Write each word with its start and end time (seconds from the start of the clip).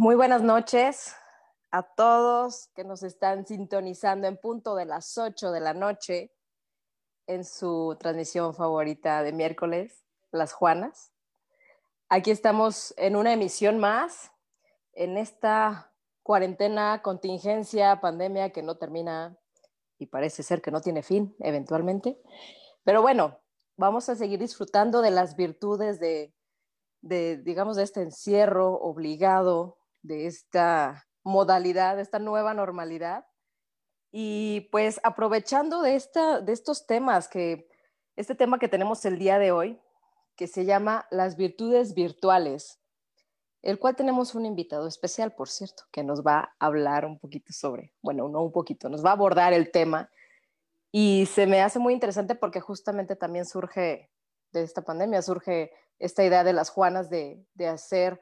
Muy 0.00 0.14
buenas 0.14 0.40
noches 0.40 1.14
a 1.70 1.82
todos 1.82 2.68
que 2.74 2.84
nos 2.84 3.02
están 3.02 3.46
sintonizando 3.46 4.28
en 4.28 4.38
punto 4.38 4.74
de 4.74 4.86
las 4.86 5.18
8 5.18 5.52
de 5.52 5.60
la 5.60 5.74
noche 5.74 6.32
en 7.26 7.44
su 7.44 7.98
transmisión 8.00 8.54
favorita 8.54 9.22
de 9.22 9.34
miércoles, 9.34 10.06
Las 10.30 10.54
Juanas. 10.54 11.12
Aquí 12.08 12.30
estamos 12.30 12.94
en 12.96 13.14
una 13.14 13.34
emisión 13.34 13.78
más, 13.78 14.32
en 14.94 15.18
esta 15.18 15.92
cuarentena, 16.22 17.02
contingencia, 17.02 18.00
pandemia 18.00 18.52
que 18.54 18.62
no 18.62 18.78
termina 18.78 19.36
y 19.98 20.06
parece 20.06 20.42
ser 20.42 20.62
que 20.62 20.70
no 20.70 20.80
tiene 20.80 21.02
fin 21.02 21.36
eventualmente. 21.40 22.18
Pero 22.84 23.02
bueno, 23.02 23.38
vamos 23.76 24.08
a 24.08 24.14
seguir 24.14 24.38
disfrutando 24.38 25.02
de 25.02 25.10
las 25.10 25.36
virtudes 25.36 26.00
de, 26.00 26.32
de 27.02 27.36
digamos, 27.36 27.76
de 27.76 27.82
este 27.82 28.00
encierro 28.00 28.80
obligado, 28.80 29.76
de 30.02 30.26
esta 30.26 31.06
modalidad, 31.22 31.96
de 31.96 32.02
esta 32.02 32.18
nueva 32.18 32.54
normalidad. 32.54 33.26
Y 34.12 34.68
pues 34.72 35.00
aprovechando 35.02 35.82
de, 35.82 35.94
esta, 35.94 36.40
de 36.40 36.52
estos 36.52 36.86
temas, 36.86 37.28
que 37.28 37.68
este 38.16 38.34
tema 38.34 38.58
que 38.58 38.68
tenemos 38.68 39.04
el 39.04 39.18
día 39.18 39.38
de 39.38 39.52
hoy, 39.52 39.80
que 40.36 40.46
se 40.46 40.64
llama 40.64 41.06
las 41.10 41.36
virtudes 41.36 41.94
virtuales, 41.94 42.80
el 43.62 43.78
cual 43.78 43.94
tenemos 43.94 44.34
un 44.34 44.46
invitado 44.46 44.88
especial, 44.88 45.34
por 45.34 45.48
cierto, 45.48 45.84
que 45.92 46.02
nos 46.02 46.26
va 46.26 46.54
a 46.58 46.66
hablar 46.66 47.04
un 47.04 47.18
poquito 47.18 47.52
sobre, 47.52 47.94
bueno, 48.00 48.28
no 48.28 48.42
un 48.42 48.52
poquito, 48.52 48.88
nos 48.88 49.04
va 49.04 49.10
a 49.10 49.14
abordar 49.14 49.52
el 49.52 49.70
tema. 49.70 50.10
Y 50.90 51.26
se 51.26 51.46
me 51.46 51.60
hace 51.60 51.78
muy 51.78 51.92
interesante 51.92 52.34
porque 52.34 52.60
justamente 52.60 53.16
también 53.16 53.44
surge 53.44 54.10
de 54.50 54.62
esta 54.62 54.82
pandemia, 54.82 55.22
surge 55.22 55.72
esta 55.98 56.24
idea 56.24 56.42
de 56.42 56.54
las 56.54 56.70
Juanas 56.70 57.10
de, 57.10 57.44
de 57.54 57.68
hacer 57.68 58.20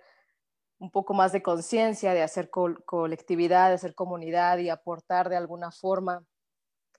un 0.78 0.90
poco 0.90 1.12
más 1.12 1.32
de 1.32 1.42
conciencia, 1.42 2.14
de 2.14 2.22
hacer 2.22 2.50
colectividad, 2.50 3.68
de 3.68 3.74
hacer 3.74 3.94
comunidad 3.94 4.58
y 4.58 4.70
aportar 4.70 5.28
de 5.28 5.36
alguna 5.36 5.72
forma 5.72 6.24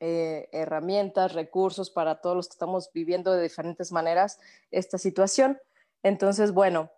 eh, 0.01 0.49
herramientas, 0.51 1.33
recursos 1.33 1.89
para 1.89 2.21
todos 2.21 2.35
los 2.35 2.47
que 2.47 2.53
estamos 2.53 2.89
viviendo 2.93 3.33
de 3.33 3.43
diferentes 3.43 3.91
maneras 3.91 4.39
esta 4.71 4.97
situación. 4.97 5.59
Entonces, 6.03 6.53
bueno, 6.53 6.91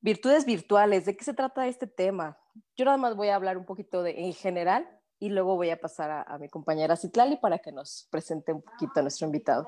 virtudes 0.00 0.44
virtuales, 0.44 1.04
¿de 1.04 1.16
qué 1.16 1.24
se 1.24 1.34
trata 1.34 1.66
este 1.66 1.86
tema? 1.86 2.38
Yo 2.76 2.84
nada 2.84 2.96
más 2.96 3.16
voy 3.16 3.28
a 3.28 3.36
hablar 3.36 3.58
un 3.58 3.64
poquito 3.64 4.02
de 4.02 4.26
en 4.26 4.32
general 4.32 4.88
y 5.18 5.28
luego 5.28 5.56
voy 5.56 5.70
a 5.70 5.80
pasar 5.80 6.10
a, 6.10 6.22
a 6.22 6.38
mi 6.38 6.48
compañera 6.48 6.96
Citlali 6.96 7.36
para 7.36 7.58
que 7.58 7.72
nos 7.72 8.08
presente 8.10 8.52
un 8.52 8.62
poquito 8.62 9.00
a 9.00 9.02
nuestro 9.02 9.26
invitado. 9.26 9.66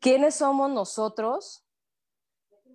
¿Quiénes 0.00 0.36
somos 0.36 0.70
nosotros 0.70 1.66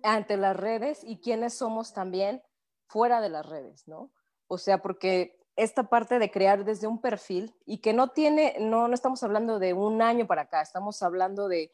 ante 0.02 0.36
las 0.36 0.56
redes 0.56 1.02
y 1.04 1.20
quiénes 1.20 1.54
somos 1.54 1.92
también 1.92 2.42
fuera 2.92 3.22
de 3.22 3.30
las 3.30 3.46
redes, 3.46 3.88
¿no? 3.88 4.10
O 4.48 4.58
sea, 4.58 4.82
porque 4.82 5.40
esta 5.56 5.84
parte 5.84 6.18
de 6.18 6.30
crear 6.30 6.62
desde 6.66 6.86
un 6.86 7.00
perfil 7.00 7.54
y 7.64 7.78
que 7.78 7.94
no 7.94 8.08
tiene, 8.08 8.56
no, 8.60 8.86
no 8.86 8.94
estamos 8.94 9.22
hablando 9.22 9.58
de 9.58 9.72
un 9.72 10.02
año 10.02 10.26
para 10.26 10.42
acá, 10.42 10.60
estamos 10.60 11.02
hablando 11.02 11.48
de 11.48 11.72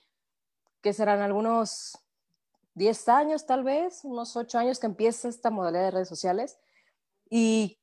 que 0.80 0.92
serán 0.92 1.20
algunos 1.20 1.98
10 2.74 3.08
años 3.08 3.46
tal 3.46 3.64
vez, 3.64 4.04
unos 4.04 4.36
8 4.36 4.58
años 4.58 4.78
que 4.78 4.86
empieza 4.86 5.28
esta 5.28 5.50
modalidad 5.50 5.86
de 5.86 5.90
redes 5.90 6.08
sociales 6.08 6.56
y 7.28 7.80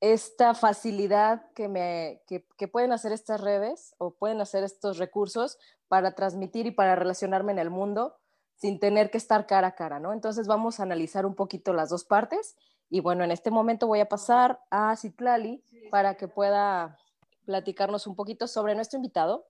esta 0.00 0.52
facilidad 0.54 1.52
que, 1.52 1.68
me, 1.68 2.22
que, 2.26 2.44
que 2.58 2.66
pueden 2.66 2.90
hacer 2.90 3.12
estas 3.12 3.40
redes 3.40 3.94
o 3.98 4.10
pueden 4.10 4.40
hacer 4.40 4.64
estos 4.64 4.98
recursos 4.98 5.58
para 5.86 6.16
transmitir 6.16 6.66
y 6.66 6.72
para 6.72 6.96
relacionarme 6.96 7.52
en 7.52 7.60
el 7.60 7.70
mundo 7.70 8.16
sin 8.56 8.78
tener 8.78 9.10
que 9.10 9.18
estar 9.18 9.46
cara 9.46 9.68
a 9.68 9.74
cara, 9.74 10.00
¿no? 10.00 10.12
Entonces 10.12 10.46
vamos 10.46 10.80
a 10.80 10.84
analizar 10.84 11.26
un 11.26 11.34
poquito 11.34 11.72
las 11.72 11.90
dos 11.90 12.04
partes 12.04 12.56
y 12.90 13.00
bueno, 13.00 13.24
en 13.24 13.30
este 13.30 13.50
momento 13.50 13.86
voy 13.86 14.00
a 14.00 14.08
pasar 14.08 14.60
a 14.70 14.94
Citlali 14.96 15.64
para 15.90 16.16
que 16.16 16.28
pueda 16.28 16.98
platicarnos 17.44 18.06
un 18.06 18.16
poquito 18.16 18.46
sobre 18.46 18.74
nuestro 18.74 18.98
invitado. 18.98 19.48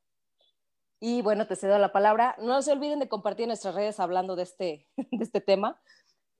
Y 1.00 1.22
bueno, 1.22 1.47
te 1.47 1.56
cedo 1.56 1.78
la 1.78 1.93
palabra. 1.93 2.37
No 2.38 2.62
se 2.62 2.72
olviden 2.72 3.00
de 3.00 3.09
compartir 3.09 3.44
en 3.44 3.48
nuestras 3.48 3.75
redes 3.75 4.00
hablando 4.00 4.37
de 4.37 4.44
este, 4.44 4.88
de 4.97 5.25
este 5.25 5.41
tema. 5.41 5.81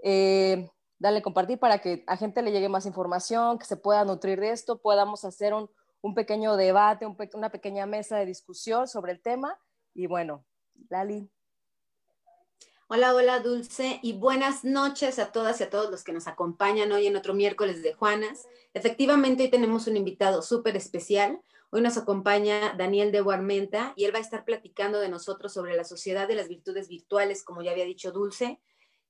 Eh, 0.03 0.71
dale 0.99 1.23
compartir 1.23 1.59
para 1.59 1.79
que 1.81 2.05
a 2.07 2.17
gente 2.17 2.43
le 2.43 2.53
llegue 2.53 2.69
más 2.69 2.87
información, 2.87 3.59
que 3.59 3.67
se 3.67 3.77
pueda 3.77 4.05
nutrir 4.05 4.41
de 4.41 4.51
esto, 4.51 4.81
podamos 4.81 5.25
hacer 5.25 5.53
un, 5.53 5.69
un 6.01 6.15
pequeño 6.15 6.57
debate, 6.57 7.07
un 7.07 7.17
una 7.35 7.51
pequeña 7.51 7.85
mesa 7.87 8.17
de 8.17 8.27
discusión 8.27 8.89
sobre 8.89 9.13
el 9.13 9.21
tema. 9.21 9.59
Y 9.93 10.07
bueno, 10.07 10.45
Lali, 10.89 11.31
Hola, 12.97 13.13
hola 13.13 13.41
Dulce 13.41 13.99
y 14.05 14.13
buenas 14.13 14.63
noches 14.63 15.19
a 15.19 15.33
todas 15.33 15.59
y 15.59 15.65
a 15.65 15.69
todos 15.69 15.91
los 15.91 16.05
que 16.05 16.13
nos 16.13 16.29
acompañan 16.29 16.93
hoy 16.93 17.09
en 17.09 17.17
otro 17.17 17.35
miércoles 17.35 17.83
de 17.83 17.93
Juanas. 17.93 18.47
Efectivamente, 18.73 19.43
hoy 19.43 19.49
tenemos 19.51 19.89
un 19.89 19.97
invitado 19.97 20.43
súper 20.43 20.77
especial. 20.77 21.41
Hoy 21.71 21.81
nos 21.81 21.97
acompaña 21.97 22.73
Daniel 22.79 23.11
de 23.11 23.21
Guarmenta 23.21 23.95
y 23.97 24.05
él 24.05 24.15
va 24.15 24.19
a 24.19 24.23
estar 24.23 24.45
platicando 24.45 25.01
de 25.01 25.09
nosotros 25.09 25.53
sobre 25.53 25.75
la 25.75 25.83
sociedad 25.83 26.29
de 26.29 26.37
las 26.37 26.47
virtudes 26.47 26.87
virtuales, 26.87 27.43
como 27.43 27.63
ya 27.63 27.73
había 27.73 27.85
dicho 27.85 28.13
Dulce. 28.13 28.61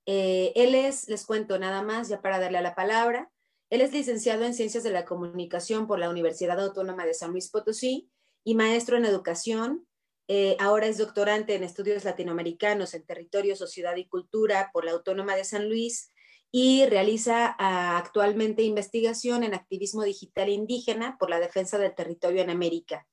Eh, 0.06 0.52
él 0.56 0.74
es, 0.74 1.06
les 1.08 1.26
cuento 1.26 1.58
nada 1.58 1.82
más, 1.82 2.08
ya 2.08 2.22
para 2.22 2.38
darle 2.38 2.56
a 2.56 2.62
la 2.62 2.74
palabra, 2.74 3.30
él 3.68 3.82
es 3.82 3.92
licenciado 3.92 4.46
en 4.46 4.54
Ciencias 4.54 4.82
de 4.82 4.92
la 4.92 5.04
Comunicación 5.04 5.86
por 5.86 5.98
la 5.98 6.08
Universidad 6.08 6.58
Autónoma 6.58 7.04
de 7.04 7.12
San 7.12 7.32
Luis 7.32 7.50
Potosí 7.50 8.08
y 8.44 8.54
maestro 8.54 8.96
en 8.96 9.04
Educación 9.04 9.86
eh, 10.26 10.56
ahora 10.58 10.86
es 10.86 10.98
doctorante 10.98 11.54
en 11.54 11.64
estudios 11.64 12.04
latinoamericanos 12.04 12.94
en 12.94 13.04
territorio, 13.04 13.56
sociedad 13.56 13.96
y 13.96 14.06
cultura 14.06 14.70
por 14.72 14.84
la 14.84 14.92
Autónoma 14.92 15.36
de 15.36 15.44
San 15.44 15.68
Luis 15.68 16.12
y 16.50 16.86
realiza 16.86 17.54
ah, 17.58 17.98
actualmente 17.98 18.62
investigación 18.62 19.42
en 19.42 19.54
activismo 19.54 20.02
digital 20.02 20.48
indígena 20.48 21.16
por 21.18 21.28
la 21.28 21.40
defensa 21.40 21.78
del 21.78 21.94
territorio 21.94 22.42
en 22.42 22.50
América. 22.50 23.06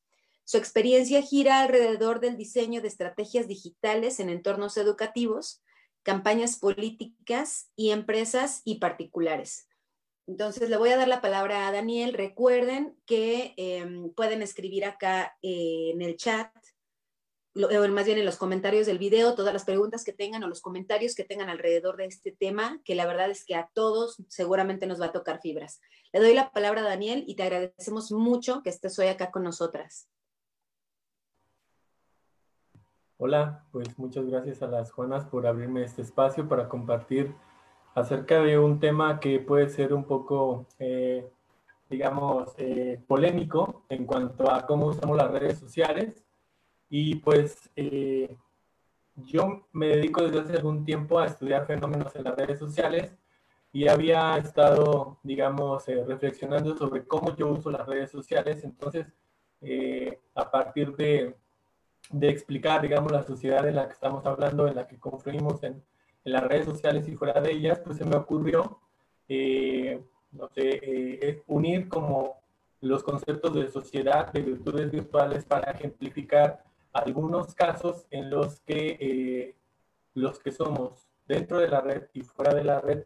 Su 0.46 0.58
experiencia 0.58 1.22
gira 1.22 1.62
alrededor 1.62 2.20
del 2.20 2.38
diseño 2.38 2.82
de 2.82 2.88
estrategias 2.88 3.48
digitales 3.48 4.20
en 4.20 4.30
entornos 4.30 4.78
educativos, 4.78 5.64
campañas 6.04 6.58
políticas 6.58 7.72
y 7.76 7.92
empresas 7.92 8.62
y 8.64 8.76
particulares. 8.76 9.68
Entonces 10.28 10.70
le 10.70 10.78
voy 10.78 10.90
a 10.90 10.98
dar 10.98 11.08
la 11.08 11.22
palabra 11.22 11.68
a 11.68 11.72
Daniel. 11.72 12.14
Recuerden 12.14 12.96
que 13.06 13.54
em, 13.58 14.14
pueden 14.14 14.42
escribir 14.42 14.86
acá 14.86 15.38
eh, 15.42 15.92
en 15.94 16.02
el 16.02 16.16
chat 16.16 16.52
o 17.54 17.88
más 17.90 18.06
bien 18.06 18.18
en 18.18 18.26
los 18.26 18.38
comentarios 18.38 18.88
del 18.88 18.98
video, 18.98 19.36
todas 19.36 19.54
las 19.54 19.66
preguntas 19.66 20.06
que 20.06 20.14
tengan 20.14 20.44
o 20.44 20.48
los 20.48 20.62
comentarios 20.62 21.16
que 21.16 21.24
tengan 21.24 21.50
alrededor 21.50 21.98
de 21.98 22.06
este 22.06 22.32
tema, 22.32 22.80
que 22.86 22.96
la 22.96 23.06
verdad 23.06 23.30
es 23.30 23.46
que 23.46 23.56
a 23.56 23.70
todos 23.74 24.24
seguramente 24.30 24.88
nos 24.88 25.02
va 25.02 25.08
a 25.08 25.12
tocar 25.12 25.42
fibras. 25.42 25.82
Le 26.14 26.22
doy 26.22 26.34
la 26.34 26.52
palabra 26.52 26.82
a 26.82 26.86
Daniel 26.86 27.24
y 27.28 27.36
te 27.36 27.44
agradecemos 27.44 28.12
mucho 28.12 28.62
que 28.64 28.70
estés 28.70 28.98
hoy 29.00 29.08
acá 29.08 29.32
con 29.32 29.44
nosotras. 29.44 30.08
Hola, 33.18 33.66
pues 33.72 34.00
muchas 34.00 34.26
gracias 34.26 34.64
a 34.64 34.68
las 34.68 34.92
Juanas 34.92 35.26
por 35.26 35.46
abrirme 35.46 35.84
este 35.84 36.02
espacio 36.02 36.48
para 36.48 36.68
compartir 36.70 37.36
acerca 37.94 38.42
de 38.42 38.58
un 38.58 38.80
tema 38.80 39.20
que 39.20 39.40
puede 39.40 39.70
ser 39.70 39.94
un 39.94 40.06
poco, 40.06 40.66
eh, 40.80 41.30
digamos, 41.90 42.54
eh, 42.58 43.00
polémico 43.08 43.84
en 43.90 44.06
cuanto 44.06 44.50
a 44.50 44.66
cómo 44.66 44.88
usamos 44.88 45.18
las 45.18 45.30
redes 45.30 45.60
sociales 45.60 46.24
y 46.94 47.16
pues 47.16 47.70
eh, 47.78 48.36
yo 49.16 49.66
me 49.72 49.88
dedico 49.88 50.24
desde 50.24 50.42
hace 50.42 50.58
algún 50.58 50.84
tiempo 50.84 51.20
a 51.20 51.26
estudiar 51.26 51.66
fenómenos 51.66 52.14
en 52.18 52.26
las 52.26 52.36
redes 52.36 52.60
sociales 52.60 53.16
y 53.72 53.88
había 53.88 54.36
estado, 54.36 55.18
digamos, 55.24 55.88
eh, 55.88 56.04
reflexionando 56.06 56.76
sobre 56.76 57.06
cómo 57.08 57.34
yo 57.38 57.48
uso 57.48 57.72
las 57.72 57.88
redes 57.88 58.12
sociales. 58.12 58.66
Entonces, 58.66 59.08
eh, 59.62 60.20
a 60.36 60.52
partir 60.52 60.94
de, 60.98 61.34
de, 62.10 62.30
explicar, 62.30 62.82
digamos, 62.82 63.14
la 63.14 63.24
sociedad 63.24 63.66
en 63.66 63.76
la 63.76 63.88
que 63.88 63.94
estamos 63.94 64.26
hablando, 64.26 64.68
en 64.68 64.76
la 64.76 64.86
que 64.86 65.00
confluimos 65.00 65.64
en, 65.64 65.82
en 66.26 66.34
las 66.34 66.44
redes 66.44 66.66
sociales 66.66 67.08
y 67.08 67.16
fuera 67.16 67.40
de 67.40 67.54
ellas, 67.54 67.80
pues 67.80 68.00
se 68.00 68.06
me 68.06 68.18
ocurrió, 68.18 68.82
no 70.34 70.50
sé, 70.50 71.42
unir 71.48 71.88
como 71.88 72.42
los 72.82 73.02
conceptos 73.02 73.54
de 73.54 73.70
sociedad, 73.70 74.30
de 74.34 74.42
virtudes 74.42 74.92
virtuales 74.92 75.46
para 75.46 75.72
ejemplificar 75.72 76.66
algunos 76.94 77.56
casos 77.56 78.06
en 78.10 78.30
los 78.30 78.60
que 78.62 78.98
eh, 79.00 79.56
los 80.14 80.40
que 80.40 80.52
somos 80.52 81.08
dentro 81.28 81.60
de 81.60 81.70
la 81.70 81.82
red 81.82 82.10
y 82.14 82.22
fuera 82.22 82.54
de 82.54 82.64
la 82.64 82.82
red, 82.82 83.06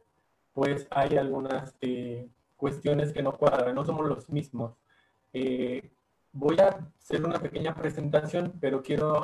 pues 0.54 0.88
hay 0.90 1.18
algunas 1.18 1.76
eh, 1.82 2.28
cuestiones 2.56 3.14
que 3.14 3.22
no 3.22 3.38
cuadran, 3.38 3.76
no 3.76 3.86
somos 3.86 4.08
los 4.08 4.30
mismos. 4.30 4.76
Eh, 5.34 5.92
voy 6.32 6.58
a 6.60 6.90
hacer 6.98 7.24
una 7.24 7.40
pequeña 7.40 7.76
presentación, 7.76 8.54
pero 8.60 8.82
quiero 8.82 9.24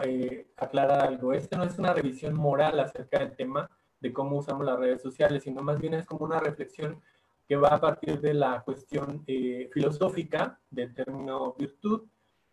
aclarar 0.57 1.07
algo. 1.07 1.33
Este 1.33 1.57
no 1.57 1.63
es 1.63 1.79
una 1.79 1.93
revisión 1.93 2.35
moral 2.35 2.79
acerca 2.79 3.19
del 3.19 3.35
tema 3.35 3.69
de 3.99 4.13
cómo 4.13 4.37
usamos 4.37 4.65
las 4.65 4.79
redes 4.79 5.01
sociales, 5.01 5.43
sino 5.43 5.61
más 5.63 5.79
bien 5.79 5.93
es 5.93 6.05
como 6.05 6.25
una 6.25 6.39
reflexión 6.39 7.01
que 7.47 7.55
va 7.55 7.69
a 7.69 7.81
partir 7.81 8.21
de 8.21 8.33
la 8.33 8.61
cuestión 8.61 9.25
filosófica 9.71 10.59
del 10.69 10.93
término 10.93 11.53
virtud 11.57 12.03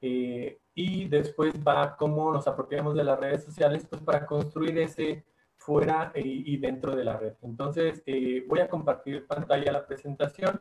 eh, 0.01 0.61
y 0.75 1.09
después 1.09 1.55
va 1.67 1.97
cómo 1.97 2.33
nos 2.33 2.47
apropiamos 2.47 2.95
de 2.95 3.05
las 3.05 3.19
redes 3.19 3.45
sociales 3.45 3.87
pues 3.89 4.03
para 4.03 4.27
construir 4.27 4.79
ese 4.79 5.25
fuera 5.57 6.13
y, 6.15 6.57
dentro 6.57 6.97
de 6.97 7.05
la 7.05 7.17
red. 7.17 7.35
Entonces, 7.43 8.03
eh, 8.07 8.45
voy 8.49 8.61
a 8.61 8.69
compartir 8.69 9.27
pantalla 9.27 9.73
la 9.73 9.87
presentación 9.87 10.61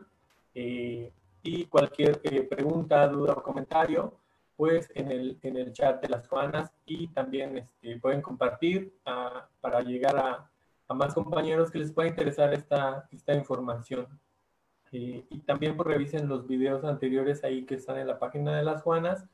y 0.54 1.66
cualquier 1.68 2.20
pregunta, 2.50 3.08
duda 3.08 3.34
o 3.34 3.44
comentario, 3.44 4.18
pues 4.58 4.92
en 4.96 5.12
el, 5.12 5.40
en 5.44 5.56
el 5.56 5.72
chat 5.72 6.02
de 6.02 6.10
las 6.10 6.28
Juanas 6.28 6.74
y 6.86 7.08
también 7.10 7.58
este, 7.58 8.00
pueden 8.00 8.22
compartir 8.22 8.92
ah, 9.06 9.48
para 9.62 9.82
llegar 9.82 10.18
a, 10.18 10.50
a, 10.88 10.94
más 10.96 11.14
compañeros 11.14 11.70
que 11.70 11.78
les 11.78 11.92
pueda 11.92 12.10
interesar 12.10 12.54
esta, 12.54 13.08
esta 13.12 13.34
información. 13.36 14.08
Y 14.92 15.22
también 15.46 15.76
pues, 15.76 15.88
revisen 15.88 16.28
los 16.28 16.48
videos 16.48 16.84
anteriores 16.84 17.44
ahí 17.44 17.66
que 17.66 17.76
están 17.76 17.98
en 17.98 18.08
la 18.08 18.20
página 18.20 18.56
de 18.56 18.64
las 18.64 18.84
Juanas 18.84 19.26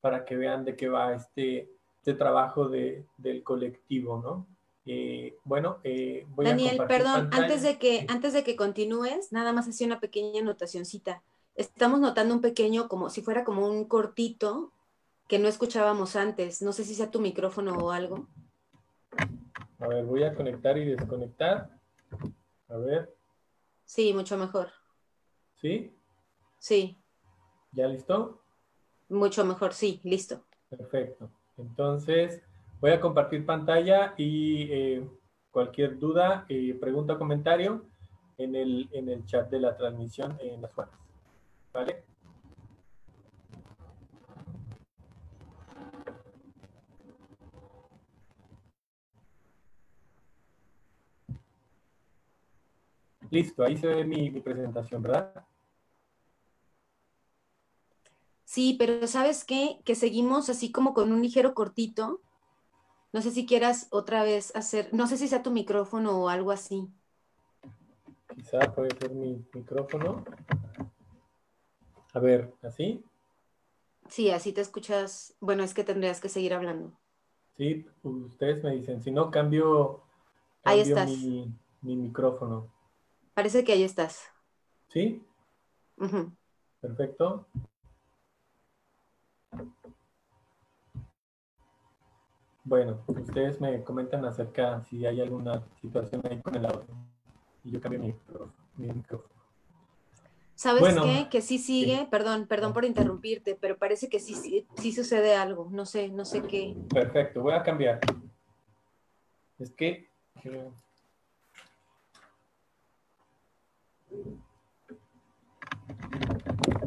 para 0.00 0.24
que 0.24 0.36
vean 0.36 0.64
de 0.64 0.76
qué 0.76 0.88
va 0.88 1.14
este, 1.14 1.70
este 1.98 2.14
trabajo 2.14 2.68
de, 2.68 3.06
del 3.18 3.42
colectivo, 3.42 4.20
¿no? 4.22 4.46
Eh, 4.86 5.36
bueno, 5.44 5.78
eh, 5.84 6.26
voy 6.30 6.46
Daniel, 6.46 6.80
perdón, 6.88 7.28
antes 7.32 7.62
de, 7.62 7.78
que, 7.78 8.06
antes 8.08 8.32
de 8.32 8.42
que 8.42 8.56
continúes, 8.56 9.30
nada 9.30 9.52
más 9.52 9.68
hacía 9.68 9.86
una 9.86 10.00
pequeña 10.00 10.40
anotacióncita. 10.40 11.22
Estamos 11.54 12.00
notando 12.00 12.34
un 12.34 12.40
pequeño, 12.40 12.88
como 12.88 13.10
si 13.10 13.20
fuera 13.20 13.44
como 13.44 13.68
un 13.68 13.84
cortito 13.84 14.72
que 15.28 15.38
no 15.38 15.48
escuchábamos 15.48 16.16
antes. 16.16 16.62
No 16.62 16.72
sé 16.72 16.84
si 16.84 16.94
sea 16.94 17.10
tu 17.10 17.20
micrófono 17.20 17.76
o 17.76 17.90
algo. 17.90 18.26
A 19.78 19.88
ver, 19.88 20.04
voy 20.04 20.24
a 20.24 20.34
conectar 20.34 20.78
y 20.78 20.86
desconectar. 20.86 21.70
A 22.68 22.76
ver. 22.78 23.14
Sí, 23.84 24.14
mucho 24.14 24.38
mejor. 24.38 24.79
¿Sí? 25.60 25.94
Sí. 26.58 26.96
¿Ya 27.72 27.86
listo? 27.86 28.40
Mucho 29.08 29.44
mejor, 29.44 29.74
sí, 29.74 30.00
listo. 30.04 30.42
Perfecto. 30.70 31.30
Entonces, 31.58 32.42
voy 32.80 32.92
a 32.92 33.00
compartir 33.00 33.44
pantalla 33.44 34.14
y 34.16 34.72
eh, 34.72 35.08
cualquier 35.50 35.98
duda, 35.98 36.46
eh, 36.48 36.76
pregunta 36.80 37.14
o 37.14 37.18
comentario 37.18 37.84
en 38.38 38.56
el, 38.56 38.88
en 38.92 39.10
el 39.10 39.26
chat 39.26 39.50
de 39.50 39.60
la 39.60 39.76
transmisión 39.76 40.38
en 40.40 40.62
las 40.62 40.72
Juanas. 40.72 40.94
¿Vale? 41.74 42.04
Listo, 53.30 53.62
ahí 53.62 53.76
se 53.76 53.86
ve 53.86 54.04
mi, 54.04 54.28
presentación, 54.40 55.02
¿verdad? 55.02 55.44
Sí, 58.50 58.74
pero 58.76 59.06
¿sabes 59.06 59.44
qué? 59.44 59.78
Que 59.84 59.94
seguimos 59.94 60.50
así 60.50 60.72
como 60.72 60.92
con 60.92 61.12
un 61.12 61.22
ligero 61.22 61.54
cortito. 61.54 62.20
No 63.12 63.22
sé 63.22 63.30
si 63.30 63.46
quieras 63.46 63.86
otra 63.92 64.24
vez 64.24 64.50
hacer, 64.56 64.92
no 64.92 65.06
sé 65.06 65.18
si 65.18 65.28
sea 65.28 65.44
tu 65.44 65.52
micrófono 65.52 66.20
o 66.20 66.28
algo 66.28 66.50
así. 66.50 66.88
Quizá 68.34 68.58
puede 68.74 68.90
ser 68.98 69.12
mi 69.12 69.46
micrófono. 69.54 70.24
A 72.12 72.18
ver, 72.18 72.52
¿así? 72.64 73.04
Sí, 74.08 74.32
así 74.32 74.52
te 74.52 74.62
escuchas. 74.62 75.36
Bueno, 75.38 75.62
es 75.62 75.72
que 75.72 75.84
tendrías 75.84 76.20
que 76.20 76.28
seguir 76.28 76.52
hablando. 76.52 76.92
Sí, 77.56 77.86
ustedes 78.02 78.64
me 78.64 78.72
dicen, 78.72 79.00
si 79.00 79.12
no, 79.12 79.30
cambio, 79.30 80.02
ahí 80.64 80.80
estás. 80.80 81.08
Mi, 81.08 81.54
mi 81.82 81.94
micrófono. 81.94 82.66
Parece 83.32 83.62
que 83.62 83.74
ahí 83.74 83.84
estás. 83.84 84.24
¿Sí? 84.88 85.22
Perfecto. 86.80 87.46
Bueno, 92.70 93.02
ustedes 93.08 93.60
me 93.60 93.82
comentan 93.82 94.24
acerca 94.24 94.80
si 94.84 95.04
hay 95.04 95.20
alguna 95.20 95.60
situación 95.80 96.22
ahí 96.24 96.40
con 96.40 96.54
el 96.54 96.64
audio. 96.64 96.86
Y 97.64 97.72
yo 97.72 97.80
cambio 97.80 97.98
mi, 97.98 98.14
micrófono. 98.76 99.34
¿Sabes 100.54 100.94
qué? 101.02 101.26
Que 101.28 101.42
sí 101.42 101.58
sigue, 101.58 102.06
perdón, 102.08 102.46
perdón 102.46 102.72
por 102.72 102.84
interrumpirte, 102.84 103.58
pero 103.60 103.76
parece 103.76 104.08
que 104.08 104.20
sí, 104.20 104.36
sí, 104.36 104.68
sí, 104.76 104.92
sucede 104.92 105.34
algo. 105.34 105.66
No 105.72 105.84
sé, 105.84 106.10
no 106.10 106.24
sé 106.24 106.42
qué. 106.42 106.76
Perfecto, 106.94 107.42
voy 107.42 107.54
a 107.54 107.64
cambiar. 107.64 107.98
Es 109.58 109.72
que 109.72 110.08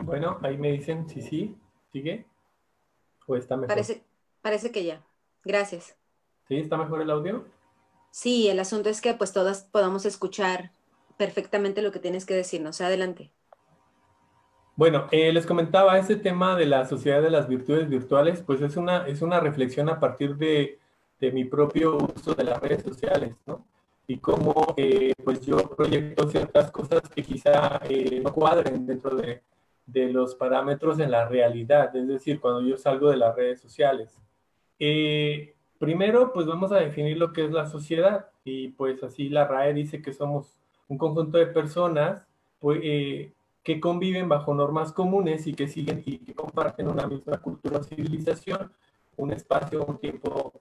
Bueno, 0.05 0.37
ahí 0.43 0.57
me 0.57 0.71
dicen 0.71 1.09
si 1.09 1.21
sí, 1.21 1.57
sigue 1.91 2.25
o 3.27 3.35
está 3.35 3.57
mejor. 3.57 3.67
Parece, 3.67 4.01
parece 4.41 4.71
que 4.71 4.85
ya. 4.85 5.03
Gracias. 5.43 5.95
¿Sí? 6.47 6.57
¿Está 6.57 6.77
mejor 6.77 7.01
el 7.01 7.09
audio? 7.09 7.45
Sí, 8.11 8.47
el 8.47 8.59
asunto 8.59 8.89
es 8.89 9.01
que 9.01 9.13
pues 9.13 9.33
todas 9.33 9.63
podamos 9.63 10.05
escuchar 10.05 10.71
perfectamente 11.17 11.81
lo 11.81 11.91
que 11.91 11.99
tienes 11.99 12.25
que 12.25 12.33
decirnos. 12.33 12.81
Adelante. 12.81 13.31
Bueno, 14.75 15.07
eh, 15.11 15.31
les 15.31 15.45
comentaba, 15.45 15.97
ese 15.99 16.15
tema 16.15 16.55
de 16.55 16.65
la 16.65 16.85
sociedad 16.85 17.21
de 17.21 17.29
las 17.29 17.47
virtudes 17.47 17.89
virtuales, 17.89 18.41
pues 18.41 18.61
es 18.61 18.75
una, 18.75 19.07
es 19.07 19.21
una 19.21 19.39
reflexión 19.39 19.87
a 19.89 19.99
partir 19.99 20.35
de, 20.35 20.79
de 21.19 21.31
mi 21.31 21.45
propio 21.45 21.97
uso 21.97 22.33
de 22.33 22.43
las 22.43 22.59
redes 22.59 22.83
sociales, 22.83 23.35
¿no? 23.45 23.65
y 24.07 24.17
cómo 24.17 24.73
eh, 24.77 25.13
pues 25.23 25.45
yo 25.45 25.57
proyecto 25.75 26.27
ciertas 26.29 26.71
cosas 26.71 27.01
que 27.09 27.23
quizá 27.23 27.81
eh, 27.89 28.19
no 28.23 28.33
cuadren 28.33 28.85
dentro 28.85 29.15
de, 29.15 29.41
de, 29.85 30.11
los 30.11 30.35
parámetros 30.35 30.99
en 30.99 31.11
la 31.11 31.27
realidad, 31.27 31.95
es 31.95 32.07
decir, 32.07 32.39
cuando 32.39 32.61
yo 32.61 32.77
salgo 32.77 33.09
de 33.09 33.17
las 33.17 33.35
redes 33.35 33.61
sociales. 33.61 34.19
Eh, 34.85 35.55
primero, 35.79 36.33
pues 36.33 36.45
vamos 36.45 36.73
a 36.73 36.75
definir 36.75 37.17
lo 37.17 37.31
que 37.31 37.45
es 37.45 37.51
la 37.51 37.67
sociedad 37.67 38.27
y 38.43 38.67
pues 38.67 39.01
así 39.01 39.29
la 39.29 39.47
RAE 39.47 39.73
dice 39.73 40.01
que 40.01 40.11
somos 40.11 40.57
un 40.89 40.97
conjunto 40.97 41.37
de 41.37 41.47
personas 41.47 42.27
pues, 42.59 42.81
que 42.81 43.79
conviven 43.79 44.27
bajo 44.27 44.53
normas 44.53 44.91
comunes 44.91 45.47
y 45.47 45.53
que 45.53 45.69
siguen 45.69 46.03
y 46.05 46.17
que 46.17 46.33
comparten 46.33 46.89
una 46.89 47.07
misma 47.07 47.37
cultura 47.37 47.77
o 47.77 47.83
civilización, 47.83 48.73
un 49.15 49.31
espacio, 49.31 49.85
un 49.85 49.99
tiempo 49.99 50.51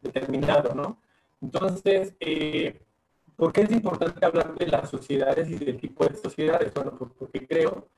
determinado, 0.00 0.72
¿no? 0.72 1.02
Entonces, 1.42 2.14
eh, 2.20 2.80
¿por 3.34 3.52
qué 3.52 3.62
es 3.62 3.72
importante 3.72 4.24
hablar 4.24 4.54
de 4.54 4.68
las 4.68 4.88
sociedades 4.88 5.50
y 5.50 5.56
del 5.56 5.80
tipo 5.80 6.06
de 6.06 6.14
sociedades? 6.14 6.72
Bueno, 6.74 6.92
pues 6.96 7.10
porque 7.18 7.44
creo 7.44 7.88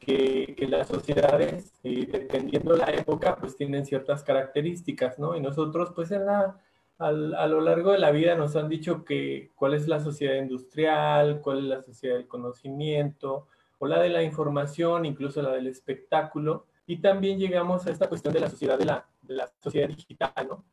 que, 0.00 0.54
que 0.56 0.66
las 0.66 0.88
sociedades, 0.88 1.72
eh, 1.84 2.08
dependiendo 2.10 2.72
de 2.72 2.78
la 2.78 2.90
época, 2.90 3.36
pues 3.36 3.56
tienen 3.56 3.86
ciertas 3.86 4.24
características, 4.24 5.18
¿no? 5.18 5.36
Y 5.36 5.40
nosotros, 5.40 5.92
pues 5.94 6.10
en 6.10 6.26
la, 6.26 6.58
a 6.98 7.12
lo 7.12 7.60
largo 7.60 7.92
de 7.92 7.98
la 7.98 8.10
vida 8.10 8.34
nos 8.34 8.56
han 8.56 8.68
dicho 8.68 9.04
que 9.04 9.52
cuál 9.54 9.74
es 9.74 9.86
la 9.86 10.00
sociedad 10.00 10.34
industrial, 10.34 11.40
cuál 11.40 11.58
es 11.58 11.64
la 11.64 11.82
sociedad 11.82 12.16
del 12.16 12.26
conocimiento, 12.26 13.46
o 13.78 13.86
la 13.86 14.00
de 14.00 14.10
la 14.10 14.22
información, 14.22 15.06
incluso 15.06 15.40
la 15.40 15.52
del 15.52 15.66
espectáculo. 15.68 16.66
Y 16.86 16.96
también 16.98 17.38
llegamos 17.38 17.86
a 17.86 17.90
esta 17.90 18.08
cuestión 18.08 18.34
de 18.34 18.40
la 18.40 18.50
sociedad 18.50 18.78
de 18.78 18.84
la, 18.86 19.06
de 19.22 19.34
la 19.34 19.50
sociedad 19.62 19.88
digital, 19.88 20.32
¿no? 20.48 20.64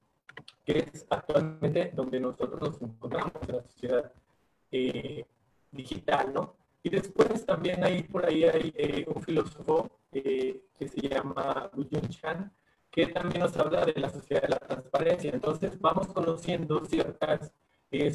que 0.65 0.79
es 0.79 1.05
actualmente 1.09 1.91
donde 1.95 2.19
nosotros 2.19 2.59
nos 2.59 2.81
encontramos 2.81 3.31
en 3.47 3.55
la 3.55 3.63
sociedad 3.63 4.11
eh, 4.71 5.25
digital, 5.71 6.33
¿no? 6.33 6.55
Y 6.87 6.89
después 6.89 7.45
también 7.45 7.83
hay 7.83 8.03
por 8.03 8.25
ahí 8.25 8.45
hay 8.45 8.73
eh, 8.77 9.05
un 9.13 9.21
filósofo 9.21 9.91
eh, 10.13 10.61
que 10.79 10.87
se 10.87 11.01
llama 11.01 11.69
Wu 11.75 11.83
Chan, 12.07 12.49
que 12.89 13.07
también 13.07 13.41
nos 13.41 13.57
habla 13.57 13.83
de 13.83 13.99
la 13.99 14.09
sociedad 14.09 14.43
de 14.43 14.47
la 14.47 14.59
transparencia. 14.59 15.31
Entonces 15.33 15.77
vamos 15.81 16.07
conociendo 16.07 16.85
ciertas 16.85 17.51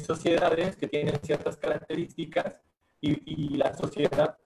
sociedades 0.03 0.75
que 0.75 0.87
tienen 0.87 1.19
ciertas 1.21 1.55
características 1.57 2.55
y, 2.99 3.57
la 3.57 3.75
sociedad 3.75 4.39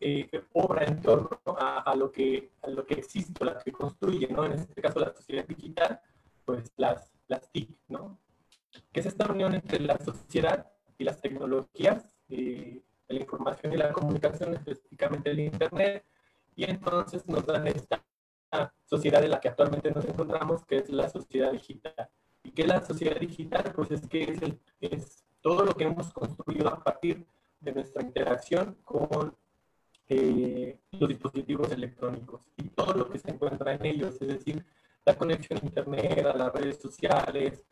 obra 0.51 0.83
en 0.83 1.01
torno 1.01 1.39
a, 1.57 1.79
a, 1.89 1.95
lo 1.95 2.11
que, 2.11 2.51
a 2.63 2.69
lo 2.69 2.85
que 2.85 2.95
existe, 2.95 3.41
a 3.45 3.53
lo 3.53 3.59
que 3.59 3.71
construye, 3.71 4.27
¿no? 4.27 4.43
En 4.43 4.53
este 4.53 4.81
caso 4.81 4.99
la 4.99 5.13
sociedad 5.13 5.47
digital, 5.47 6.01
pues 6.43 6.73
las, 6.75 7.13
las 7.29 7.49
TIC, 7.49 7.69
¿no? 7.87 8.19
Que 8.91 8.99
es 8.99 9.05
esta 9.05 9.31
unión 9.31 9.53
entre 9.55 9.79
la 9.79 9.97
sociedad 9.99 10.69
y 10.97 11.05
las 11.05 11.21
tecnologías, 11.21 12.09
eh, 12.29 12.81
la 13.07 13.19
información 13.19 13.73
y 13.73 13.77
la 13.77 13.91
comunicación, 13.91 14.53
específicamente 14.53 15.31
el 15.31 15.39
Internet, 15.39 16.05
y 16.55 16.63
entonces 16.63 17.27
nos 17.27 17.45
dan 17.45 17.67
esta 17.67 18.03
sociedad 18.85 19.23
en 19.23 19.31
la 19.31 19.39
que 19.39 19.49
actualmente 19.49 19.91
nos 19.91 20.05
encontramos, 20.05 20.65
que 20.65 20.77
es 20.77 20.89
la 20.89 21.09
sociedad 21.09 21.51
digital. 21.51 22.09
¿Y 22.43 22.51
qué 22.51 22.63
es 22.63 22.67
la 22.67 22.83
sociedad 22.83 23.19
digital? 23.19 23.71
Pues 23.75 23.91
es 23.91 24.07
que 24.07 24.23
es, 24.23 24.41
es 24.79 25.25
todo 25.41 25.65
lo 25.65 25.73
que 25.73 25.83
hemos 25.83 26.11
construido 26.11 26.69
a 26.69 26.83
partir 26.83 27.25
de 27.59 27.71
nuestra 27.73 28.01
interacción 28.01 28.77
con 28.83 29.35
eh, 30.09 30.79
los 30.91 31.09
dispositivos 31.09 31.71
electrónicos 31.71 32.41
y 32.55 32.69
todo 32.69 32.93
lo 32.93 33.09
que 33.09 33.19
se 33.19 33.31
encuentra 33.31 33.73
en 33.73 33.85
ellos, 33.85 34.21
es 34.21 34.27
decir, 34.27 34.65
la 35.05 35.17
conexión 35.17 35.59
a 35.61 35.65
Internet, 35.65 36.25
a 36.25 36.37
las 36.37 36.53
redes 36.53 36.79
sociales, 36.79 37.63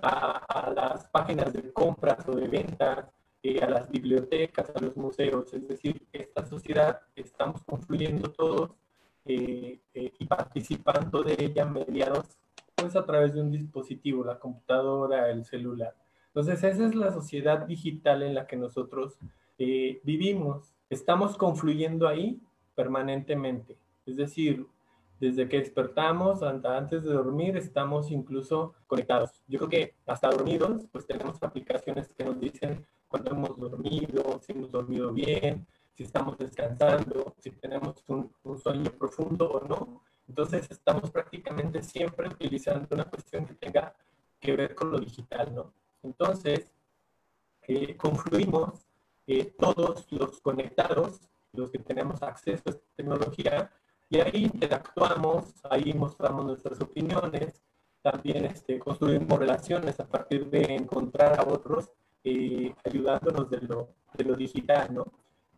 a, 0.00 0.72
las 0.74 1.08
páginas 1.08 1.52
de 1.52 1.72
compras 1.72 2.28
o 2.28 2.34
de 2.34 2.48
ventas, 2.48 3.06
eh, 3.48 3.60
a 3.62 3.70
las 3.70 3.88
bibliotecas, 3.88 4.72
a 4.74 4.80
los 4.80 4.96
museos. 4.96 5.54
Es 5.54 5.68
decir, 5.68 6.04
esta 6.12 6.44
sociedad 6.44 7.02
estamos 7.14 7.62
confluyendo 7.62 8.32
todos 8.32 8.72
eh, 9.24 9.78
eh, 9.94 10.12
y 10.18 10.26
participando 10.26 11.22
de 11.22 11.36
ella 11.38 11.64
mediados 11.64 12.26
pues 12.74 12.96
a 12.96 13.06
través 13.06 13.34
de 13.34 13.42
un 13.42 13.52
dispositivo, 13.52 14.24
la 14.24 14.40
computadora, 14.40 15.30
el 15.30 15.44
celular. 15.44 15.94
Entonces, 16.26 16.64
esa 16.64 16.86
es 16.86 16.96
la 16.96 17.12
sociedad 17.12 17.66
digital 17.66 18.24
en 18.24 18.34
la 18.34 18.48
que 18.48 18.56
nosotros 18.56 19.16
vivimos. 19.56 20.74
estamos 20.90 21.36
confluyendo 21.36 22.08
ahí 22.08 22.40
permanentemente. 22.74 23.78
Es 24.06 24.16
decir, 24.16 24.66
desde 25.20 25.48
que 25.48 25.60
despertamos 25.60 26.42
hasta 26.42 26.76
antes 26.76 27.04
de 27.04 27.12
dormir 27.12 27.56
estamos 27.56 28.10
incluso 28.10 28.74
conectados. 28.88 29.30
Yo 29.46 29.60
creo 29.60 29.70
que 29.70 29.94
hasta 30.04 30.30
dormidos 30.30 30.84
pues 30.90 31.06
tenemos 31.06 31.40
aplicaciones 31.42 32.08
que 32.08 32.24
nos 32.24 32.40
dicen 32.40 32.84
cuando 33.08 33.30
hemos 33.32 33.56
dormido, 33.56 34.40
si 34.42 34.52
hemos 34.52 34.70
dormido 34.70 35.12
bien, 35.12 35.66
si 35.94 36.04
estamos 36.04 36.36
descansando, 36.36 37.34
si 37.38 37.50
tenemos 37.52 38.04
un, 38.08 38.30
sueño 38.58 38.90
profundo 38.92 39.50
o 39.50 39.66
no. 39.66 40.02
Entonces 40.28 40.66
estamos 40.70 41.10
prácticamente 41.10 41.82
siempre 41.82 42.28
utilizando 42.28 42.88
una 42.90 43.04
cuestión 43.04 43.46
que 43.46 43.54
tenga 43.54 43.94
que 44.40 44.56
ver 44.56 44.74
con 44.74 44.90
lo 44.90 44.98
digital, 44.98 45.54
¿no? 45.54 45.72
Entonces, 46.02 46.68
eh, 47.62 47.96
confluimos 47.96 48.86
eh, 49.26 49.54
todos 49.58 50.06
los 50.12 50.40
conectados, 50.40 51.20
los 51.52 51.70
que 51.70 51.78
tenemos 51.78 52.22
acceso 52.22 52.62
a 52.66 52.70
esta 52.70 52.84
tecnología, 52.96 53.70
y 54.08 54.20
ahí 54.20 54.44
interactuamos, 54.44 55.54
ahí 55.68 55.92
mostramos 55.94 56.44
nuestras 56.44 56.80
opiniones, 56.80 57.62
también 58.02 58.44
este, 58.44 58.78
construimos 58.78 59.38
relaciones 59.38 59.98
a 59.98 60.06
partir 60.06 60.48
de 60.48 60.74
encontrar 60.74 61.40
a 61.40 61.42
otros 61.42 61.90
eh, 62.28 62.74
ayudándonos 62.84 63.48
de 63.48 63.60
lo, 63.60 63.94
de 64.14 64.24
lo 64.24 64.34
digital, 64.34 64.92
¿no? 64.92 65.12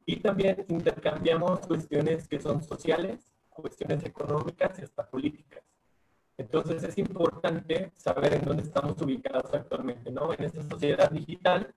Y 0.04 0.16
también 0.16 0.66
intercambiamos 0.68 1.60
cuestiones 1.60 2.28
que 2.28 2.38
son 2.38 2.62
sociales, 2.62 3.32
cuestiones 3.48 4.04
económicas 4.04 4.78
y 4.78 4.82
hasta 4.82 5.08
políticas. 5.08 5.62
Entonces 6.37 6.82
es 6.84 6.98
importante 6.98 7.90
saber 7.96 8.34
en 8.34 8.44
dónde 8.44 8.64
estamos 8.64 9.00
ubicados 9.00 9.52
actualmente, 9.54 10.10
¿no? 10.10 10.32
En 10.34 10.44
esta 10.44 10.62
sociedad 10.62 11.10
digital 11.10 11.75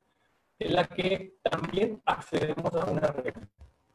en 0.59 0.73
la 0.73 0.85
que 0.85 1.37
también 1.41 2.01
accedemos 2.05 2.73
a 2.75 2.85
una 2.91 3.07
red. 3.07 3.33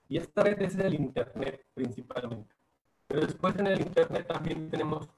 Y 0.08 0.16
esta 0.16 0.44
red 0.44 0.60
es 0.62 0.76
el 0.76 0.94
Internet 0.94 1.66
principalmente. 1.74 2.54
Pero 3.06 3.20
después 3.20 3.54
en 3.56 3.66
el 3.66 3.80
Internet 3.82 4.26
también 4.26 4.70
tenemos 4.70 5.08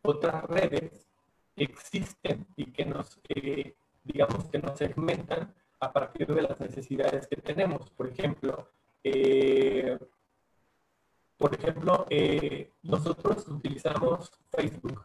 otras 0.00 0.44
redes 0.44 1.06
que 1.54 1.64
existen 1.64 2.46
y 2.56 2.72
que 2.72 2.86
nos, 2.86 3.20
eh, 3.28 3.76
digamos, 4.12 4.44
que 4.46 4.58
nos 4.58 4.78
segmentan 4.78 5.54
a 5.80 5.92
partir 5.92 6.26
de 6.26 6.42
las 6.42 6.58
necesidades 6.58 7.26
que 7.26 7.36
tenemos. 7.36 7.90
Por 7.90 8.08
ejemplo, 8.08 8.68
eh, 9.04 9.98
por 11.36 11.54
ejemplo, 11.54 12.06
eh, 12.10 12.72
nosotros 12.82 13.46
utilizamos 13.48 14.32
Facebook 14.50 15.04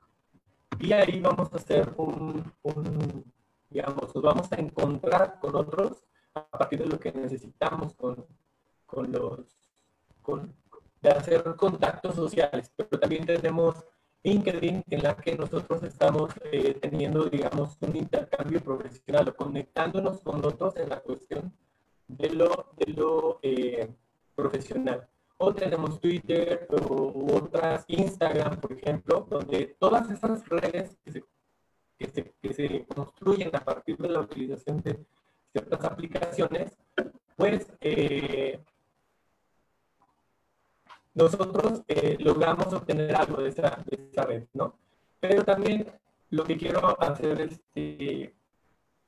y 0.79 0.91
ahí 0.93 1.19
vamos 1.19 1.53
a 1.53 1.57
hacer 1.57 1.93
un, 1.97 2.51
un, 2.63 3.31
digamos, 3.69 4.15
nos 4.15 4.23
vamos 4.23 4.51
a 4.51 4.55
encontrar 4.55 5.39
con 5.39 5.55
otros 5.55 6.03
a 6.33 6.43
partir 6.45 6.79
de 6.79 6.87
lo 6.87 6.99
que 6.99 7.11
necesitamos 7.11 7.93
con, 7.93 8.25
con 8.85 9.11
los, 9.11 9.55
con, 10.21 10.55
de 11.01 11.09
hacer 11.09 11.43
contactos 11.55 12.15
sociales, 12.15 12.71
pero 12.75 12.99
también 12.99 13.25
tenemos 13.25 13.85
LinkedIn 14.23 14.83
en 14.89 15.03
la 15.03 15.15
que 15.15 15.35
nosotros 15.35 15.83
estamos 15.83 16.33
eh, 16.51 16.77
teniendo, 16.81 17.25
digamos, 17.25 17.77
un 17.81 17.95
intercambio 17.95 18.61
profesional 18.61 19.29
o 19.29 19.35
conectándonos 19.35 20.21
con 20.21 20.45
otros 20.45 20.77
en 20.77 20.89
la 20.89 21.01
cuestión 21.01 21.53
de 22.07 22.29
lo, 22.29 22.71
de 22.77 22.93
lo 22.93 23.39
eh, 23.41 23.89
profesional. 24.35 25.07
O 25.37 25.53
tenemos 25.53 25.99
Twitter 25.99 26.67
o 26.69 27.35
otras, 27.35 27.83
Instagram, 27.87 28.61
por 28.61 28.71
ejemplo, 28.71 29.27
donde 29.29 29.75
todas 29.77 30.09
esas 30.09 30.47
redes 30.47 30.95
que 31.03 31.11
se, 31.11 31.23
que 31.97 32.07
se, 32.07 32.33
que 32.41 32.53
se 32.53 32.85
construyen 32.85 33.53
a 33.53 33.59
partir 33.59 33.97
de 33.97 34.09
la 34.09 34.21
utilización 34.21 34.81
de 34.81 35.05
ciertas 35.51 35.83
aplicaciones, 35.83 36.71
pues 37.35 37.67
eh, 37.81 38.59
nosotros 41.13 41.83
eh, 41.87 42.17
logramos 42.19 42.73
obtener 42.73 43.15
algo 43.15 43.41
de 43.41 43.49
esa, 43.49 43.83
de 43.85 44.09
esa, 44.11 44.23
red, 44.23 44.45
¿no? 44.53 44.75
Pero 45.19 45.43
también 45.43 45.87
lo 46.29 46.43
que 46.43 46.57
quiero 46.57 47.01
hacer 47.01 47.41
es 47.41 47.51
este, 47.53 48.33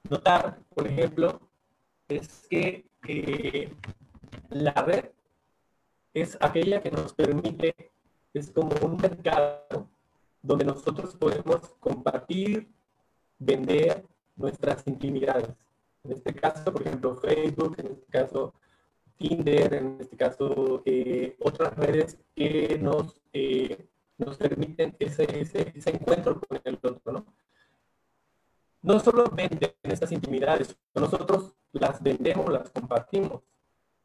notar, 0.09 0.59
por 0.73 0.87
ejemplo, 0.87 1.39
es 2.07 2.47
que 2.49 2.85
la 4.49 4.73
red 4.73 5.05
es 6.13 6.37
aquella 6.39 6.81
que 6.81 6.91
nos 6.91 7.13
permite, 7.13 7.75
es 8.33 8.49
como 8.51 8.73
un 8.81 8.97
mercado 8.97 9.89
donde 10.41 10.65
nosotros 10.65 11.15
podemos 11.15 11.75
compartir, 11.79 12.71
vender 13.37 14.05
nuestras 14.35 14.87
intimidades. 14.87 15.49
En 16.03 16.13
este 16.13 16.33
caso, 16.33 16.71
por 16.71 16.81
ejemplo, 16.83 17.15
Facebook, 17.15 17.75
en 17.79 17.87
este 17.87 18.05
caso, 18.11 18.53
Tinder, 19.17 19.73
en 19.73 19.97
este 19.99 20.17
caso 20.17 20.81
eh, 20.85 21.35
otras 21.39 21.75
redes 21.75 22.17
que 22.35 22.77
nos, 22.81 23.21
eh, 23.33 23.87
nos 24.17 24.37
permiten 24.37 24.95
ese, 24.99 25.23
ese, 25.39 25.71
ese, 25.75 25.89
encuentro 25.89 26.39
con 26.39 26.59
el 26.63 26.75
otro, 26.75 27.11
¿no? 27.11 27.25
No 28.81 28.99
solo 28.99 29.29
venden 29.31 29.71
estas 29.83 30.11
intimidades, 30.11 30.77
nosotros 30.93 31.55
las 31.71 32.01
vendemos, 32.03 32.51
las 32.51 32.69
compartimos, 32.69 33.41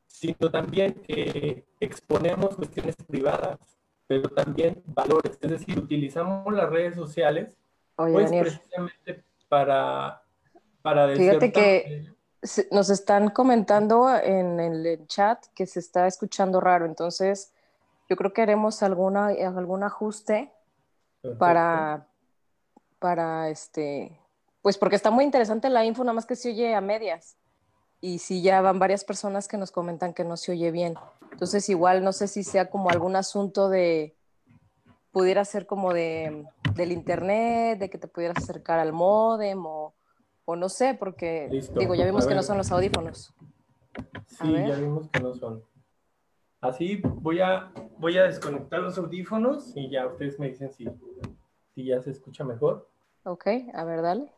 sino 0.07 0.51
también 0.51 1.03
eh, 1.07 1.65
exponemos 1.81 2.57
cuestiones 2.57 2.97
privadas, 3.07 3.59
pero 4.07 4.29
también 4.31 4.83
valores, 4.87 5.39
es 5.41 5.51
decir, 5.51 5.79
utilizamos 5.79 6.53
las 6.53 6.71
redes 6.71 6.95
sociales 6.95 7.57
pues, 7.97 8.31
precisamente 8.31 9.23
para, 9.49 10.23
para 10.83 11.15
Fíjate 11.15 11.53
que 11.53 12.11
nos 12.71 12.91
están 12.91 13.31
comentando 13.31 14.15
en 14.17 14.61
el 14.61 15.07
chat 15.07 15.45
que 15.55 15.67
se 15.67 15.81
está 15.81 16.07
escuchando 16.07 16.61
raro, 16.61 16.87
entonces 16.87 17.53
yo 18.09 18.17
creo 18.17 18.33
que 18.33 18.43
haremos 18.43 18.83
alguna, 18.83 19.27
algún 19.27 19.83
ajuste 19.85 20.53
para, 21.39 22.07
para 22.99 23.49
este, 23.51 24.19
pues 24.63 24.79
porque 24.79 24.97
está 24.97 25.11
muy 25.11 25.25
interesante 25.25 25.69
la 25.71 25.85
info, 25.85 26.03
nada 26.03 26.15
más 26.15 26.27
que 26.27 26.37
se 26.37 26.51
oye 26.51 26.75
a 26.75 26.81
medias. 26.81 27.37
Y 28.01 28.19
si 28.19 28.41
ya 28.41 28.63
van 28.63 28.79
varias 28.79 29.05
personas 29.05 29.47
que 29.47 29.59
nos 29.59 29.71
comentan 29.71 30.15
que 30.15 30.25
no 30.25 30.39
se 30.39 30.53
oye 30.53 30.71
bien. 30.71 30.95
Entonces 31.33 31.69
igual 31.69 32.03
no 32.03 32.13
sé 32.13 32.29
si 32.29 32.43
sea 32.43 32.71
como 32.71 32.89
algún 32.89 33.15
asunto 33.15 33.69
de, 33.69 34.17
pudiera 35.13 35.45
ser 35.45 35.67
como 35.67 35.93
de, 35.93 36.47
del 36.75 36.93
internet, 36.93 37.79
de 37.79 37.91
que 37.91 37.99
te 37.99 38.09
pudieras 38.09 38.39
acercar 38.39 38.79
al 38.79 38.93
modem 38.93 39.65
o 39.67 39.95
o 40.45 40.57
no 40.57 40.69
sé, 40.69 40.97
porque 40.99 41.49
digo, 41.79 41.95
ya 41.95 42.05
vimos 42.05 42.27
que 42.27 42.35
no 42.35 42.43
son 42.43 42.59
los 42.59 42.71
audífonos. 42.73 43.35
Sí, 44.27 44.53
ya 44.53 44.77
vimos 44.77 45.09
que 45.09 45.21
no 45.21 45.35
son. 45.35 45.63
Así 46.61 47.01
voy 47.03 47.41
a, 47.41 47.73
voy 47.99 48.19
a 48.19 48.25
desconectar 48.25 48.81
los 48.81 48.99
audífonos 48.99 49.75
y 49.77 49.91
ya 49.91 50.07
ustedes 50.07 50.39
me 50.39 50.49
dicen 50.49 50.71
si, 50.71 50.87
si 51.75 51.85
ya 51.85 52.03
se 52.03 52.11
escucha 52.11 52.45
mejor. 52.45 52.89
Ok, 53.25 53.47
a 53.73 53.85
ver, 53.85 54.03
dale. 54.03 54.33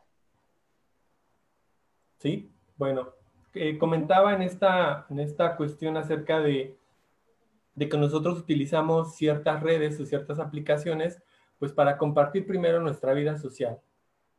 Sí, 2.19 2.53
bueno, 2.77 3.11
eh, 3.55 3.77
comentaba 3.79 4.35
en 4.35 4.43
esta, 4.43 5.07
en 5.11 5.19
esta 5.19 5.57
cuestión 5.57 5.97
acerca 5.97 6.41
de, 6.41 6.77
de 7.75 7.89
que 7.89 7.97
nosotros 7.97 8.39
utilizamos 8.39 9.17
ciertas 9.17 9.63
redes 9.63 9.99
o 9.99 10.07
ciertas 10.07 10.39
aplicaciones 10.39 11.21
pues 11.59 11.73
para 11.73 11.97
compartir 11.99 12.47
primero 12.47 12.81
nuestra 12.81 13.13
vida 13.15 13.37
social. 13.39 13.81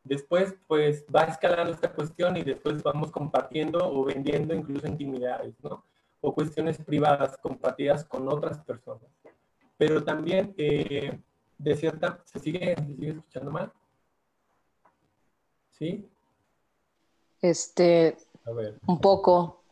Después, 0.04 0.56
pues 0.68 1.06
va 1.14 1.24
escalando 1.24 1.72
esta 1.72 1.92
cuestión 1.94 2.36
y 2.36 2.44
después 2.44 2.84
vamos 2.84 3.12
compartiendo 3.12 3.80
o 3.90 4.04
vendiendo 4.04 4.54
incluso 4.54 4.86
intimidades, 4.86 5.56
¿no? 5.64 5.86
O 6.20 6.34
cuestiones 6.34 6.78
privadas 6.78 7.38
compartidas 7.38 8.04
con 8.04 8.28
otras 8.28 8.60
personas. 8.60 9.10
Pero 9.78 10.04
también, 10.04 10.54
eh, 10.58 11.20
de 11.58 11.76
cierta, 11.76 12.20
¿se 12.26 12.40
sigue, 12.40 12.76
¿se 12.76 12.86
sigue 12.86 13.10
escuchando 13.12 13.52
mal? 13.52 13.72
¿Sí? 15.72 16.10
Este, 17.42 18.18
A 18.46 18.52
ver. 18.52 18.80
un 18.86 19.00
poco. 19.00 19.64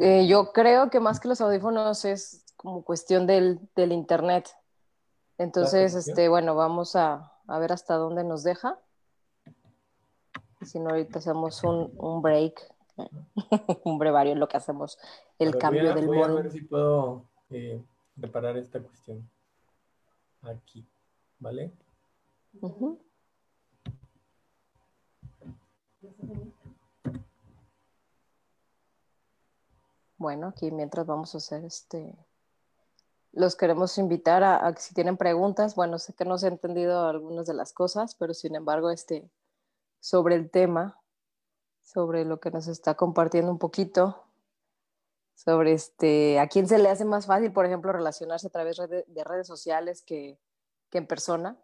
Eh, 0.00 0.26
yo 0.26 0.52
creo 0.52 0.90
que 0.90 1.00
más 1.00 1.20
que 1.20 1.28
los 1.28 1.40
audífonos 1.40 2.04
es 2.04 2.44
como 2.56 2.84
cuestión 2.84 3.26
del, 3.26 3.60
del 3.76 3.92
internet. 3.92 4.48
Entonces, 5.36 5.94
este, 5.94 6.28
bueno, 6.28 6.54
vamos 6.54 6.96
a, 6.96 7.32
a 7.46 7.58
ver 7.58 7.72
hasta 7.72 7.96
dónde 7.96 8.24
nos 8.24 8.44
deja. 8.44 8.78
Si 10.64 10.78
no, 10.78 10.90
ahorita 10.90 11.18
hacemos 11.18 11.62
un, 11.64 11.92
un 11.96 12.22
break, 12.22 12.60
un 13.84 13.98
brevario 13.98 14.32
en 14.32 14.40
lo 14.40 14.48
que 14.48 14.56
hacemos 14.56 14.98
el 15.38 15.56
cambio 15.56 15.94
del 15.94 16.06
voy 16.06 16.22
a 16.22 16.28
ver 16.28 16.50
si 16.50 16.62
puedo 16.62 17.24
eh, 17.50 17.82
reparar 18.16 18.56
esta 18.56 18.80
cuestión 18.80 19.28
aquí, 20.42 20.86
¿vale? 21.38 21.72
Bueno, 30.16 30.48
aquí 30.48 30.70
mientras 30.70 31.06
vamos 31.06 31.34
a 31.34 31.38
hacer 31.38 31.64
este, 31.64 32.14
los 33.32 33.56
queremos 33.56 33.98
invitar 33.98 34.44
a, 34.44 34.56
a, 34.56 34.76
si 34.76 34.94
tienen 34.94 35.16
preguntas, 35.16 35.74
bueno, 35.74 35.98
sé 35.98 36.14
que 36.14 36.24
no 36.24 36.38
se 36.38 36.46
han 36.46 36.54
entendido 36.54 37.06
algunas 37.08 37.46
de 37.46 37.54
las 37.54 37.72
cosas, 37.72 38.14
pero 38.14 38.32
sin 38.32 38.54
embargo, 38.54 38.90
este, 38.90 39.28
sobre 40.04 40.34
el 40.34 40.50
tema, 40.50 41.00
sobre 41.80 42.26
lo 42.26 42.38
que 42.38 42.50
nos 42.50 42.66
está 42.66 42.94
compartiendo 42.94 43.50
un 43.50 43.58
poquito. 43.58 44.20
sobre 45.34 45.72
este, 45.72 46.38
a 46.38 46.46
quién 46.46 46.68
se 46.68 46.78
le 46.78 46.90
hace 46.90 47.06
más 47.06 47.24
fácil, 47.24 47.52
por 47.52 47.64
ejemplo, 47.64 47.90
relacionarse 47.90 48.48
a 48.48 48.50
través 48.50 48.76
de, 48.76 49.24
redes 49.24 49.46
sociales 49.46 50.02
que, 50.02 50.38
que, 50.90 50.98
en 50.98 51.06
persona. 51.06 51.58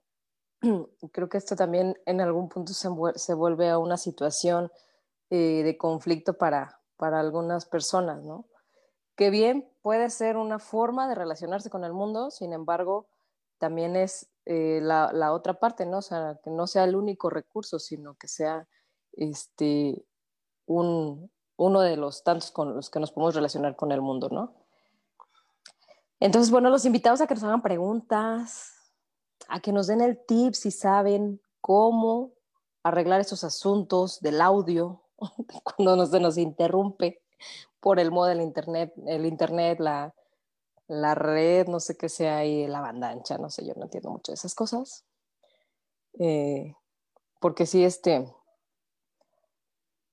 Creo 1.12 1.28
que 1.28 1.36
esto 1.36 1.54
también 1.54 2.00
en 2.06 2.22
algún 2.22 2.48
punto 2.48 2.72
se, 2.72 2.88
se 3.16 3.34
vuelve 3.34 3.68
a 3.68 3.76
una 3.76 3.98
situación 3.98 4.72
eh, 5.28 5.62
de 5.62 5.76
conflicto 5.76 6.38
para, 6.38 6.80
para 6.96 7.20
algunas 7.20 7.66
personas, 7.66 8.22
¿no? 8.22 8.46
Que 9.16 9.28
bien 9.28 9.70
puede 9.82 10.08
ser 10.08 10.38
una 10.38 10.58
forma 10.58 11.08
de 11.08 11.14
relacionarse 11.14 11.68
con 11.68 11.84
el 11.84 11.92
mundo, 11.92 12.30
sin 12.30 12.54
embargo, 12.54 13.06
también 13.60 13.94
es 13.94 14.28
eh, 14.46 14.80
la, 14.82 15.32
otra 15.32 15.54
parte, 15.60 15.86
¿no? 15.86 15.98
O 15.98 16.02
sea, 16.02 16.40
que 16.42 16.50
no 16.50 16.66
sea 16.66 16.84
el 16.84 16.96
único 16.96 17.30
recurso, 17.30 17.78
sino 17.78 18.14
que 18.14 18.26
sea 18.26 18.66
este, 19.12 20.02
un, 20.66 21.30
uno 21.56 21.80
de 21.82 21.96
los 21.96 22.24
tantos 22.24 22.50
con 22.50 22.74
los 22.74 22.90
que 22.90 22.98
nos 22.98 23.12
podemos 23.12 23.34
relacionar 23.34 23.76
con 23.76 23.92
el 23.92 24.00
mundo, 24.00 24.28
¿no? 24.30 24.56
Entonces, 26.18 26.50
bueno, 26.50 26.70
los 26.70 26.84
invitamos 26.84 27.20
a 27.20 27.26
que 27.26 27.34
nos 27.34 27.44
hagan 27.44 27.62
preguntas, 27.62 28.72
a 29.48 29.60
que 29.60 29.72
nos 29.72 29.86
den 29.86 30.00
el 30.00 30.18
tip 30.26 30.54
si 30.54 30.70
saben 30.70 31.40
cómo 31.60 32.32
arreglar 32.82 33.20
esos 33.20 33.44
asuntos 33.44 34.20
del 34.20 34.40
audio 34.40 35.02
cuando 35.76 36.06
se 36.06 36.18
nos 36.18 36.38
interrumpe 36.38 37.22
por 37.78 38.00
el 38.00 38.10
modo 38.10 38.26
del 38.26 38.40
internet, 38.40 38.92
el 39.06 39.26
internet, 39.26 39.80
la, 39.80 40.14
la 40.90 41.14
red, 41.14 41.68
no 41.68 41.78
sé 41.78 41.96
qué 41.96 42.08
sea 42.08 42.38
ahí, 42.38 42.66
la 42.66 42.80
banda 42.80 43.10
ancha, 43.10 43.38
no 43.38 43.48
sé, 43.48 43.64
yo 43.64 43.74
no 43.76 43.84
entiendo 43.84 44.10
mucho 44.10 44.32
de 44.32 44.34
esas 44.34 44.56
cosas. 44.56 45.04
Eh, 46.18 46.74
porque 47.40 47.64
sí, 47.64 47.84
este, 47.84 48.26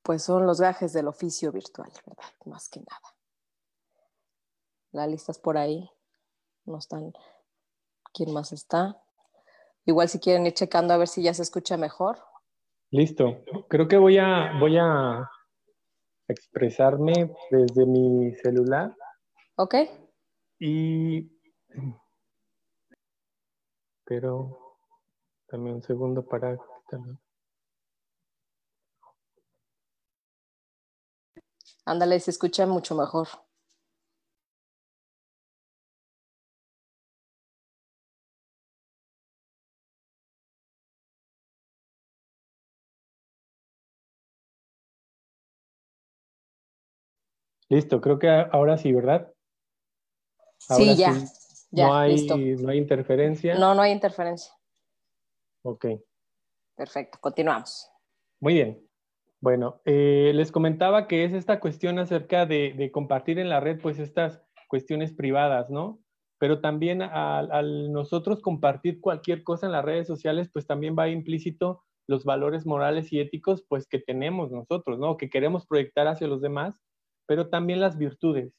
pues 0.04 0.22
son 0.22 0.46
los 0.46 0.62
gajes 0.62 0.94
del 0.94 1.08
oficio 1.08 1.52
virtual, 1.52 1.92
¿verdad? 2.06 2.32
Más 2.46 2.70
que 2.70 2.80
nada. 2.80 3.16
La 4.92 5.08
lista 5.08 5.32
es 5.32 5.40
por 5.40 5.58
ahí. 5.58 5.90
No 6.66 6.78
están. 6.78 7.12
¿Quién 8.14 8.32
más 8.32 8.52
está? 8.52 9.02
Igual 9.86 10.10
si 10.10 10.20
quieren 10.20 10.46
ir 10.46 10.54
checando 10.54 10.94
a 10.94 10.98
ver 10.98 11.08
si 11.08 11.24
ya 11.24 11.34
se 11.34 11.42
escucha 11.42 11.76
mejor. 11.76 12.20
Listo. 12.92 13.44
Creo 13.68 13.88
que 13.88 13.98
voy 13.98 14.20
a, 14.20 14.52
voy 14.60 14.78
a 14.78 15.28
expresarme 16.28 17.34
desde 17.50 17.86
mi 17.88 18.34
celular. 18.36 18.96
Ok. 19.56 19.76
Y. 20.60 21.30
Pero. 24.08 24.58
Dame 25.52 25.74
un 25.74 25.82
segundo 25.84 26.26
para 26.26 26.58
Ándale, 31.86 32.20
se 32.20 32.30
escucha 32.32 32.68
mucho 32.68 32.94
mejor. 32.96 33.28
Listo, 47.70 48.00
creo 48.02 48.18
que 48.20 48.30
ahora 48.30 48.78
sí, 48.78 48.94
¿verdad? 48.94 49.32
Sí, 50.70 50.96
ya. 50.96 51.14
no, 51.72 51.96
hay, 51.96 52.26
no 52.26 52.70
hay 52.70 52.78
interferencia. 52.78 53.56
No, 53.56 53.74
no 53.76 53.82
hay 53.82 53.92
interferencia. 53.92 54.54
Ok. 55.64 55.86
Perfecto, 56.76 57.18
continuamos. 57.20 57.90
Muy 58.40 58.54
bien. 58.54 58.88
Bueno, 59.40 59.82
eh, 59.86 60.32
les 60.34 60.52
comentaba 60.52 61.08
que 61.08 61.24
es 61.24 61.34
esta 61.34 61.60
cuestión 61.60 62.00
acerca 62.00 62.46
de, 62.46 62.90
compartir 62.92 63.38
en 63.40 63.50
la 63.50 63.60
red, 63.60 63.80
pues 63.80 64.00
estas 64.00 64.42
cuestiones 64.68 65.14
privadas, 65.14 65.70
¿no? 65.70 66.00
Pero 66.40 66.62
también 66.62 67.02
al, 67.02 67.92
nosotros 67.92 68.42
compartir 68.42 69.00
cualquier 69.00 69.44
cosa 69.44 69.68
en 69.68 69.72
las 69.72 69.86
redes 69.86 70.08
sociales, 70.08 70.50
pues 70.52 70.66
también 70.66 70.96
va 70.98 71.10
implícito 71.10 71.84
los 72.08 72.26
valores 72.26 72.66
morales 72.66 73.12
y 73.12 73.20
éticos, 73.20 73.64
pues 73.68 73.88
que 73.88 74.00
tenemos 74.00 74.52
nosotros, 74.52 74.98
¿no? 75.00 75.18
Que 75.18 75.30
queremos 75.30 75.68
proyectar 75.68 76.08
hacia 76.08 76.28
los 76.28 76.42
demás, 76.42 76.76
pero 77.28 77.50
también 77.50 77.80
las 77.80 77.98
virtudes. 77.98 78.54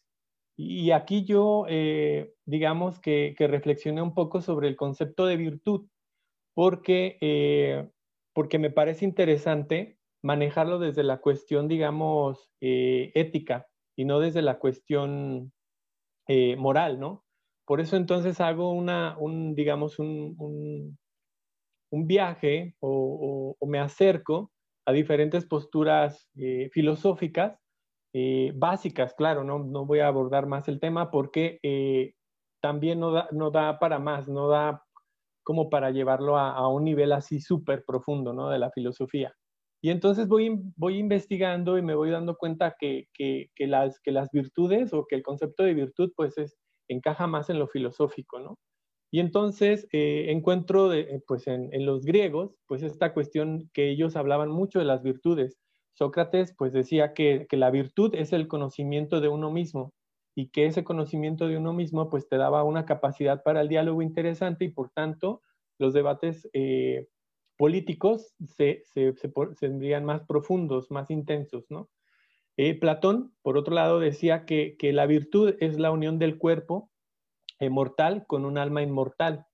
Y 0.61 0.91
aquí 0.91 1.25
yo, 1.25 1.67
eh, 1.69 2.35
digamos 2.45 2.99
que, 2.99 3.37
que, 3.39 3.47
reflexioné 3.47 4.03
un 4.03 4.13
poco 4.13 4.41
sobre 4.41 4.67
el 4.67 4.75
concepto 4.75 5.25
de 5.25 5.37
virtud, 5.37 5.87
porque, 6.53 7.17
eh, 7.21 7.89
porque 8.35 8.59
me 8.59 8.71
parece 8.71 9.05
interesante 9.05 9.99
manejarlo 10.21 10.81
desde 10.81 11.05
la 11.05 11.21
cuestión, 11.21 11.69
digamos, 11.69 12.51
eh, 12.61 13.13
ética 13.15 13.69
y 13.97 14.05
no 14.05 14.19
desde 14.19 14.43
la 14.43 14.59
cuestión 14.59 15.53
moral, 16.59 17.01
¿no? 17.01 17.25
Por 17.65 17.81
eso 17.81 17.97
entonces 17.97 18.39
hago 18.41 18.71
una, 18.73 19.17
un, 19.17 19.55
digamos, 19.55 19.99
un, 19.99 20.99
un, 21.91 22.07
viaje 22.07 22.75
o, 22.81 23.57
me 23.67 23.79
acerco 23.79 24.53
a 24.85 24.93
diferentes 24.93 25.47
posturas 25.47 26.29
eh, 28.13 28.53
básicas, 28.55 29.15
claro, 29.15 29.45
no, 29.45 29.59
no, 29.59 29.87
voy 29.87 30.01
a 30.01 30.09
abordar 30.09 30.47
más 30.47 30.69
el 30.69 30.81
tema 30.81 31.11
porque 31.11 31.59
también 32.61 33.01
no 33.01 33.13
da, 33.13 33.29
no 33.33 33.51
da 33.51 33.79
para 33.79 33.99
más, 33.99 34.29
no 34.29 34.49
da 34.49 34.83
como 35.49 35.71
para 35.71 35.91
llevarlo 35.91 36.37
a, 36.37 36.69
un 36.69 36.85
nivel 36.85 37.11
así 37.11 37.41
súper 37.41 37.83
profundo, 37.87 38.35
¿no? 38.35 38.51
De 38.51 38.59
la 38.59 38.71
filosofía. 38.71 39.35
Y 39.83 39.89
entonces 39.89 40.29
voy, 40.29 40.61
voy 40.77 40.99
investigando 40.99 41.79
y 41.79 41.83
me 41.83 41.95
voy 41.95 42.11
dando 42.11 42.37
cuenta 42.37 42.77
que, 42.79 43.07
que, 43.15 43.49
las, 43.61 43.99
que 44.01 44.13
las 44.13 44.31
virtudes 44.31 44.93
o 44.93 45.07
que 45.07 45.17
el 45.17 45.23
concepto 45.23 45.63
de 45.63 45.73
virtud 45.73 46.13
pues 46.15 46.37
es, 46.37 46.59
encaja 46.89 47.27
más 47.27 47.49
en 47.49 47.59
lo 47.59 47.67
filosófico, 47.67 48.41
¿no? 48.41 48.59
Y 49.11 49.21
entonces 49.21 49.89
eh, 49.93 50.27
encuentro 50.29 50.93
eh, 50.93 51.23
pues 51.27 51.47
en, 51.47 51.73
en, 51.73 51.87
los 51.87 52.05
griegos 52.05 52.55
pues 52.67 52.83
esta 52.83 53.15
cuestión 53.15 53.71
que 53.73 53.89
ellos 53.89 54.17
hablaban 54.17 54.51
mucho 54.51 54.81
de 54.81 54.85
las 54.85 55.03
virtudes. 55.03 55.57
Sócrates 55.99 56.55
pues 56.57 56.73
decía 56.73 57.13
que, 57.13 57.49
la 57.51 57.71
virtud 57.71 58.15
es 58.15 58.33
el 58.33 58.47
conocimiento 58.47 59.21
de 59.21 59.27
uno 59.27 59.51
mismo 59.51 59.93
y 60.37 60.51
que 60.51 60.67
ese 60.67 60.85
conocimiento 60.85 61.49
de 61.49 61.57
uno 61.57 61.73
mismo 61.73 62.09
pues 62.09 62.29
te 62.29 62.37
daba 62.37 62.63
una 62.63 62.87
capacidad 62.87 63.43
para 63.43 63.63
el 63.63 63.69
diálogo 63.69 64.01
interesante 64.01 64.65
y 64.65 64.69
por 64.69 64.91
tanto 64.91 65.43
los 65.77 65.93
debates 65.93 66.49
eh, 66.53 67.09
políticos 67.57 68.33
se, 68.47 68.85
se, 68.85 69.13
más 70.01 70.23
profundos, 70.23 70.89
más 70.93 71.11
intensos, 71.11 71.65
¿no? 71.69 71.91
Eh, 72.57 72.79
Platón, 72.79 73.35
por 73.43 73.57
otro 73.57 73.75
lado, 73.75 73.99
decía 73.99 74.45
que, 74.45 74.77
la 74.81 75.07
virtud 75.07 75.57
es 75.59 75.81
la 75.81 75.91
unión 75.91 76.21
del 76.21 76.39
cuerpo 76.39 76.91
mortal 77.71 78.25
con 78.29 78.45
un 78.45 78.57
alma 78.57 78.83
inmortal. 78.83 79.47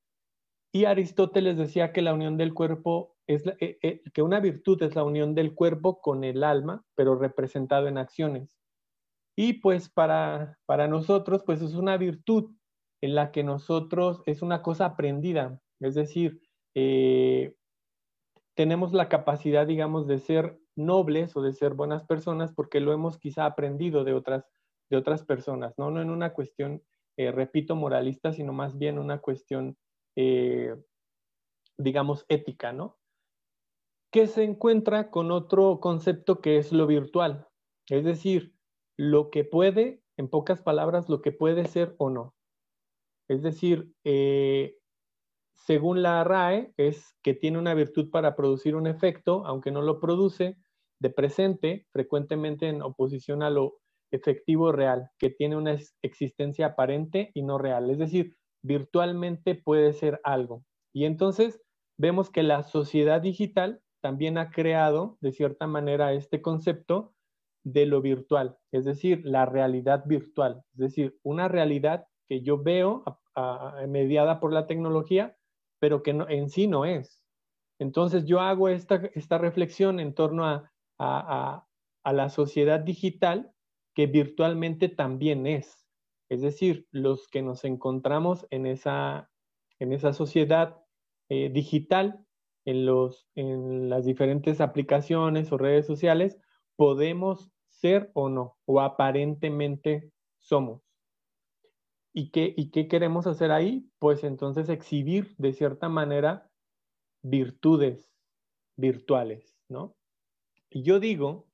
Y 0.72 0.84
Aristóteles 0.84 1.56
decía 1.56 1.92
que 1.92 2.02
la 2.02 2.12
unión 2.12 2.36
del 2.36 2.52
cuerpo 2.52 3.13
es 3.26 3.46
eh, 3.46 3.78
eh, 3.82 4.02
que 4.12 4.22
una 4.22 4.40
virtud 4.40 4.82
es 4.82 4.94
la 4.94 5.04
unión 5.04 5.34
del 5.34 5.54
cuerpo 5.54 6.00
con 6.00 6.24
el 6.24 6.44
alma, 6.44 6.84
pero 6.94 7.16
representado 7.16 7.88
en 7.88 7.98
acciones. 7.98 8.50
Y 9.36 9.54
pues 9.54 9.88
para, 9.88 10.58
para 10.66 10.88
nosotros, 10.88 11.42
pues 11.44 11.62
es 11.62 11.74
una 11.74 11.96
virtud 11.96 12.54
en 13.00 13.14
la 13.14 13.32
que 13.32 13.42
nosotros 13.42 14.22
es 14.26 14.42
una 14.42 14.62
cosa 14.62 14.86
aprendida, 14.86 15.60
es 15.80 15.94
decir, 15.94 16.40
eh, 16.74 17.54
tenemos 18.54 18.92
la 18.92 19.08
capacidad, 19.08 19.66
digamos, 19.66 20.06
de 20.06 20.18
ser 20.18 20.58
nobles 20.76 21.36
o 21.36 21.42
de 21.42 21.52
ser 21.52 21.74
buenas 21.74 22.04
personas 22.04 22.52
porque 22.52 22.80
lo 22.80 22.92
hemos 22.92 23.18
quizá 23.18 23.46
aprendido 23.46 24.04
de 24.04 24.14
otras, 24.14 24.44
de 24.90 24.96
otras 24.96 25.24
personas, 25.24 25.74
¿no? 25.76 25.90
No 25.90 26.00
en 26.00 26.10
una 26.10 26.32
cuestión, 26.32 26.82
repito, 27.16 27.74
moralista, 27.74 28.32
sino 28.32 28.52
más 28.52 28.78
bien 28.78 28.98
una 28.98 29.18
cuestión, 29.18 29.76
digamos, 31.76 32.24
ética, 32.28 32.72
¿no? 32.72 32.96
Que 34.14 34.28
se 34.28 34.44
encuentra 34.44 35.10
con 35.10 35.32
otro 35.32 35.80
concepto 35.80 36.40
que 36.40 36.56
es 36.58 36.70
lo 36.70 36.86
virtual, 36.86 37.48
es 37.90 38.04
decir, 38.04 38.54
lo 38.96 39.28
que 39.28 39.42
puede, 39.42 40.04
en 40.16 40.28
pocas 40.28 40.62
palabras, 40.62 41.08
lo 41.08 41.20
que 41.20 41.32
puede 41.32 41.64
ser 41.64 41.96
o 41.98 42.10
no. 42.10 42.32
Es 43.26 43.42
decir, 43.42 43.92
eh, 44.04 44.76
según 45.52 46.04
la 46.04 46.22
RAE, 46.22 46.72
es 46.76 47.16
que 47.24 47.34
tiene 47.34 47.58
una 47.58 47.74
virtud 47.74 48.08
para 48.12 48.36
producir 48.36 48.76
un 48.76 48.86
efecto, 48.86 49.44
aunque 49.46 49.72
no 49.72 49.82
lo 49.82 49.98
produce, 49.98 50.58
de 51.00 51.10
presente, 51.10 51.88
frecuentemente 51.90 52.68
en 52.68 52.82
oposición 52.82 53.42
a 53.42 53.50
lo 53.50 53.80
efectivo 54.12 54.70
real, 54.70 55.10
que 55.18 55.30
tiene 55.30 55.56
una 55.56 55.76
existencia 56.02 56.66
aparente 56.66 57.32
y 57.34 57.42
no 57.42 57.58
real. 57.58 57.90
Es 57.90 57.98
decir, 57.98 58.36
virtualmente 58.62 59.56
puede 59.56 59.92
ser 59.92 60.20
algo. 60.22 60.62
Y 60.92 61.04
entonces 61.04 61.60
vemos 61.98 62.30
que 62.30 62.44
la 62.44 62.62
sociedad 62.62 63.20
digital 63.20 63.80
también 64.04 64.36
ha 64.36 64.50
creado, 64.50 65.16
de 65.22 65.32
cierta 65.32 65.66
manera, 65.66 66.12
este 66.12 66.42
concepto 66.42 67.14
de 67.64 67.86
lo 67.86 68.02
virtual, 68.02 68.58
es 68.70 68.84
decir, 68.84 69.22
la 69.24 69.46
realidad 69.46 70.04
virtual, 70.04 70.62
es 70.74 70.78
decir, 70.78 71.18
una 71.22 71.48
realidad 71.48 72.06
que 72.28 72.42
yo 72.42 72.62
veo 72.62 73.02
mediada 73.88 74.40
por 74.40 74.52
la 74.52 74.66
tecnología, 74.66 75.38
pero 75.80 76.02
que 76.02 76.10
en 76.10 76.50
sí 76.50 76.66
no 76.66 76.84
es. 76.84 77.22
Entonces 77.78 78.26
yo 78.26 78.40
hago 78.40 78.68
esta, 78.68 78.96
esta 79.14 79.38
reflexión 79.38 79.98
en 80.00 80.14
torno 80.14 80.44
a, 80.44 80.70
a, 80.98 81.66
a, 82.04 82.12
la 82.12 82.28
sociedad 82.28 82.80
digital 82.80 83.52
que 83.94 84.06
virtualmente 84.06 84.90
también 84.90 85.46
es. 85.46 85.86
Es 86.28 86.42
decir, 86.42 86.86
los 86.90 87.26
que 87.28 87.40
nos 87.40 87.64
encontramos 87.64 88.46
en 88.50 88.66
esa, 88.66 89.30
en 89.78 89.94
esa 89.94 90.12
sociedad 90.12 90.76
eh, 91.30 91.48
digital, 91.48 92.23
en, 92.64 92.86
los, 92.86 93.28
en 93.34 93.88
las 93.88 94.04
diferentes 94.04 94.60
aplicaciones 94.60 95.52
o 95.52 95.58
redes 95.58 95.86
sociales, 95.86 96.38
podemos 96.76 97.50
ser 97.68 98.10
o 98.14 98.28
no, 98.28 98.56
o 98.64 98.80
aparentemente 98.80 100.10
somos. 100.38 100.82
¿Y 102.12 102.30
qué, 102.30 102.54
¿Y 102.56 102.70
qué 102.70 102.86
queremos 102.86 103.26
hacer 103.26 103.50
ahí? 103.50 103.90
Pues 103.98 104.22
entonces 104.22 104.68
exhibir 104.68 105.34
de 105.36 105.52
cierta 105.52 105.88
manera 105.88 106.48
virtudes 107.22 108.12
virtuales, 108.76 109.56
¿no? 109.68 109.96
Y 110.70 110.82
yo 110.82 111.00
digo 111.00 111.48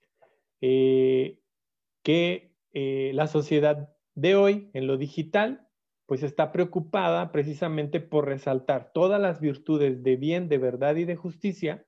eh, 0.61 1.40
que 2.03 2.55
eh, 2.73 3.12
la 3.14 3.27
sociedad 3.27 3.94
de 4.14 4.35
hoy 4.35 4.70
en 4.75 4.87
lo 4.87 4.96
digital, 4.96 5.68
pues 6.11 6.25
está 6.25 6.51
preocupada 6.51 7.31
precisamente 7.31 8.01
por 8.01 8.27
resaltar 8.27 8.90
todas 8.92 9.20
las 9.20 9.40
virtudes 9.40 10.03
de 10.03 10.16
bien, 10.16 10.49
de 10.49 10.59
verdad 10.59 10.96
y 10.96 11.05
de 11.05 11.14
justicia 11.14 11.87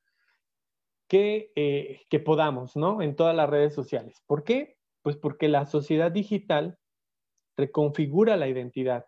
que, 1.08 1.50
eh, 1.56 2.02
que 2.08 2.20
podamos, 2.20 2.76
¿no? 2.76 3.02
En 3.02 3.16
todas 3.16 3.34
las 3.34 3.50
redes 3.50 3.74
sociales. 3.74 4.22
¿Por 4.28 4.44
qué? 4.44 4.76
Pues 5.02 5.16
porque 5.16 5.48
la 5.48 5.66
sociedad 5.66 6.12
digital 6.12 6.78
reconfigura 7.56 8.36
la 8.36 8.46
identidad, 8.46 9.06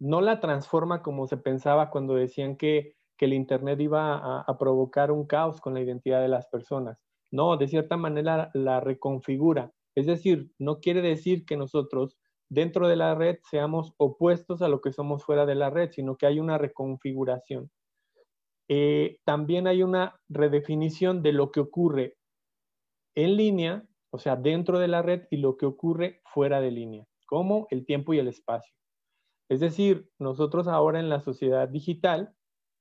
no 0.00 0.20
la 0.20 0.40
transforma 0.40 1.00
como 1.00 1.28
se 1.28 1.36
pensaba 1.36 1.90
cuando 1.90 2.16
decían 2.16 2.56
que, 2.56 2.96
el 3.20 3.34
Internet 3.34 3.80
iba 3.80 4.40
a, 4.40 4.58
provocar 4.58 5.12
un 5.12 5.26
caos 5.28 5.60
con 5.60 5.74
la 5.74 5.80
identidad 5.80 6.20
de 6.20 6.28
las 6.28 6.46
personas. 6.48 6.98
No, 7.30 7.56
de 7.56 7.68
cierta 7.68 7.96
manera 7.96 8.50
la 8.52 8.80
reconfigura. 8.80 9.72
Es 9.94 10.06
decir, 10.06 10.50
no 10.58 10.80
quiere 10.80 11.00
decir 11.02 11.46
que 11.46 11.56
nosotros 11.56 12.18
dentro 12.54 12.88
de 12.88 12.96
la 12.96 13.14
red 13.14 13.38
seamos 13.50 13.94
opuestos 13.96 14.62
a 14.62 14.68
lo 14.68 14.80
que 14.80 14.92
somos 14.92 15.24
fuera 15.24 15.44
de 15.44 15.56
la 15.56 15.70
red, 15.70 15.90
sino 15.90 16.16
que 16.16 16.26
hay 16.26 16.40
una 16.40 16.56
reconfiguración. 16.56 17.70
Eh, 18.68 19.18
también 19.24 19.66
hay 19.66 19.82
una 19.82 20.18
redefinición 20.28 21.22
de 21.22 21.32
lo 21.32 21.50
que 21.50 21.60
ocurre 21.60 22.16
en 23.14 23.36
línea, 23.36 23.84
o 24.10 24.18
sea, 24.18 24.36
dentro 24.36 24.78
de 24.78 24.88
la 24.88 25.02
red, 25.02 25.26
y 25.30 25.38
lo 25.38 25.56
que 25.56 25.66
ocurre 25.66 26.22
fuera 26.24 26.60
de 26.60 26.70
línea 26.70 27.04
como 27.26 27.66
el 27.70 27.84
tiempo 27.84 28.14
y 28.14 28.18
el 28.18 28.28
espacio. 28.28 28.72
Es 29.48 29.60
decir, 29.60 30.08
nosotros 30.18 30.68
ahora 30.68 31.00
en 31.00 31.08
la 31.08 31.20
sociedad 31.20 31.68
digital, 31.68 32.34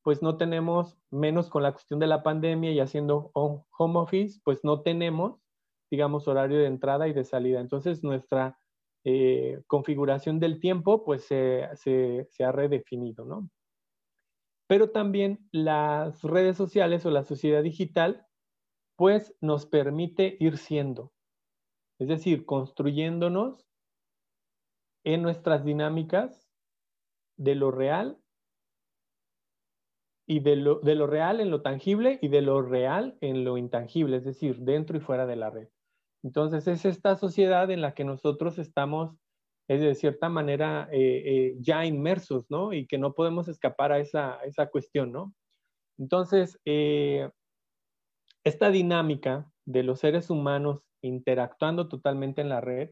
pues 0.04 0.22
no 0.22 0.38
tenemos, 0.38 0.98
menos 1.10 1.50
con 1.50 1.64
la 1.64 1.72
cuestión 1.72 2.00
de 2.00 2.08
la 2.08 2.24
pandemia 2.24 2.72
y 2.72 2.80
haciendo 2.80 3.32
home 3.34 4.00
office, 4.00 4.40
pues 4.44 4.60
no 4.64 4.82
tenemos, 4.82 5.42
digamos, 5.90 6.28
horario 6.28 6.60
de 6.60 6.68
entrada 6.68 7.08
y 7.08 7.14
de 7.14 7.24
salida. 7.24 7.62
Entonces, 7.62 8.04
nuestra 8.04 8.60
eh, 9.06 9.62
configuración 9.68 10.40
del 10.40 10.60
tiempo, 10.60 11.04
pues 11.04 11.26
se, 11.26 11.64
ha 12.40 12.52
redefinido, 12.52 13.26
¿no? 13.26 13.50
Pero 14.68 14.92
también 14.92 15.48
las 15.52 16.22
redes 16.24 16.56
sociales 16.56 17.06
o 17.06 17.12
la 17.12 17.24
sociedad 17.24 17.62
digital, 17.64 18.26
pues 18.96 19.36
nos 19.42 19.66
permite 19.66 20.38
ir 20.40 20.58
siendo, 20.58 21.12
es 22.00 22.08
decir, 22.08 22.46
construyéndonos 22.46 23.68
en 25.04 25.22
nuestras 25.22 25.66
dinámicas 25.66 26.48
de 27.38 27.56
lo 27.56 27.72
real 27.72 28.18
y 30.26 30.40
lo, 30.40 30.80
de 30.80 30.96
lo, 30.96 31.08
real 31.08 31.42
en 31.42 31.52
lo 31.52 31.62
tangible 31.62 32.20
y 32.22 32.30
de 32.30 32.42
lo 32.42 32.62
real 32.62 33.18
en 33.20 33.44
lo 33.44 33.58
intangible, 33.58 34.18
es 34.18 34.24
decir, 34.24 34.60
dentro 34.60 34.96
y 34.96 35.02
fuera 35.02 35.26
de 35.26 35.36
la 35.36 35.50
red. 35.50 35.68
Entonces 36.24 36.68
es 36.68 36.86
esta 36.86 37.16
sociedad 37.18 37.70
en 37.70 37.82
la 37.82 37.94
que 37.94 38.06
nosotros 38.06 38.58
estamos, 38.58 39.16
es 39.68 39.82
de 39.82 39.96
cierta 39.96 40.30
manera, 40.30 40.88
eh, 40.92 41.24
eh, 41.26 41.56
ya 41.60 41.86
inmersos, 41.86 42.46
¿no? 42.50 42.74
Y 42.74 42.88
que 42.88 42.98
no 42.98 43.14
podemos 43.14 43.48
escapar 43.48 43.92
a 43.92 44.00
esa, 44.00 44.38
esa 44.44 44.68
cuestión, 44.68 45.12
¿no? 45.12 45.34
Entonces, 45.98 46.60
eh, 46.66 47.30
esta 48.44 48.72
dinámica 48.72 49.50
de 49.66 49.84
los 49.84 50.00
seres 50.00 50.30
humanos 50.30 50.82
interactuando 51.02 51.88
totalmente 51.88 52.42
en 52.42 52.50
la 52.50 52.62
red, 52.62 52.92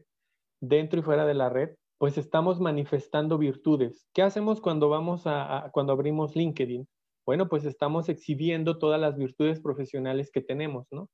dentro 0.60 1.00
y 1.00 1.02
fuera 1.02 1.26
de 1.26 1.34
la 1.34 1.48
red, 1.48 1.76
pues 1.98 2.18
estamos 2.18 2.60
manifestando 2.60 3.38
virtudes. 3.38 4.06
¿Qué 4.14 4.22
hacemos 4.22 4.60
cuando 4.60 4.88
vamos 4.88 5.22
a, 5.26 5.70
cuando 5.72 5.92
abrimos 5.92 6.36
LinkedIn? 6.36 6.88
Bueno, 7.26 7.48
pues 7.48 7.64
estamos 7.64 8.08
exhibiendo 8.08 8.78
todas 8.78 9.00
las 9.00 9.16
virtudes 9.16 9.60
profesionales 9.60 10.30
que 10.32 10.40
tenemos, 10.40 10.86
¿no? 10.90 11.08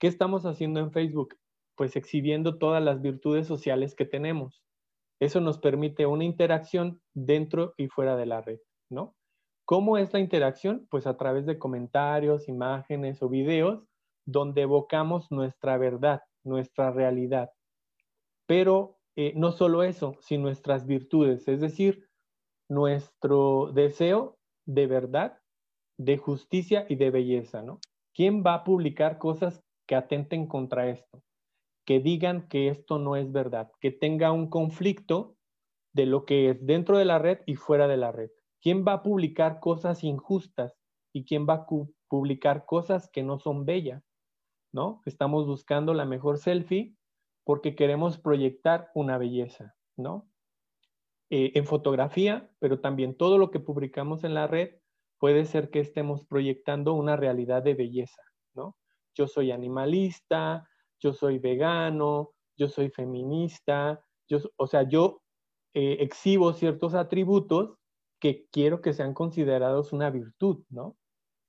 ¿Qué 0.00 0.06
estamos 0.06 0.46
haciendo 0.46 0.80
en 0.80 0.90
Facebook? 0.90 1.36
Pues 1.76 1.96
exhibiendo 1.96 2.58
todas 2.58 2.82
las 2.82 3.00
virtudes 3.00 3.46
sociales 3.46 3.94
que 3.94 4.04
tenemos. 4.04 4.62
Eso 5.20 5.40
nos 5.40 5.58
permite 5.58 6.06
una 6.06 6.24
interacción 6.24 7.00
dentro 7.14 7.74
y 7.76 7.88
fuera 7.88 8.16
de 8.16 8.26
la 8.26 8.40
red, 8.40 8.58
¿no? 8.90 9.14
¿Cómo 9.64 9.96
es 9.96 10.12
la 10.12 10.18
interacción? 10.18 10.86
Pues 10.90 11.06
a 11.06 11.16
través 11.16 11.46
de 11.46 11.58
comentarios, 11.58 12.48
imágenes 12.48 13.22
o 13.22 13.28
videos 13.28 13.84
donde 14.26 14.62
evocamos 14.62 15.30
nuestra 15.30 15.78
verdad, 15.78 16.22
nuestra 16.44 16.90
realidad. 16.90 17.50
Pero 18.46 18.98
eh, 19.16 19.32
no 19.36 19.52
solo 19.52 19.82
eso, 19.82 20.16
sino 20.20 20.44
nuestras 20.44 20.86
virtudes, 20.86 21.46
es 21.48 21.60
decir, 21.60 22.08
nuestro 22.68 23.70
deseo 23.72 24.38
de 24.66 24.86
verdad, 24.86 25.38
de 25.98 26.16
justicia 26.16 26.86
y 26.88 26.96
de 26.96 27.10
belleza, 27.10 27.62
¿no? 27.62 27.80
¿Quién 28.14 28.42
va 28.44 28.54
a 28.54 28.64
publicar 28.64 29.18
cosas 29.18 29.62
que 29.86 29.94
atenten 29.94 30.46
contra 30.46 30.88
esto? 30.88 31.22
Que 31.84 32.00
digan 32.00 32.48
que 32.48 32.68
esto 32.68 32.98
no 32.98 33.16
es 33.16 33.30
verdad, 33.32 33.70
que 33.80 33.90
tenga 33.90 34.32
un 34.32 34.48
conflicto 34.48 35.36
de 35.92 36.06
lo 36.06 36.24
que 36.24 36.50
es 36.50 36.66
dentro 36.66 36.98
de 36.98 37.04
la 37.04 37.18
red 37.18 37.40
y 37.46 37.56
fuera 37.56 37.88
de 37.88 37.96
la 37.96 38.12
red. 38.12 38.30
¿Quién 38.60 38.84
va 38.86 38.94
a 38.94 39.02
publicar 39.02 39.60
cosas 39.60 40.04
injustas 40.04 40.72
y 41.12 41.24
quién 41.24 41.46
va 41.46 41.54
a 41.54 41.66
publicar 42.08 42.64
cosas 42.64 43.10
que 43.10 43.22
no 43.22 43.38
son 43.38 43.64
bellas? 43.66 44.02
¿No? 44.72 45.02
Estamos 45.04 45.46
buscando 45.46 45.92
la 45.92 46.04
mejor 46.04 46.38
selfie 46.38 46.96
porque 47.44 47.74
queremos 47.74 48.18
proyectar 48.18 48.90
una 48.94 49.18
belleza, 49.18 49.74
¿no? 49.96 50.28
Eh, 51.28 51.52
en 51.54 51.66
fotografía, 51.66 52.50
pero 52.58 52.80
también 52.80 53.16
todo 53.16 53.38
lo 53.38 53.50
que 53.50 53.60
publicamos 53.60 54.22
en 54.24 54.34
la 54.34 54.46
red 54.46 54.76
puede 55.18 55.44
ser 55.44 55.70
que 55.70 55.80
estemos 55.80 56.24
proyectando 56.24 56.94
una 56.94 57.16
realidad 57.16 57.62
de 57.62 57.74
belleza, 57.74 58.22
¿no? 58.54 58.76
Yo 59.14 59.26
soy 59.26 59.50
animalista, 59.50 60.68
yo 61.02 61.12
soy 61.12 61.38
vegano, 61.38 62.30
yo 62.56 62.68
soy 62.68 62.90
feminista, 62.90 64.04
yo, 64.28 64.38
o 64.56 64.66
sea, 64.66 64.82
yo 64.88 65.22
eh, 65.74 65.98
exhibo 66.00 66.52
ciertos 66.52 66.94
atributos 66.94 67.76
que 68.20 68.46
quiero 68.52 68.80
que 68.80 68.92
sean 68.92 69.14
considerados 69.14 69.92
una 69.92 70.10
virtud, 70.10 70.64
¿no? 70.70 70.96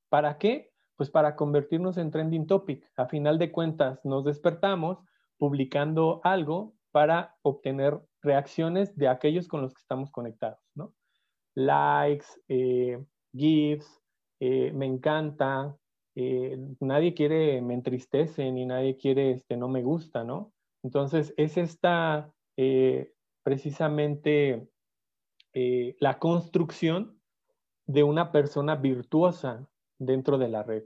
¿Para 0.10 0.38
qué? 0.38 0.72
Pues 0.96 1.10
para 1.10 1.36
convertirnos 1.36 1.98
en 1.98 2.10
trending 2.10 2.48
topic. 2.48 2.90
A 2.98 3.08
final 3.08 3.38
de 3.38 3.52
cuentas, 3.52 4.00
nos 4.04 4.26
despertamos, 4.26 5.00
publicando 5.38 6.22
algo 6.24 6.74
para 6.92 7.36
obtener 7.42 8.00
reacciones 8.22 8.96
de 8.96 9.08
aquellos 9.08 9.48
con 9.48 9.62
los 9.62 9.74
que 9.74 9.82
estamos 9.82 10.10
conectados, 10.12 10.60
¿no? 10.74 10.94
Likes, 11.56 12.26
eh, 12.48 13.04
GIFs, 13.34 14.02
eh, 14.40 14.72
me 14.74 14.86
encanta, 14.86 15.76
eh, 16.16 16.58
nadie 16.80 17.14
quiere 17.14 17.62
me 17.62 17.74
entristece 17.74 18.52
ni 18.52 18.66
nadie 18.66 18.98
quiere 18.98 19.32
este 19.32 19.58
no 19.58 19.68
me 19.68 19.82
gusta, 19.82 20.24
¿no? 20.24 20.54
Entonces 20.84 21.34
es 21.38 21.58
esta 21.58 22.32
precisamente 23.44 24.68
la 25.54 26.20
construcción 26.20 27.20
de 27.88 28.04
una 28.04 28.32
persona 28.32 28.76
virtuosa 28.76 29.68
dentro 29.98 30.38
de 30.38 30.50
la 30.50 30.64
red. 30.64 30.84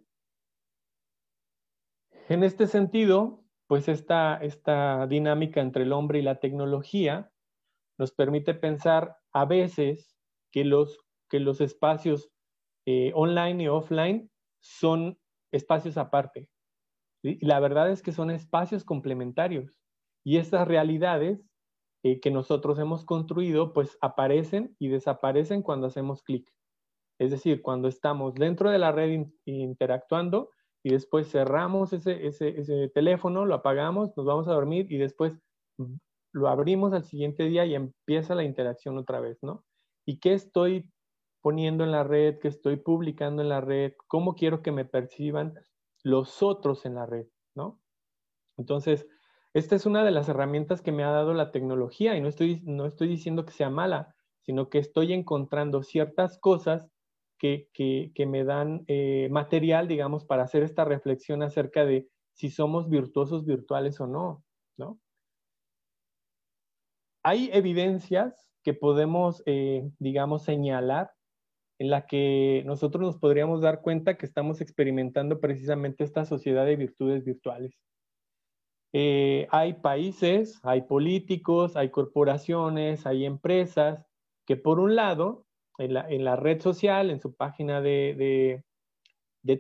En 2.30 2.44
este 2.44 2.68
sentido, 2.68 3.44
pues 3.68 3.88
esta, 3.88 4.38
esta 4.38 5.08
dinámica 5.08 5.62
entre 5.62 5.84
el 5.84 5.94
hombre 5.94 6.20
y 6.20 6.24
la 6.24 6.40
tecnología 6.40 7.32
nos 7.98 8.12
permite 8.12 8.54
pensar 8.54 9.18
a 9.32 9.46
veces 9.46 10.16
que 10.52 10.66
los, 10.66 11.00
que 11.30 11.40
los 11.40 11.62
espacios 11.62 12.30
eh, 12.86 13.12
online 13.16 13.64
y 13.64 13.68
offline 13.68 14.30
son 14.62 15.18
espacios 15.52 15.98
aparte. 15.98 16.50
Y 17.24 17.46
la 17.46 17.60
verdad 17.60 17.90
es 17.90 18.02
que 18.02 18.12
son 18.12 18.32
espacios 18.32 18.84
complementarios. 18.84 19.80
Y 20.24 20.38
estas 20.38 20.68
realidades 20.68 21.42
eh, 22.04 22.20
que 22.20 22.32
nosotros 22.32 22.80
hemos 22.80 23.06
construido, 23.06 23.74
pues 23.74 23.98
aparecen 24.02 24.76
y 24.80 24.90
desaparecen 24.90 25.62
cuando 25.62 25.88
hacemos 25.88 26.22
clic. 26.24 26.50
Es 27.20 27.32
decir, 27.32 27.62
cuando 27.62 27.88
estamos 27.88 28.36
dentro 28.36 28.70
de 28.70 28.78
la 28.78 28.92
red 28.92 29.26
interactuando, 29.46 30.52
y 30.88 30.92
después 30.92 31.30
cerramos 31.30 31.92
ese, 31.92 32.28
ese, 32.28 32.88
teléfono, 32.94 33.46
lo 33.46 33.56
apagamos, 33.56 34.16
nos 34.16 34.26
vamos 34.26 34.48
a 34.48 34.54
dormir 34.54 34.90
y 34.90 34.98
después 34.98 35.38
lo 36.32 36.48
abrimos 36.48 36.94
al 36.94 37.04
siguiente 37.04 37.44
día 37.44 37.66
y 37.66 37.76
empieza 37.76 38.36
la 38.36 38.46
interacción 38.46 38.98
otra 38.98 39.20
vez, 39.20 39.38
¿no? 39.42 39.66
¿Y 40.06 40.20
qué 40.20 40.32
estoy 40.32 40.90
poniendo 41.48 41.86
en 41.86 41.94
la 41.94 42.04
red? 42.04 42.40
¿Qué 42.40 42.50
estoy 42.50 42.76
publicando 42.76 43.42
en 43.42 43.48
la 43.48 43.62
red? 43.62 43.94
¿Cómo 44.08 44.36
quiero 44.36 44.62
que 44.62 44.74
me 44.74 44.84
perciban 44.84 45.54
los 46.04 46.44
otros 46.44 46.86
en 46.86 46.96
la 46.96 47.06
red, 47.06 47.26
¿no? 47.56 47.80
Entonces, 48.58 49.08
esta 49.54 49.78
es 49.78 49.86
una 49.86 50.04
de 50.04 50.12
las 50.12 50.28
herramientas 50.28 50.82
que 50.82 50.92
me 50.92 51.06
ha 51.06 51.10
dado 51.10 51.34
la 51.34 51.54
tecnología 51.54 52.18
y 52.18 52.22
no 52.22 52.28
estoy, 52.28 52.60
no 52.66 52.86
estoy 52.86 53.08
diciendo 53.08 53.46
que 53.46 53.54
sea 53.54 53.70
mala, 53.70 54.14
sino 54.42 54.68
que 54.70 54.80
estoy 54.80 55.14
encontrando 55.14 55.84
ciertas 55.84 56.38
cosas 56.38 56.92
que, 57.40 57.70
me 58.28 58.44
dan 58.44 58.84
eh, 58.88 59.30
material, 59.32 59.88
digamos, 59.88 60.26
para 60.26 60.44
hacer 60.44 60.64
esta 60.64 60.84
reflexión 60.84 61.44
acerca 61.44 61.86
de 61.86 62.10
si 62.34 62.50
somos 62.50 62.90
virtuosos 62.90 63.46
virtuales 63.46 64.02
o 64.02 64.08
no, 64.08 64.44
¿no? 64.76 65.00
Hay 67.24 67.50
evidencias 67.54 68.50
que 68.64 68.74
podemos, 68.74 69.42
eh, 69.46 69.90
digamos, 69.98 70.44
señalar 70.44 71.14
en 71.80 71.90
la 71.90 72.08
que 72.08 72.64
nosotros 72.66 73.04
nos 73.04 73.18
podríamos 73.18 73.62
dar 73.62 73.82
cuenta 73.82 74.18
que 74.18 74.26
estamos 74.26 74.62
experimentando 74.62 75.40
precisamente 75.40 76.04
esta 76.04 76.26
sociedad 76.26 76.66
de 76.66 76.76
virtudes 76.76 77.24
virtuales. 77.24 77.78
Eh, 78.94 79.48
hay 79.52 79.74
países, 79.74 80.60
hay 80.64 80.82
políticos, 80.84 81.76
hay 81.76 81.90
corporaciones, 81.90 83.06
hay 83.06 83.26
empresas 83.26 84.06
que 84.46 84.56
por 84.56 84.80
un 84.80 84.96
lado, 84.96 85.46
en 85.78 85.94
la, 85.94 86.36
red 86.36 86.60
social, 86.62 87.12
en 87.12 87.20
su 87.20 87.36
página 87.36 87.82
de, 87.82 88.64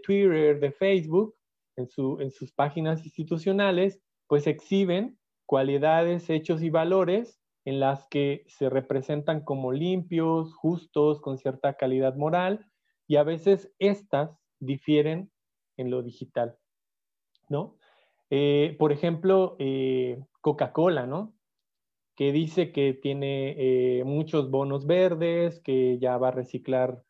Twitter, 0.01 0.59
de 0.59 0.71
Facebook, 0.71 1.35
en, 1.75 1.87
en 2.19 2.31
sus 2.31 2.51
páginas 2.53 3.05
institucionales, 3.05 4.01
pues 4.27 4.47
exhiben 4.47 5.19
cualidades, 5.45 6.29
hechos 6.29 6.63
y 6.63 6.71
valores 6.71 7.39
en 7.67 7.81
las 7.81 8.07
que 8.07 8.45
se 8.47 8.69
representan 8.69 9.41
como 9.41 9.73
limpios, 9.73 10.53
justos, 10.53 11.19
con 11.19 11.37
cierta 11.37 11.73
calidad 11.73 12.15
moral, 12.15 12.65
y 13.09 13.17
a 13.17 13.23
veces 13.23 13.73
estas 13.77 14.39
difieren 14.61 15.29
en 15.75 15.91
lo 15.91 16.01
digital, 16.01 16.57
¿no? 17.49 17.75
Eh, 18.29 18.77
por 18.79 18.93
ejemplo, 18.93 19.57
eh, 19.59 20.17
Coca-Cola, 20.39 21.07
¿no? 21.07 21.35
Que 22.15 22.31
dice 22.31 22.71
que 22.71 22.93
tiene 22.93 23.55
eh, 23.57 24.05
muchos 24.05 24.49
bonos 24.49 24.87
verdes, 24.87 25.59
que 25.59 25.99
ya 25.99 26.17
va 26.17 26.29
a 26.29 26.31
reciclar 26.31 27.03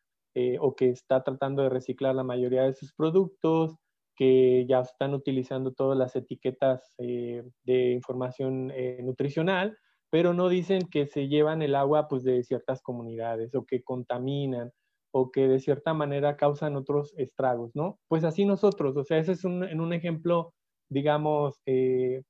o 0.59 0.75
que 0.75 0.89
está 0.89 1.23
tratando 1.23 1.63
de 1.63 1.69
reciclar 1.69 2.13
la 2.13 2.23
mayoría 2.23 2.61
de 2.61 2.73
sus 2.73 2.93
productos, 2.93 3.75
que 4.15 4.67
ya 4.67 4.81
están 4.81 5.15
utilizando 5.15 5.73
todas 5.73 5.97
las 5.97 6.15
etiquetas 6.15 6.93
de 6.99 7.91
información 7.91 8.71
nutricional, 9.01 9.75
pero 10.09 10.33
no 10.33 10.49
dicen 10.49 10.87
que 10.89 11.07
se 11.07 11.27
llevan 11.27 11.61
el 11.61 11.75
agua 11.75 12.07
pues, 12.07 12.23
de 12.23 12.43
ciertas 12.43 12.81
comunidades 12.81 13.53
o 13.55 13.65
que 13.65 13.83
contaminan 13.83 14.71
o 15.11 15.31
que 15.31 15.47
de 15.47 15.59
cierta 15.59 15.93
manera 15.93 16.37
causan 16.37 16.75
otros 16.75 17.13
estragos, 17.17 17.71
¿no? 17.75 17.99
Pues 18.07 18.23
así 18.23 18.45
nosotros, 18.45 18.95
o 18.97 19.03
sea, 19.03 19.17
ese 19.17 19.33
es 19.33 19.43
un, 19.43 19.63
en 19.63 19.81
un 19.81 19.93
ejemplo, 19.93 20.53
digamos, 20.89 21.59
eh, 21.65 22.23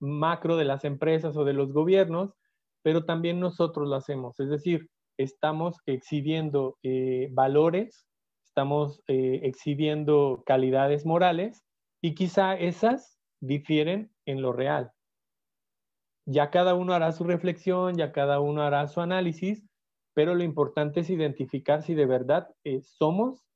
macro 0.00 0.56
de 0.56 0.64
las 0.64 0.84
empresas 0.84 1.36
o 1.36 1.44
de 1.44 1.52
los 1.52 1.72
gobiernos, 1.72 2.34
pero 2.82 3.04
también 3.04 3.40
nosotros 3.40 3.88
lo 3.88 3.96
hacemos, 3.96 4.38
es 4.40 4.48
decir, 4.48 4.88
estamos 5.18 5.76
exhibiendo 5.86 6.76
eh, 6.82 7.28
valores, 7.32 8.06
estamos 8.44 9.02
eh, 9.06 9.40
exhibiendo 9.42 10.42
calidades 10.46 11.04
morales 11.04 11.62
y 12.02 12.14
quizá 12.14 12.54
esas 12.54 13.18
difieren 13.40 14.10
en 14.26 14.42
lo 14.42 14.52
real, 14.52 14.92
ya 16.26 16.50
cada 16.50 16.74
uno 16.74 16.92
hará 16.92 17.12
su 17.12 17.24
reflexión, 17.24 17.96
ya 17.96 18.12
cada 18.12 18.40
uno 18.40 18.62
hará 18.62 18.86
su 18.88 19.00
análisis, 19.00 19.64
pero 20.12 20.34
lo 20.34 20.42
importante 20.42 21.00
es 21.00 21.10
identificar 21.10 21.82
si 21.82 21.94
de 21.94 22.06
verdad 22.06 22.48
eh, 22.64 22.80
somos 22.82 23.46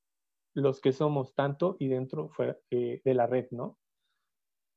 los 0.55 0.81
que 0.81 0.93
somos 0.93 1.35
tanto 1.35 1.77
y 1.79 1.89
dentro 1.89 2.31
eh, 2.71 3.01
de 3.05 3.15
la 3.15 3.27
red, 3.27 3.47
¿no? 3.51 3.77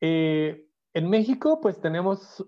Eh, 0.02 0.66
en 0.96 1.10
México, 1.10 1.60
pues 1.60 1.82
tenemos 1.82 2.46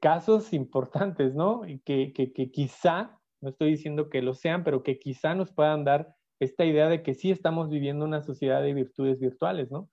casos 0.00 0.54
importantes, 0.54 1.34
¿no? 1.34 1.66
Y 1.66 1.80
que, 1.80 2.14
que, 2.14 2.50
quizá, 2.50 3.20
no 3.42 3.50
estoy 3.50 3.72
diciendo 3.72 4.08
que 4.08 4.22
lo 4.22 4.32
sean, 4.32 4.64
pero 4.64 4.82
que 4.82 4.98
quizá 4.98 5.34
nos 5.34 5.52
puedan 5.52 5.84
dar 5.84 6.14
esta 6.40 6.64
idea 6.64 6.88
de 6.88 7.02
que 7.02 7.12
sí 7.12 7.30
estamos 7.30 7.68
viviendo 7.68 8.06
una 8.06 8.22
sociedad 8.22 8.62
de 8.62 8.72
virtudes 8.72 9.20
virtuales, 9.20 9.70
¿no? 9.70 9.90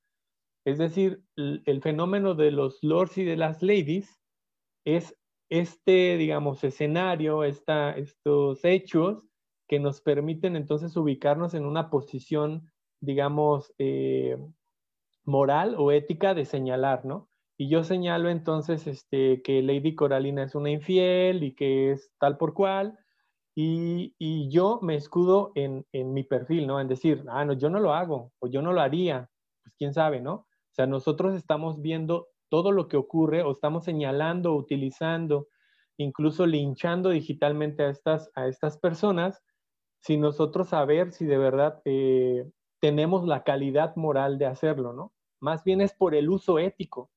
Es 0.65 0.77
decir, 0.77 1.23
el 1.35 1.81
fenómeno 1.81 2.35
de 2.35 2.51
los 2.51 2.79
lords 2.81 3.17
y 3.17 3.25
de 3.25 3.35
las 3.35 3.61
ladies 3.61 4.22
es 4.85 5.15
este, 5.49 6.17
digamos, 6.17 6.63
escenario, 6.63 7.43
estos 7.43 8.65
hechos 8.65 9.23
que 9.67 9.79
nos 9.79 10.01
permiten 10.01 10.55
entonces 10.55 10.97
ubicarnos 10.97 11.53
en 11.53 11.65
una 11.65 11.89
posición, 11.89 12.71
digamos, 12.99 13.73
eh, 13.77 14.37
moral 15.25 15.75
o 15.77 15.91
ética 15.91 16.33
de 16.33 16.45
señalar, 16.45 17.05
¿no? 17.05 17.29
Y 17.55 17.69
yo 17.69 17.83
señalo 17.83 18.29
entonces 18.29 18.87
este, 18.87 19.41
que 19.43 19.61
Lady 19.61 19.95
Coralina 19.95 20.43
es 20.43 20.55
una 20.55 20.71
infiel 20.71 21.43
y 21.43 21.53
que 21.53 21.91
es 21.91 22.11
tal 22.19 22.37
por 22.37 22.53
cual, 22.53 22.97
y, 23.55 24.49
yo 24.49 24.79
me 24.81 24.95
escudo 24.95 25.51
en, 25.53 25.85
en, 25.91 26.13
mi 26.13 26.23
perfil, 26.23 26.65
¿no? 26.65 26.79
En 26.79 26.87
decir, 26.87 27.23
ah, 27.29 27.45
no, 27.45 27.53
yo 27.53 27.69
no 27.69 27.79
lo 27.79 27.93
hago, 27.93 28.31
o 28.39 28.47
yo 28.47 28.63
no 28.63 28.73
lo 28.73 28.81
haría, 28.81 29.29
pues 29.61 29.75
quién 29.77 29.93
sabe, 29.93 30.19
¿no? 30.19 30.33
O 30.33 30.75
sea, 30.75 30.87
nosotros 30.87 31.35
estamos 31.35 31.79
viendo 31.79 32.29
todo 32.53 32.71
lo 32.71 32.87
que 32.87 32.97
ocurre 32.97 33.41
o 33.41 33.53
estamos 33.53 33.83
señalando, 33.83 34.53
utilizando, 34.53 35.47
incluso 35.97 36.45
linchando 36.45 37.09
digitalmente 37.09 37.81
a 37.81 37.89
estas, 37.89 38.29
a 38.35 38.47
estas 38.47 38.77
personas, 38.77 39.41
sin 40.03 40.21
nosotros 40.21 40.69
saber 40.69 41.13
si 41.13 41.25
de 41.25 41.39
verdad 41.39 41.81
eh, 41.83 42.47
tenemos 42.79 43.25
la 43.25 43.43
calidad 43.43 43.95
moral 43.95 44.37
de 44.37 44.45
hacerlo, 44.45 44.93
¿no? 44.93 45.13
Más 45.39 45.63
bien 45.63 45.81
es 45.81 45.95
por 45.95 46.13
el 46.13 46.29
uso 46.29 46.59
ético. 46.59 47.09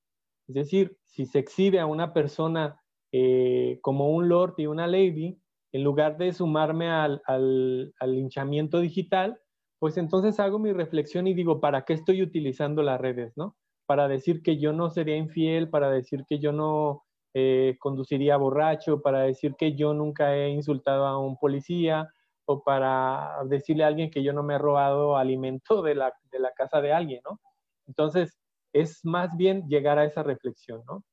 Es 0.48 0.54
decir, 0.54 0.96
si 1.04 1.26
se 1.26 1.40
exhibe 1.40 1.80
a 1.80 1.84
una 1.84 2.14
persona 2.14 2.80
eh, 3.12 3.78
como 3.82 4.08
un 4.08 4.30
lord 4.30 4.54
y 4.56 4.68
una 4.68 4.86
lady, 4.86 5.38
en 5.70 5.84
lugar 5.84 6.16
de 6.16 6.32
sumarme 6.32 6.88
al, 6.88 7.20
al, 7.26 7.92
al 8.00 8.12
linchamiento 8.14 8.80
digital, 8.80 9.38
pues 9.78 9.98
entonces 9.98 10.40
hago 10.40 10.58
mi 10.58 10.72
reflexión 10.72 11.26
y 11.26 11.34
digo, 11.34 11.60
¿para 11.60 11.84
qué 11.84 11.92
estoy 11.92 12.22
utilizando 12.22 12.82
las 12.82 12.98
redes, 12.98 13.36
no? 13.36 13.54
Para 13.86 14.08
decir 14.08 14.42
que 14.42 14.58
yo 14.58 14.72
no 14.72 14.90
sería 14.90 15.16
infiel, 15.16 15.70
para 15.70 15.90
decir 15.90 16.24
que 16.28 16.38
yo 16.38 16.52
no 16.52 17.04
eh, 17.34 17.76
conduciría 17.78 18.36
borracho, 18.36 19.02
para 19.02 19.20
decir 19.20 19.54
que 19.56 19.74
yo 19.74 19.94
nunca 19.94 20.36
he 20.36 20.50
insultado 20.50 21.06
a 21.06 21.18
un 21.18 21.36
policía 21.38 22.08
o 22.46 22.62
para 22.62 23.38
decirle 23.48 23.84
a 23.84 23.88
alguien 23.88 24.10
que 24.10 24.22
yo 24.22 24.32
no 24.32 24.42
me 24.42 24.54
he 24.54 24.58
robado 24.58 25.16
alimento 25.16 25.82
de 25.82 25.94
la, 25.94 26.12
de 26.30 26.38
la 26.38 26.52
casa 26.52 26.80
de 26.80 26.92
alguien, 26.92 27.20
¿no? 27.24 27.40
Entonces, 27.86 28.38
es 28.72 29.04
más 29.04 29.36
bien 29.36 29.66
llegar 29.68 29.98
a 29.98 30.04
esa 30.04 30.22
reflexión, 30.22 30.82
¿no? 30.86 31.04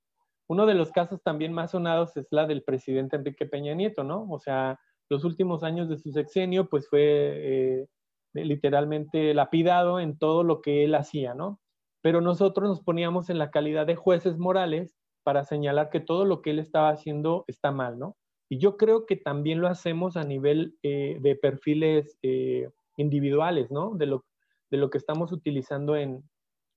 Uno 0.47 0.65
de 0.65 0.75
los 0.75 0.91
casos 0.91 1.21
también 1.23 1.53
más 1.53 1.71
sonados 1.71 2.15
es 2.17 2.27
la 2.31 2.45
del 2.45 2.63
presidente 2.63 3.15
Enrique 3.15 3.45
Peña 3.45 3.73
Nieto, 3.73 4.03
¿no? 4.03 4.27
O 4.29 4.39
sea, 4.39 4.79
los 5.09 5.23
últimos 5.23 5.63
años 5.63 5.89
de 5.89 5.97
su 5.97 6.11
sexenio, 6.11 6.69
pues 6.69 6.87
fue 6.89 7.01
eh, 7.01 7.87
literalmente 8.33 9.33
lapidado 9.33 9.99
en 9.99 10.17
todo 10.17 10.43
lo 10.43 10.61
que 10.61 10.83
él 10.83 10.95
hacía, 10.95 11.33
¿no? 11.33 11.59
Pero 12.03 12.19
nosotros 12.19 12.67
nos 12.67 12.81
poníamos 12.81 13.29
en 13.29 13.37
la 13.39 13.49
calidad 13.49 13.87
de 13.87 13.95
jueces 13.95 14.37
morales 14.37 14.93
para 15.23 15.45
señalar 15.45 15.89
que 15.89 16.01
todo 16.01 16.25
lo 16.25 16.41
que 16.41 16.49
él 16.49 16.59
estaba 16.59 16.89
haciendo 16.89 17.45
está 17.47 17.71
mal, 17.71 17.97
¿no? 17.97 18.17
Y 18.49 18.59
yo 18.59 18.75
creo 18.75 19.05
que 19.05 19.15
también 19.15 19.61
lo 19.61 19.69
hacemos 19.69 20.17
a 20.17 20.25
nivel 20.25 20.77
eh, 20.83 21.17
de 21.21 21.35
perfiles 21.37 22.17
eh, 22.21 22.69
individuales, 22.97 23.71
¿no? 23.71 23.95
De 23.95 24.05
lo, 24.05 24.25
de 24.69 24.77
lo 24.77 24.89
que 24.89 24.97
estamos 24.97 25.31
utilizando 25.31 25.95
en, 25.95 26.29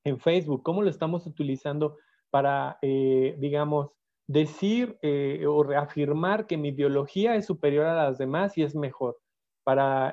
en 0.04 0.20
Facebook, 0.20 0.62
cómo 0.62 0.82
lo 0.82 0.90
estamos 0.90 1.26
utilizando 1.26 1.96
para, 2.30 2.78
eh, 2.82 3.34
digamos, 3.38 3.90
decir 4.28 4.96
o 5.48 5.62
reafirmar 5.64 6.46
que 6.46 6.56
mi 6.56 6.68
ideología 6.68 7.34
es 7.34 7.46
superior 7.46 7.86
a 7.86 7.94
las 7.94 8.18
demás 8.18 8.56
y 8.58 8.62
es 8.62 8.74
mejor, 8.74 9.18
para, 9.62 10.12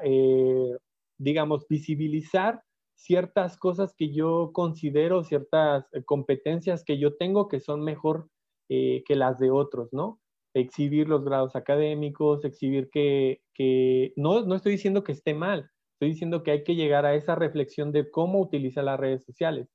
digamos, 1.18 1.68
visibilizar 1.68 2.64
ciertas 3.04 3.58
cosas 3.58 3.94
que 3.98 4.14
yo 4.14 4.52
considero, 4.54 5.26
ciertas 5.26 5.86
eh, 5.92 6.04
competencias 6.06 6.86
que 6.86 6.98
yo 6.98 7.18
tengo 7.18 7.50
que 7.50 7.60
son 7.60 7.82
mejor 7.84 8.30
eh, 8.70 9.04
que 9.06 9.16
las 9.16 9.40
de 9.40 9.52
otros, 9.52 9.90
¿no? 9.92 10.22
Exhibir 10.56 11.10
los 11.10 11.26
grados 11.26 11.56
académicos, 11.58 12.46
exhibir 12.46 12.90
que, 12.90 13.42
que 13.54 14.14
no, 14.16 14.46
no 14.46 14.56
estoy 14.56 14.74
diciendo 14.74 15.04
que 15.04 15.12
esté 15.12 15.34
mal, 15.34 15.70
estoy 15.96 16.10
diciendo 16.12 16.44
que 16.44 16.52
hay 16.52 16.64
que 16.64 16.76
llegar 16.76 17.06
a 17.06 17.16
esa 17.16 17.36
reflexión 17.36 17.92
de 17.92 18.10
cómo 18.10 18.40
utilizar 18.40 18.86
las 18.86 19.00
redes 19.00 19.26
sociales. 19.26 19.68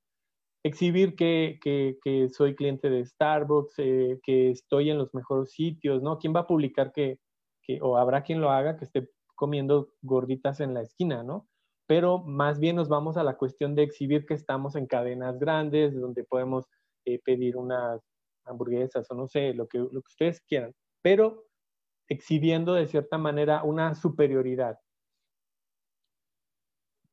Exhibir 0.65 1.15
que, 1.15 1.59
que, 1.63 2.29
soy 2.31 2.55
cliente 2.55 2.89
de 2.89 3.05
Starbucks, 3.05 3.75
eh, 3.79 4.21
que 4.23 4.51
estoy 4.51 4.91
en 4.91 4.99
los 4.99 5.13
mejores 5.15 5.53
sitios, 5.53 6.03
¿no? 6.03 6.19
¿Quién 6.19 6.35
va 6.35 6.41
a 6.41 6.47
publicar 6.47 6.93
que, 6.93 7.19
que, 7.63 7.79
o 7.83 7.99
habrá 7.99 8.23
quien 8.23 8.41
lo 8.41 8.51
haga, 8.51 8.77
que 8.79 8.87
esté 8.87 9.11
comiendo 9.35 9.91
gorditas 10.01 10.61
en 10.61 10.73
la 10.75 10.81
esquina, 10.81 11.23
¿no? 11.23 11.47
Pero 11.89 12.19
más 12.19 12.61
bien 12.61 12.77
nos 12.77 12.91
vamos 12.91 13.17
a 13.17 13.25
la 13.25 13.39
cuestión 13.39 13.75
de 13.75 13.83
exhibir 13.83 14.27
que 14.27 14.35
estamos 14.35 14.77
en 14.77 14.87
cadenas 14.87 15.39
grandes, 15.39 15.99
donde 15.99 16.23
podemos 16.23 16.67
eh, 17.07 17.19
pedir 17.25 17.57
unas 17.57 18.03
hamburguesas 18.45 19.11
o 19.11 19.15
no 19.15 19.27
sé, 19.27 19.55
lo 19.55 19.67
que, 19.67 19.79
lo 19.79 20.03
que 20.03 20.11
ustedes 20.11 20.43
quieran, 20.43 20.75
pero 21.03 21.47
exhibiendo 22.07 22.75
de 22.75 22.89
cierta 22.89 23.17
manera 23.17 23.63
una 23.63 23.95
superioridad. 23.95 24.79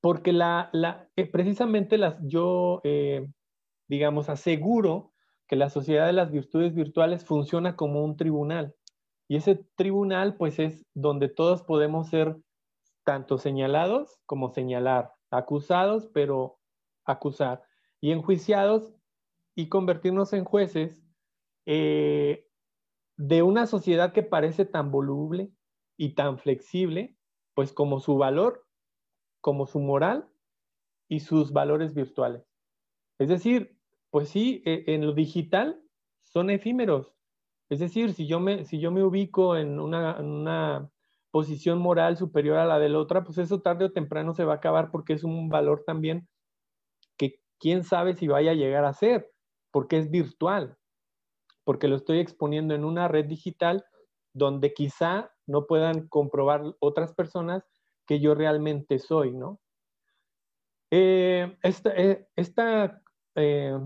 Porque 0.02 0.34
la, 0.34 0.70
la, 0.74 1.10
eh, 1.16 1.26
precisamente 1.26 1.98
las, 1.98 2.18
yo, 2.22 2.82
eh, 2.84 3.26
digamos, 3.88 4.28
aseguro 4.28 5.14
que 5.48 5.56
la 5.56 5.70
sociedad 5.70 6.06
de 6.06 6.14
las 6.14 6.32
virtudes 6.32 6.76
virtuales 6.76 7.24
funciona 7.24 7.78
como 7.78 8.04
un 8.04 8.18
tribunal. 8.18 8.76
Y 9.30 9.38
ese 9.38 9.66
tribunal, 9.76 10.36
pues 10.36 10.60
es 10.60 10.86
donde 10.94 11.30
todos 11.30 11.64
podemos 11.64 12.10
ser 12.10 12.36
tanto 13.06 13.38
señalados 13.38 14.20
como 14.26 14.50
señalar, 14.50 15.14
acusados, 15.32 16.08
pero 16.08 16.60
acusar, 17.06 17.64
y 18.02 18.12
enjuiciados 18.12 18.94
y 19.56 19.70
convertirnos 19.70 20.34
en 20.34 20.44
jueces 20.44 21.02
eh, 21.66 22.48
de 23.16 23.42
una 23.44 23.68
sociedad 23.68 24.12
que 24.12 24.24
parece 24.24 24.66
tan 24.66 24.92
voluble 24.92 25.52
y 25.98 26.16
tan 26.16 26.38
flexible, 26.38 27.16
pues 27.54 27.72
como 27.72 28.00
su 28.00 28.18
valor, 28.18 28.68
como 29.40 29.66
su 29.66 29.80
moral 29.80 30.28
y 31.08 31.22
sus 31.22 31.54
valores 31.54 31.94
virtuales. 31.94 32.44
Es 33.18 33.30
decir, 33.30 33.80
pues 34.10 34.30
sí, 34.30 34.62
e, 34.66 34.84
en 34.88 35.06
lo 35.06 35.14
digital 35.14 35.82
son 36.24 36.50
efímeros. 36.50 37.14
Es 37.70 37.80
decir, 37.80 38.14
si 38.14 38.28
yo 38.28 38.40
me, 38.40 38.66
si 38.66 38.80
yo 38.80 38.92
me 38.92 39.04
ubico 39.04 39.56
en 39.56 39.80
una, 39.80 40.18
en 40.20 40.26
una 40.26 40.92
posición 41.36 41.80
moral 41.80 42.16
superior 42.16 42.60
a 42.60 42.66
la 42.66 42.80
de 42.80 42.88
la 42.88 42.98
otra, 42.98 43.26
pues 43.26 43.38
eso 43.40 43.60
tarde 43.60 43.84
o 43.84 43.92
temprano 43.92 44.34
se 44.34 44.46
va 44.46 44.54
a 44.54 44.56
acabar 44.56 44.90
porque 44.90 45.12
es 45.12 45.26
un 45.26 45.50
valor 45.50 45.84
también 45.86 46.30
que 47.18 47.42
quién 47.60 47.84
sabe 47.84 48.16
si 48.16 48.30
vaya 48.30 48.52
a 48.52 48.54
llegar 48.54 48.86
a 48.86 48.94
ser, 48.94 49.30
porque 49.70 49.98
es 49.98 50.10
virtual, 50.10 50.78
porque 51.66 51.90
lo 51.90 51.98
estoy 51.98 52.20
exponiendo 52.20 52.74
en 52.74 52.86
una 52.86 53.10
red 53.10 53.26
digital 53.26 53.84
donde 54.32 54.74
quizá 54.74 55.30
no 55.46 55.68
puedan 55.68 56.08
comprobar 56.08 56.74
otras 56.80 57.14
personas 57.14 57.66
que 58.08 58.22
yo 58.22 58.34
realmente 58.34 58.98
soy, 58.98 59.34
¿no? 59.34 59.60
Eh, 60.90 61.58
esta, 61.64 61.92
eh, 61.98 62.30
eh, 63.36 63.78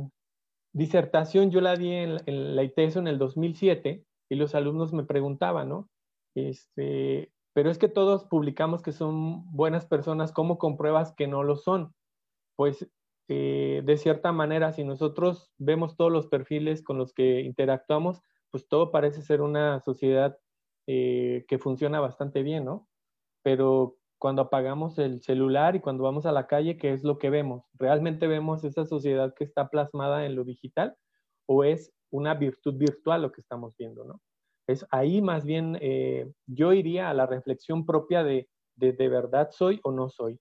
disertación 0.71 1.49
yo 1.49 1.61
la 1.61 1.75
di 1.75 1.93
en, 1.93 2.55
la 2.55 2.61
ITESO 2.61 2.99
en 2.99 3.07
el 3.07 3.17
2007 3.17 4.05
y 4.29 4.35
los 4.35 4.53
alumnos 4.53 4.93
me 4.93 5.03
preguntaban, 5.03 5.69
¿no? 5.69 5.89
Este, 6.35 7.31
pero 7.53 7.69
es 7.69 7.77
que 7.77 7.87
todos 7.87 8.25
publicamos 8.25 8.81
que 8.81 8.91
son 8.91 9.51
buenas 9.51 9.85
personas, 9.85 10.31
¿cómo 10.31 10.57
compruebas 10.57 11.13
que 11.15 11.27
no 11.27 11.43
lo 11.43 11.55
son? 11.55 11.93
Pues 12.55 12.89
de 13.27 13.95
cierta 13.97 14.31
manera, 14.31 14.73
si 14.73 14.83
nosotros 14.83 15.51
vemos 15.59 15.95
todos 15.95 16.11
los 16.11 16.25
perfiles 16.25 16.81
con 16.81 16.97
los 16.97 17.13
que 17.13 17.41
interactuamos, 17.41 18.23
pues 18.49 18.67
todo 18.67 18.91
parece 18.91 19.21
ser 19.21 19.41
una 19.41 19.79
sociedad 19.81 20.37
que 20.87 21.59
funciona 21.61 21.99
bastante 21.99 22.41
bien, 22.41 22.65
¿no? 22.65 22.87
Pero 23.43 23.97
cuando 24.17 24.41
apagamos 24.41 24.97
el 24.97 25.21
celular 25.21 25.75
y 25.75 25.79
cuando 25.79 26.03
vamos 26.03 26.25
a 26.25 26.31
la 26.31 26.47
calle, 26.47 26.77
¿qué 26.77 26.91
es 26.91 27.03
lo 27.03 27.19
que 27.19 27.29
vemos? 27.29 27.69
¿Realmente 27.73 28.25
vemos 28.25 28.63
esa 28.63 28.85
sociedad 28.85 29.35
que 29.35 29.43
está 29.43 29.69
plasmada 29.69 30.25
en 30.25 30.35
lo 30.35 30.43
digital 30.43 30.97
o 31.45 31.63
es 31.63 31.93
una 32.09 32.33
virtud 32.33 32.75
virtual 32.77 33.21
lo 33.21 33.31
que 33.31 33.41
estamos 33.41 33.75
viendo, 33.77 34.05
¿no? 34.05 34.19
Es 34.69 34.85
ahí 34.91 35.21
más 35.21 35.45
bien 35.45 35.77
eh, 35.81 36.31
yo 36.47 36.73
iría 36.73 37.09
a 37.09 37.13
la 37.13 37.25
reflexión 37.25 37.85
propia 37.85 38.23
de, 38.23 38.47
de, 38.75 39.09
verdad 39.09 39.49
soy 39.51 39.79
o 39.83 39.91
no 39.91 40.09
soy. 40.09 40.39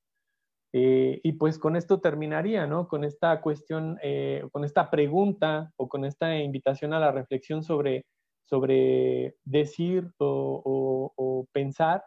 Eh, 0.73 1.21
y 1.23 1.33
pues 1.33 1.59
con 1.59 1.77
esto 1.77 2.01
terminaría, 2.01 2.67
¿no? 2.67 2.88
Con 2.88 3.05
esta 3.05 3.41
cuestión, 3.41 3.99
eh, 4.03 4.47
con 4.53 4.64
esta 4.64 4.91
pregunta 4.91 5.73
o 5.77 5.88
con 5.88 6.05
esta 6.05 6.37
invitación 6.38 6.93
a 6.93 7.01
la 7.01 7.11
reflexión 7.11 7.62
sobre, 7.62 8.05
sobre 8.45 9.37
decir 9.45 10.11
o, 10.19 11.12
o 11.17 11.47
pensar 11.53 12.05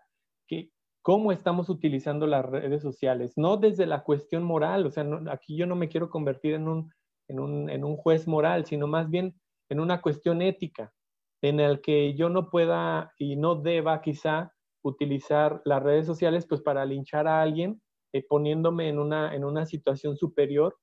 que, 0.48 0.70
cómo 1.02 1.32
estamos 1.32 1.70
utilizando 1.70 2.28
las 2.28 2.46
redes 2.46 2.82
sociales, 2.82 3.34
no 3.36 3.58
desde 3.58 3.86
la 3.86 4.04
cuestión 4.04 4.44
moral, 4.44 4.86
o 4.86 4.92
sea, 4.92 5.06
aquí 5.32 5.58
yo 5.58 5.66
no 5.66 5.76
me 5.76 5.90
quiero 5.90 6.10
convertir 6.10 6.54
en 6.54 6.68
un, 6.68 6.94
en, 7.28 7.40
un, 7.40 7.70
en 7.70 7.84
un, 7.84 7.98
juez 7.98 8.28
moral, 8.28 8.66
sino 8.66 8.88
más 8.88 9.10
bien 9.10 9.36
en 9.70 9.80
una 9.80 10.02
cuestión 10.02 10.42
ética, 10.42 10.94
en 11.42 11.60
el 11.60 11.82
que 11.82 12.14
yo 12.16 12.30
no 12.30 12.50
pueda 12.50 13.14
y 13.18 13.36
no 13.36 13.56
deba 13.56 14.02
quizá 14.02 14.54
utilizar 14.84 15.62
las 15.66 15.82
redes 15.82 16.06
sociales 16.06 16.46
pues 16.48 16.62
para 16.62 16.86
linchar 16.86 17.28
a 17.28 17.42
alguien 17.42 17.82
eh, 18.14 18.26
poniéndome 18.28 18.90
en 18.90 19.00
una, 19.00 19.34
en 19.34 19.46
una 19.46 19.66
situación 19.66 20.18
superior, 20.18 20.78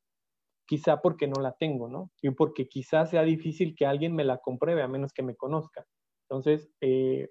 quizá 0.66 1.00
porque 1.02 1.26
no 1.26 1.40
la 1.42 1.52
tengo, 1.52 1.88
¿no? 1.88 2.10
Y 2.22 2.30
porque 2.30 2.68
quizá 2.68 3.06
sea 3.06 3.22
difícil 3.22 3.74
que 3.76 3.86
alguien 3.86 4.14
me 4.14 4.24
la 4.24 4.38
compruebe 4.38 4.82
a 4.82 4.88
menos 4.88 5.12
que 5.12 5.22
me 5.22 5.36
conozca. 5.36 5.86
Entonces, 6.28 6.70
eh, 6.80 7.30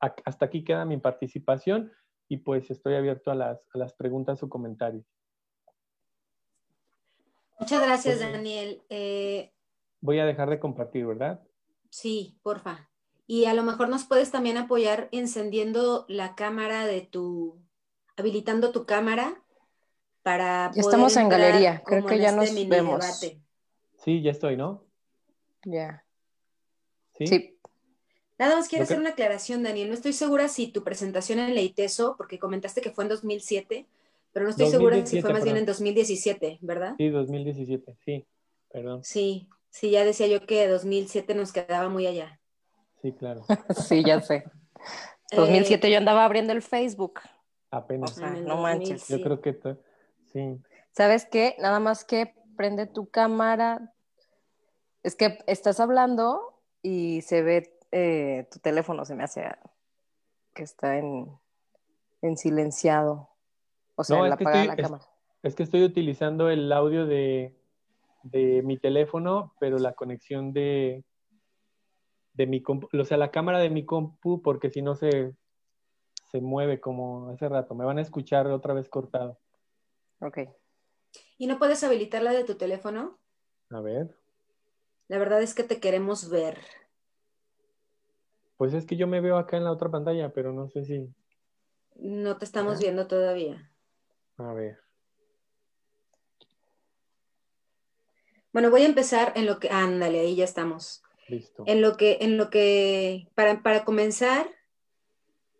hasta 0.00 0.46
aquí 0.46 0.64
queda 0.64 0.84
mi 0.84 0.96
participación 0.96 1.92
y 2.28 2.38
pues 2.38 2.70
estoy 2.70 2.94
abierto 2.94 3.30
a 3.30 3.36
las, 3.36 3.64
a 3.72 3.78
las 3.78 3.94
preguntas 3.94 4.42
o 4.42 4.48
comentarios. 4.48 5.06
Muchas 7.60 7.80
gracias, 7.80 8.18
Daniel. 8.18 8.82
Eh, 8.88 9.52
voy 10.00 10.18
a 10.18 10.26
dejar 10.26 10.50
de 10.50 10.58
compartir, 10.58 11.06
¿verdad? 11.06 11.40
Sí, 11.92 12.38
porfa. 12.42 12.88
Y 13.26 13.44
a 13.44 13.52
lo 13.52 13.62
mejor 13.62 13.90
nos 13.90 14.04
puedes 14.04 14.30
también 14.30 14.56
apoyar 14.56 15.10
encendiendo 15.12 16.06
la 16.08 16.34
cámara 16.34 16.86
de 16.86 17.02
tu, 17.02 17.60
habilitando 18.16 18.72
tu 18.72 18.86
cámara 18.86 19.42
para... 20.22 20.70
Ya 20.74 20.80
estamos 20.80 21.14
en 21.18 21.28
galería, 21.28 21.82
creo 21.84 22.06
que 22.06 22.18
ya 22.18 22.30
este 22.30 22.64
nos 22.64 22.68
vemos. 22.68 23.04
Sí, 24.02 24.22
ya 24.22 24.30
estoy, 24.30 24.56
¿no? 24.56 24.86
Ya. 25.66 26.02
¿Sí? 27.18 27.26
sí. 27.26 27.58
Nada 28.38 28.56
más 28.56 28.68
quiero 28.68 28.84
hacer 28.84 28.98
una 28.98 29.10
aclaración, 29.10 29.62
Daniel. 29.62 29.88
No 29.88 29.94
estoy 29.94 30.14
segura 30.14 30.48
si 30.48 30.68
tu 30.68 30.82
presentación 30.82 31.40
en 31.40 31.54
Leiteso, 31.54 32.16
porque 32.16 32.38
comentaste 32.38 32.80
que 32.80 32.90
fue 32.90 33.04
en 33.04 33.10
2007, 33.10 33.86
pero 34.32 34.44
no 34.46 34.50
estoy 34.50 34.70
segura 34.70 35.04
si 35.04 35.20
fue 35.20 35.34
más 35.34 35.44
bien 35.44 35.58
en 35.58 35.66
2017, 35.66 36.58
¿verdad? 36.62 36.94
Sí, 36.96 37.10
2017, 37.10 37.98
sí, 38.02 38.24
perdón. 38.70 39.04
Sí, 39.04 39.46
sí, 39.72 39.90
ya 39.90 40.04
decía 40.04 40.28
yo 40.28 40.46
que 40.46 40.68
2007 40.68 41.34
nos 41.34 41.52
quedaba 41.52 41.88
muy 41.88 42.06
allá. 42.06 42.40
Sí, 43.00 43.12
claro. 43.12 43.44
sí, 43.88 44.04
ya 44.04 44.20
sé. 44.20 44.44
2007 45.34 45.90
yo 45.90 45.98
andaba 45.98 46.24
abriendo 46.24 46.52
el 46.52 46.62
Facebook. 46.62 47.20
Apenas. 47.70 48.18
no 48.18 48.58
manches. 48.58 49.08
Yo 49.08 49.20
creo 49.22 49.40
que 49.40 49.58
sí. 50.32 50.60
¿Sabes 50.92 51.24
qué? 51.24 51.56
Nada 51.58 51.80
más 51.80 52.04
que 52.04 52.34
prende 52.54 52.86
tu 52.86 53.08
cámara. 53.08 53.94
Es 55.02 55.16
que 55.16 55.38
estás 55.46 55.80
hablando 55.80 56.60
y 56.82 57.22
se 57.22 57.42
ve 57.42 57.78
eh, 57.90 58.46
tu 58.52 58.58
teléfono 58.58 59.04
se 59.04 59.14
me 59.14 59.24
hace 59.24 59.44
que 60.54 60.62
está 60.62 60.98
en, 60.98 61.38
silenciado. 62.36 63.30
O 63.94 64.04
sea, 64.04 64.18
en 64.18 64.24
la, 64.24 64.28
la 64.30 64.76
cámara. 64.76 65.08
Es, 65.42 65.54
que 65.54 65.62
estoy 65.62 65.82
utilizando 65.82 66.50
el 66.50 66.70
audio 66.72 67.06
de, 67.06 67.56
mi 68.24 68.78
teléfono, 68.78 69.54
pero 69.58 69.78
la 69.78 69.94
conexión 69.94 70.52
de, 70.52 71.04
de 72.34 72.46
mi 72.46 72.62
o 72.66 73.04
sea, 73.04 73.16
la 73.16 73.30
cámara 73.30 73.58
de 73.58 73.70
mi 73.70 73.84
compu, 73.84 74.42
porque 74.42 74.70
si 74.70 74.82
no 74.82 74.94
se, 74.94 75.34
se 76.30 76.40
mueve 76.40 76.80
como 76.80 77.30
hace 77.30 77.48
rato. 77.48 77.74
Me 77.74 77.84
van 77.84 77.98
a 77.98 78.02
escuchar 78.02 78.46
otra 78.46 78.74
vez 78.74 78.88
cortado. 78.88 79.38
Ok. 80.20 80.38
¿Y 81.36 81.46
no 81.46 81.58
puedes 81.58 81.82
habilitar 81.84 82.22
la 82.22 82.32
de 82.32 82.44
tu 82.44 82.54
teléfono? 82.54 83.18
A 83.70 83.80
ver. 83.80 84.16
La 85.08 85.18
verdad 85.18 85.42
es 85.42 85.54
que 85.54 85.64
te 85.64 85.80
queremos 85.80 86.30
ver. 86.30 86.58
Pues 88.56 88.72
es 88.74 88.86
que 88.86 88.96
yo 88.96 89.06
me 89.06 89.20
veo 89.20 89.36
acá 89.36 89.56
en 89.56 89.64
la 89.64 89.72
otra 89.72 89.90
pantalla, 89.90 90.32
pero 90.32 90.52
no 90.52 90.68
sé 90.68 90.84
si. 90.84 91.12
No 91.96 92.38
te 92.38 92.44
estamos 92.44 92.80
viendo 92.80 93.06
todavía. 93.06 93.70
A 94.38 94.52
ver. 94.54 94.78
Bueno, 98.52 98.70
voy 98.70 98.82
a 98.82 98.86
empezar 98.86 99.32
en 99.36 99.46
lo 99.46 99.58
que. 99.58 99.70
Ándale, 99.70 100.20
ahí 100.20 100.36
ya 100.36 100.44
estamos. 100.44 101.02
Listo. 101.28 101.64
En 101.66 101.80
lo 101.80 101.96
que, 101.96 102.18
en 102.20 102.36
lo 102.36 102.50
que, 102.50 103.28
para, 103.34 103.62
para 103.62 103.84
comenzar, 103.84 104.50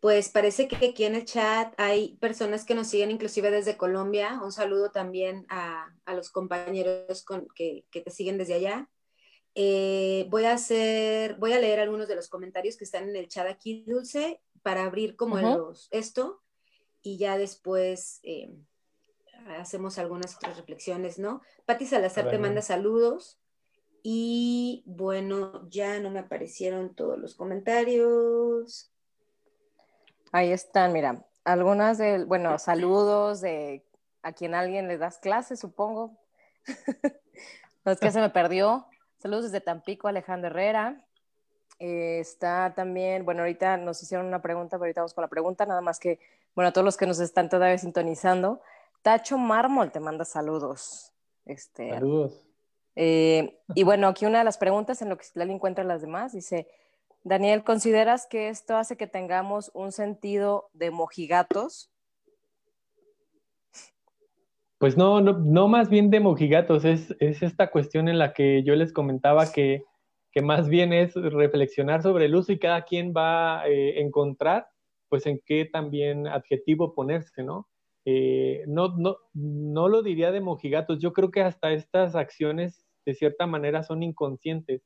pues 0.00 0.28
parece 0.28 0.68
que 0.68 0.88
aquí 0.88 1.04
en 1.04 1.14
el 1.14 1.24
chat 1.24 1.72
hay 1.78 2.16
personas 2.16 2.64
que 2.64 2.74
nos 2.74 2.88
siguen 2.88 3.10
inclusive 3.10 3.50
desde 3.50 3.76
Colombia. 3.76 4.40
Un 4.42 4.52
saludo 4.52 4.90
también 4.90 5.46
a, 5.48 5.94
los 6.14 6.30
compañeros 6.30 7.22
con, 7.22 7.46
que, 7.54 7.84
que, 7.90 8.00
te 8.00 8.10
siguen 8.10 8.36
desde 8.36 8.54
allá. 8.54 8.88
Eh, 9.54 10.26
voy 10.30 10.44
a 10.44 10.54
hacer, 10.54 11.36
voy 11.36 11.52
a 11.52 11.60
leer 11.60 11.80
algunos 11.80 12.08
de 12.08 12.16
los 12.16 12.28
comentarios 12.28 12.76
que 12.76 12.84
están 12.84 13.08
en 13.08 13.16
el 13.16 13.28
chat 13.28 13.46
aquí, 13.46 13.84
Dulce, 13.86 14.40
para 14.62 14.84
abrir 14.84 15.16
como 15.16 15.38
los, 15.38 15.88
esto 15.90 16.42
y 17.02 17.18
ya 17.18 17.36
después 17.36 18.20
eh, 18.22 18.50
hacemos 19.58 19.98
algunas 19.98 20.36
otras 20.36 20.56
reflexiones, 20.56 21.18
¿no? 21.18 21.42
Pati 21.66 21.86
Salazar 21.86 22.28
te 22.28 22.38
manda 22.38 22.62
saludos 22.62 23.38
y 24.02 24.82
bueno, 24.86 25.68
ya 25.68 26.00
no 26.00 26.10
me 26.10 26.20
aparecieron 26.20 26.94
todos 26.94 27.18
los 27.18 27.34
comentarios. 27.34 28.92
Ahí 30.32 30.50
están, 30.50 30.92
mira, 30.92 31.24
algunas 31.44 31.98
de, 31.98 32.24
bueno, 32.24 32.58
saludos 32.58 33.40
de 33.40 33.84
a 34.22 34.32
quien 34.32 34.54
alguien 34.54 34.88
le 34.88 34.98
das 34.98 35.18
clases, 35.18 35.60
supongo. 35.60 36.18
no 37.84 37.92
es 37.92 38.00
que 38.00 38.10
se 38.10 38.20
me 38.20 38.30
perdió. 38.30 38.86
Saludos 39.18 39.44
desde 39.44 39.60
Tampico, 39.60 40.08
Alejandro 40.08 40.50
Herrera. 40.50 41.04
Eh, 41.78 42.20
está 42.20 42.74
también, 42.74 43.24
bueno, 43.24 43.40
ahorita 43.40 43.76
nos 43.76 44.02
hicieron 44.02 44.26
una 44.26 44.40
pregunta, 44.40 44.76
pero 44.78 44.84
ahorita 44.84 45.00
vamos 45.00 45.14
con 45.14 45.22
la 45.22 45.28
pregunta, 45.28 45.66
nada 45.66 45.80
más 45.80 45.98
que, 45.98 46.20
bueno, 46.54 46.68
a 46.68 46.72
todos 46.72 46.84
los 46.84 46.96
que 46.96 47.06
nos 47.06 47.18
están 47.18 47.48
todavía 47.48 47.76
sintonizando, 47.78 48.60
Tacho 49.02 49.36
Mármol 49.36 49.90
te 49.90 50.00
manda 50.00 50.24
saludos. 50.24 51.12
Este, 51.44 51.90
saludos. 51.90 52.46
Eh, 52.94 53.58
y 53.74 53.82
bueno, 53.84 54.08
aquí 54.08 54.26
una 54.26 54.38
de 54.38 54.44
las 54.44 54.58
preguntas 54.58 55.02
en 55.02 55.08
lo 55.08 55.16
que 55.16 55.24
Lali 55.34 55.52
encuentra 55.52 55.84
las 55.84 56.02
demás 56.02 56.32
dice, 56.32 56.68
Daniel, 57.24 57.64
¿consideras 57.64 58.26
que 58.26 58.48
esto 58.48 58.76
hace 58.76 58.96
que 58.96 59.06
tengamos 59.06 59.70
un 59.74 59.92
sentido 59.92 60.68
de 60.72 60.90
mojigatos? 60.90 61.90
Pues 64.78 64.96
no, 64.96 65.20
no, 65.20 65.68
más 65.68 65.88
bien 65.88 66.10
de 66.10 66.18
mojigatos, 66.18 66.84
es, 66.84 67.14
es, 67.20 67.42
esta 67.42 67.70
cuestión 67.70 68.08
en 68.08 68.18
la 68.18 68.32
que 68.32 68.64
yo 68.64 68.74
les 68.74 68.92
comentaba 68.92 69.52
que, 69.52 69.84
que, 70.32 70.42
más 70.42 70.68
bien 70.68 70.92
es 70.92 71.14
reflexionar 71.14 72.02
sobre 72.02 72.24
el 72.24 72.34
uso 72.34 72.50
y 72.50 72.58
cada 72.58 72.82
quien 72.82 73.14
va 73.16 73.60
a 73.60 73.68
eh, 73.68 74.00
encontrar 74.00 74.66
pues 75.08 75.26
en 75.26 75.40
qué 75.46 75.66
también 75.66 76.26
adjetivo 76.26 76.94
ponerse, 76.94 77.44
¿no? 77.44 77.68
Eh, 78.04 78.64
no, 78.66 78.96
no, 78.96 79.16
no 79.34 79.88
lo 79.88 80.02
diría 80.02 80.32
de 80.32 80.40
mojigatos, 80.40 80.98
yo 80.98 81.12
creo 81.12 81.30
que 81.30 81.42
hasta 81.42 81.72
estas 81.72 82.14
acciones 82.16 82.84
de 83.06 83.14
cierta 83.14 83.46
manera 83.46 83.82
son 83.82 84.02
inconscientes. 84.02 84.82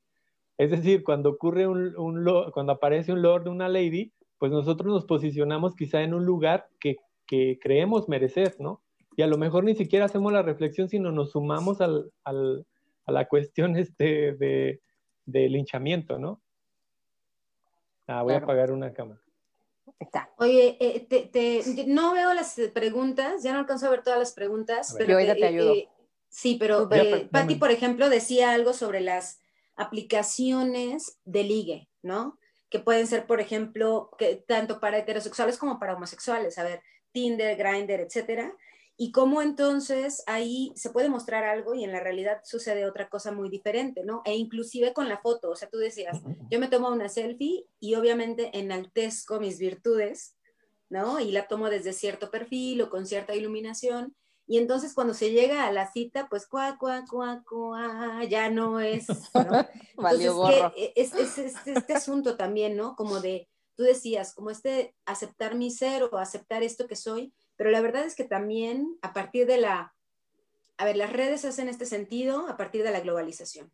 Es 0.58 0.70
decir, 0.70 1.02
cuando 1.04 1.30
ocurre 1.30 1.66
un, 1.66 1.96
un 1.98 2.24
cuando 2.52 2.72
aparece 2.72 3.12
un 3.12 3.22
lord, 3.22 3.48
una 3.48 3.68
lady, 3.68 4.12
pues 4.38 4.52
nosotros 4.52 4.92
nos 4.92 5.04
posicionamos 5.04 5.74
quizá 5.74 6.02
en 6.02 6.14
un 6.14 6.24
lugar 6.24 6.68
que, 6.80 6.96
que 7.26 7.58
creemos 7.60 8.08
merecer, 8.08 8.56
¿no? 8.58 8.82
y 9.16 9.22
a 9.22 9.26
lo 9.26 9.38
mejor 9.38 9.64
ni 9.64 9.74
siquiera 9.74 10.04
hacemos 10.04 10.32
la 10.32 10.42
reflexión, 10.42 10.88
sino 10.88 11.10
nos 11.10 11.32
sumamos 11.32 11.80
al, 11.80 12.12
al, 12.22 12.66
a 13.06 13.12
la 13.12 13.26
cuestión 13.26 13.76
este 13.76 14.34
de, 14.34 14.82
de 15.24 15.48
linchamiento, 15.48 16.18
¿no? 16.18 16.42
Ah, 18.06 18.22
voy 18.22 18.34
a 18.34 18.38
apagar 18.38 18.70
una 18.70 18.92
cámara. 18.92 19.20
Está. 19.98 20.30
Oye, 20.36 20.76
eh, 20.80 21.06
te, 21.08 21.22
te, 21.22 21.86
no 21.86 22.12
veo 22.12 22.34
las 22.34 22.60
preguntas, 22.74 23.42
ya 23.42 23.52
no 23.52 23.60
alcanzo 23.60 23.86
a 23.86 23.90
ver 23.90 24.02
todas 24.02 24.18
las 24.18 24.32
preguntas. 24.32 24.94
Pero 24.98 25.10
Yo 25.10 25.14
ahorita 25.14 25.34
te, 25.34 25.46
ayudo. 25.46 25.72
Eh, 25.72 25.88
sí, 26.28 26.56
pero 26.60 26.88
eh, 26.92 27.28
Patti, 27.30 27.54
por 27.54 27.70
ejemplo, 27.70 28.10
decía 28.10 28.52
algo 28.52 28.72
sobre 28.72 29.00
las 29.00 29.40
aplicaciones 29.74 31.18
de 31.24 31.44
ligue, 31.44 31.88
¿no? 32.02 32.38
Que 32.68 32.78
pueden 32.78 33.06
ser, 33.06 33.26
por 33.26 33.40
ejemplo, 33.40 34.10
que 34.18 34.36
tanto 34.36 34.80
para 34.80 34.98
heterosexuales 34.98 35.56
como 35.56 35.78
para 35.78 35.94
homosexuales, 35.94 36.58
a 36.58 36.64
ver, 36.64 36.82
Tinder, 37.12 37.56
Grindr, 37.56 38.00
etcétera 38.00 38.54
y 38.98 39.12
cómo 39.12 39.42
entonces 39.42 40.22
ahí 40.26 40.72
se 40.74 40.90
puede 40.90 41.10
mostrar 41.10 41.44
algo 41.44 41.74
y 41.74 41.84
en 41.84 41.92
la 41.92 42.00
realidad 42.00 42.40
sucede 42.44 42.86
otra 42.86 43.10
cosa 43.10 43.30
muy 43.30 43.50
diferente, 43.50 44.04
¿no? 44.04 44.22
E 44.24 44.34
inclusive 44.36 44.94
con 44.94 45.08
la 45.08 45.18
foto, 45.18 45.50
o 45.50 45.56
sea, 45.56 45.68
tú 45.68 45.76
decías, 45.76 46.22
yo 46.50 46.58
me 46.58 46.68
tomo 46.68 46.88
una 46.88 47.10
selfie 47.10 47.66
y 47.78 47.94
obviamente 47.94 48.50
enaltezco 48.58 49.38
mis 49.38 49.58
virtudes, 49.58 50.34
¿no? 50.88 51.20
Y 51.20 51.30
la 51.30 51.46
tomo 51.46 51.68
desde 51.68 51.92
cierto 51.92 52.30
perfil 52.30 52.80
o 52.82 52.90
con 52.90 53.04
cierta 53.04 53.34
iluminación. 53.34 54.16
Y 54.46 54.58
entonces 54.58 54.94
cuando 54.94 55.12
se 55.12 55.30
llega 55.30 55.66
a 55.66 55.72
la 55.72 55.92
cita, 55.92 56.28
pues 56.30 56.46
cuá, 56.46 56.78
cuá, 56.78 57.04
cuá, 57.10 57.42
cuá, 57.46 58.24
ya 58.24 58.48
no 58.48 58.80
es, 58.80 59.08
¿no? 59.08 59.66
Valió 59.96 60.48
es, 60.74 61.12
es, 61.14 61.36
es, 61.38 61.66
este 61.66 61.92
asunto 61.92 62.36
también, 62.36 62.76
¿no? 62.76 62.96
Como 62.96 63.20
de, 63.20 63.48
tú 63.74 63.82
decías, 63.82 64.32
como 64.32 64.50
este 64.50 64.94
aceptar 65.04 65.54
mi 65.54 65.70
ser 65.70 66.04
o 66.04 66.16
aceptar 66.16 66.62
esto 66.62 66.86
que 66.86 66.96
soy, 66.96 67.34
pero 67.56 67.70
la 67.70 67.80
verdad 67.80 68.04
es 68.04 68.14
que 68.14 68.24
también 68.24 68.98
a 69.02 69.12
partir 69.12 69.46
de 69.46 69.58
la, 69.58 69.94
a 70.76 70.84
ver, 70.84 70.96
las 70.96 71.12
redes 71.12 71.44
hacen 71.44 71.68
este 71.68 71.86
sentido 71.86 72.48
a 72.48 72.56
partir 72.56 72.82
de 72.82 72.90
la 72.90 73.00
globalización. 73.00 73.70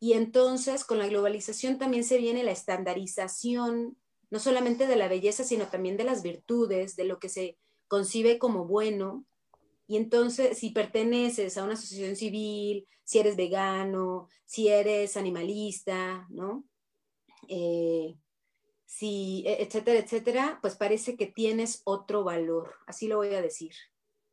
Y 0.00 0.12
entonces 0.12 0.84
con 0.84 0.98
la 0.98 1.06
globalización 1.06 1.78
también 1.78 2.04
se 2.04 2.18
viene 2.18 2.42
la 2.44 2.50
estandarización, 2.50 3.96
no 4.30 4.38
solamente 4.38 4.86
de 4.86 4.96
la 4.96 5.08
belleza, 5.08 5.44
sino 5.44 5.68
también 5.68 5.96
de 5.96 6.04
las 6.04 6.22
virtudes, 6.22 6.96
de 6.96 7.04
lo 7.04 7.18
que 7.18 7.28
se 7.28 7.56
concibe 7.88 8.38
como 8.38 8.66
bueno. 8.66 9.24
Y 9.86 9.96
entonces, 9.96 10.58
si 10.58 10.70
perteneces 10.70 11.56
a 11.56 11.64
una 11.64 11.74
asociación 11.74 12.16
civil, 12.16 12.86
si 13.04 13.18
eres 13.18 13.36
vegano, 13.36 14.28
si 14.44 14.68
eres 14.68 15.16
animalista, 15.16 16.26
¿no? 16.30 16.64
Eh, 17.48 18.16
si, 18.96 19.42
e, 19.44 19.62
etcétera, 19.62 19.98
etcétera, 19.98 20.58
pues 20.62 20.76
parece 20.76 21.16
que 21.16 21.26
tienes 21.26 21.82
otro 21.84 22.22
valor, 22.22 22.76
así 22.86 23.08
lo 23.08 23.16
voy 23.16 23.34
a 23.34 23.42
decir, 23.42 23.72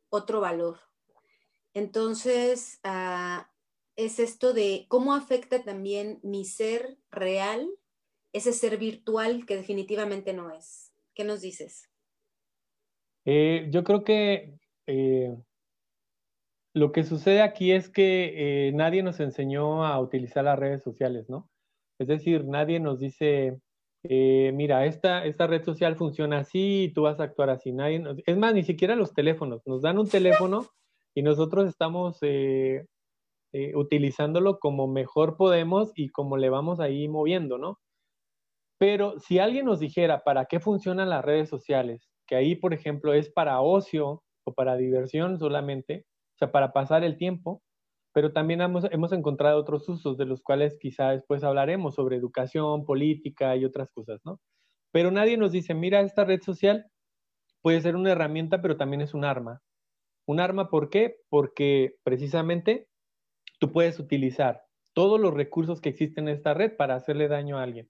otro 0.08 0.40
valor. 0.40 0.78
Entonces, 1.74 2.78
ah, 2.84 3.50
es 3.96 4.20
esto 4.20 4.52
de 4.52 4.86
cómo 4.88 5.14
afecta 5.14 5.64
también 5.64 6.20
mi 6.22 6.44
ser 6.44 6.96
real, 7.10 7.68
ese 8.32 8.52
ser 8.52 8.78
virtual 8.78 9.46
que 9.46 9.56
definitivamente 9.56 10.32
no 10.32 10.50
es. 10.50 10.94
¿Qué 11.14 11.24
nos 11.24 11.40
dices? 11.40 11.90
Eh, 13.24 13.66
yo 13.70 13.82
creo 13.82 14.04
que 14.04 14.58
eh, 14.86 15.36
lo 16.72 16.92
que 16.92 17.02
sucede 17.02 17.42
aquí 17.42 17.72
es 17.72 17.88
que 17.88 18.68
eh, 18.68 18.72
nadie 18.72 19.02
nos 19.02 19.18
enseñó 19.18 19.84
a 19.84 19.98
utilizar 20.00 20.44
las 20.44 20.58
redes 20.58 20.82
sociales, 20.84 21.28
¿no? 21.28 21.50
Es 21.98 22.06
decir, 22.06 22.44
nadie 22.44 22.78
nos 22.80 23.00
dice, 23.00 23.60
eh, 24.04 24.50
mira, 24.52 24.86
esta, 24.86 25.24
esta 25.24 25.46
red 25.46 25.64
social 25.64 25.96
funciona 25.96 26.38
así 26.38 26.84
y 26.84 26.92
tú 26.92 27.02
vas 27.02 27.20
a 27.20 27.24
actuar 27.24 27.50
así. 27.50 27.72
Nadie, 27.72 28.02
es 28.26 28.36
más, 28.36 28.54
ni 28.54 28.64
siquiera 28.64 28.96
los 28.96 29.12
teléfonos. 29.14 29.62
Nos 29.66 29.82
dan 29.82 29.98
un 29.98 30.08
teléfono 30.08 30.66
y 31.14 31.22
nosotros 31.22 31.68
estamos 31.68 32.18
eh, 32.22 32.86
eh, 33.52 33.72
utilizándolo 33.76 34.58
como 34.58 34.88
mejor 34.88 35.36
podemos 35.36 35.92
y 35.94 36.08
como 36.08 36.36
le 36.36 36.50
vamos 36.50 36.80
ahí 36.80 37.08
moviendo, 37.08 37.58
¿no? 37.58 37.78
Pero 38.78 39.18
si 39.20 39.38
alguien 39.38 39.66
nos 39.66 39.78
dijera 39.78 40.24
para 40.24 40.46
qué 40.46 40.58
funcionan 40.58 41.08
las 41.08 41.24
redes 41.24 41.48
sociales, 41.48 42.10
que 42.26 42.34
ahí, 42.34 42.56
por 42.56 42.74
ejemplo, 42.74 43.14
es 43.14 43.30
para 43.30 43.60
ocio 43.60 44.24
o 44.44 44.54
para 44.54 44.76
diversión 44.76 45.38
solamente, 45.38 46.06
o 46.34 46.38
sea, 46.38 46.50
para 46.50 46.72
pasar 46.72 47.04
el 47.04 47.16
tiempo, 47.16 47.62
pero 48.12 48.32
también 48.32 48.60
hemos, 48.60 48.84
hemos, 48.90 49.12
encontrado 49.12 49.58
otros 49.58 49.88
usos 49.88 50.16
de 50.18 50.26
los 50.26 50.42
cuales 50.42 50.78
quizá 50.78 51.10
después 51.10 51.42
hablaremos 51.44 51.94
sobre 51.94 52.16
educación, 52.16 52.84
política 52.84 53.56
y 53.56 53.64
otras 53.64 53.90
cosas, 53.90 54.20
¿no? 54.24 54.40
Pero 54.92 55.10
nadie 55.10 55.36
nos 55.36 55.52
dice, 55.52 55.74
mira, 55.74 56.00
esta 56.00 56.24
red 56.24 56.42
social 56.42 56.86
puede 57.62 57.80
ser 57.80 57.96
una 57.96 58.12
herramienta, 58.12 58.60
pero 58.60 58.76
también 58.76 59.00
es 59.00 59.14
un 59.14 59.24
arma. 59.24 59.62
Un 60.26 60.40
arma, 60.40 60.68
¿por 60.68 60.90
qué? 60.90 61.16
Porque 61.30 61.96
precisamente 62.04 62.88
tú 63.58 63.72
puedes 63.72 63.98
utilizar 63.98 64.62
todos 64.92 65.18
los 65.18 65.32
recursos 65.32 65.80
que 65.80 65.88
existen 65.88 66.28
en 66.28 66.34
esta 66.34 66.54
red 66.54 66.76
para 66.76 66.94
hacerle 66.94 67.28
daño 67.28 67.58
a 67.58 67.62
alguien. 67.62 67.88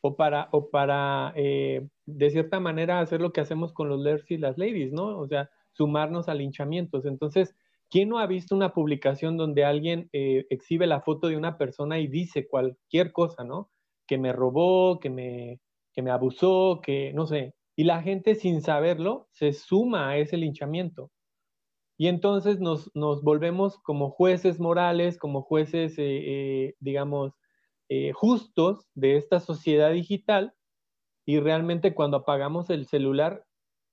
O 0.00 0.16
para, 0.16 0.48
o 0.52 0.70
para 0.70 1.34
eh, 1.36 1.86
de 2.06 2.30
cierta 2.30 2.58
manera, 2.58 3.00
hacer 3.00 3.20
lo 3.20 3.32
que 3.32 3.42
hacemos 3.42 3.74
con 3.74 3.90
los 3.90 4.00
lers 4.00 4.30
y 4.30 4.38
las 4.38 4.56
ladies, 4.56 4.92
¿no? 4.92 5.18
O 5.18 5.26
sea, 5.28 5.50
sumarnos 5.72 6.28
a 6.28 6.34
linchamientos. 6.34 7.04
Entonces, 7.04 7.54
¿Quién 7.90 8.08
no 8.08 8.18
ha 8.18 8.26
visto 8.26 8.54
una 8.54 8.72
publicación 8.72 9.36
donde 9.36 9.64
alguien 9.64 10.08
eh, 10.12 10.46
exhibe 10.50 10.86
la 10.86 11.00
foto 11.00 11.26
de 11.26 11.36
una 11.36 11.58
persona 11.58 11.98
y 11.98 12.06
dice 12.06 12.46
cualquier 12.46 13.10
cosa, 13.12 13.42
¿no? 13.42 13.70
Que 14.06 14.16
me 14.16 14.32
robó, 14.32 15.00
que 15.00 15.10
me, 15.10 15.60
que 15.92 16.02
me 16.02 16.12
abusó, 16.12 16.80
que 16.82 17.12
no 17.14 17.26
sé. 17.26 17.54
Y 17.76 17.84
la 17.84 18.02
gente 18.02 18.36
sin 18.36 18.62
saberlo 18.62 19.28
se 19.32 19.52
suma 19.52 20.10
a 20.10 20.18
ese 20.18 20.36
linchamiento. 20.36 21.10
Y 21.98 22.06
entonces 22.06 22.60
nos, 22.60 22.90
nos 22.94 23.22
volvemos 23.22 23.78
como 23.80 24.10
jueces 24.10 24.60
morales, 24.60 25.18
como 25.18 25.42
jueces, 25.42 25.98
eh, 25.98 26.66
eh, 26.68 26.74
digamos, 26.78 27.32
justos 28.14 28.86
de 28.94 29.16
esta 29.16 29.40
sociedad 29.40 29.90
digital. 29.90 30.54
Y 31.26 31.40
realmente 31.40 31.92
cuando 31.92 32.18
apagamos 32.18 32.70
el 32.70 32.86
celular, 32.86 33.44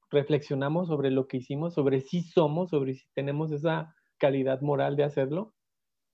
reflexionamos 0.09 0.87
sobre 0.87 1.11
lo 1.11 1.27
que 1.27 1.37
hicimos, 1.37 1.73
sobre 1.73 2.01
si 2.01 2.21
somos, 2.21 2.69
sobre 2.69 2.95
si 2.95 3.05
tenemos 3.13 3.51
esa 3.51 3.93
calidad 4.17 4.61
moral 4.61 4.95
de 4.95 5.03
hacerlo, 5.03 5.53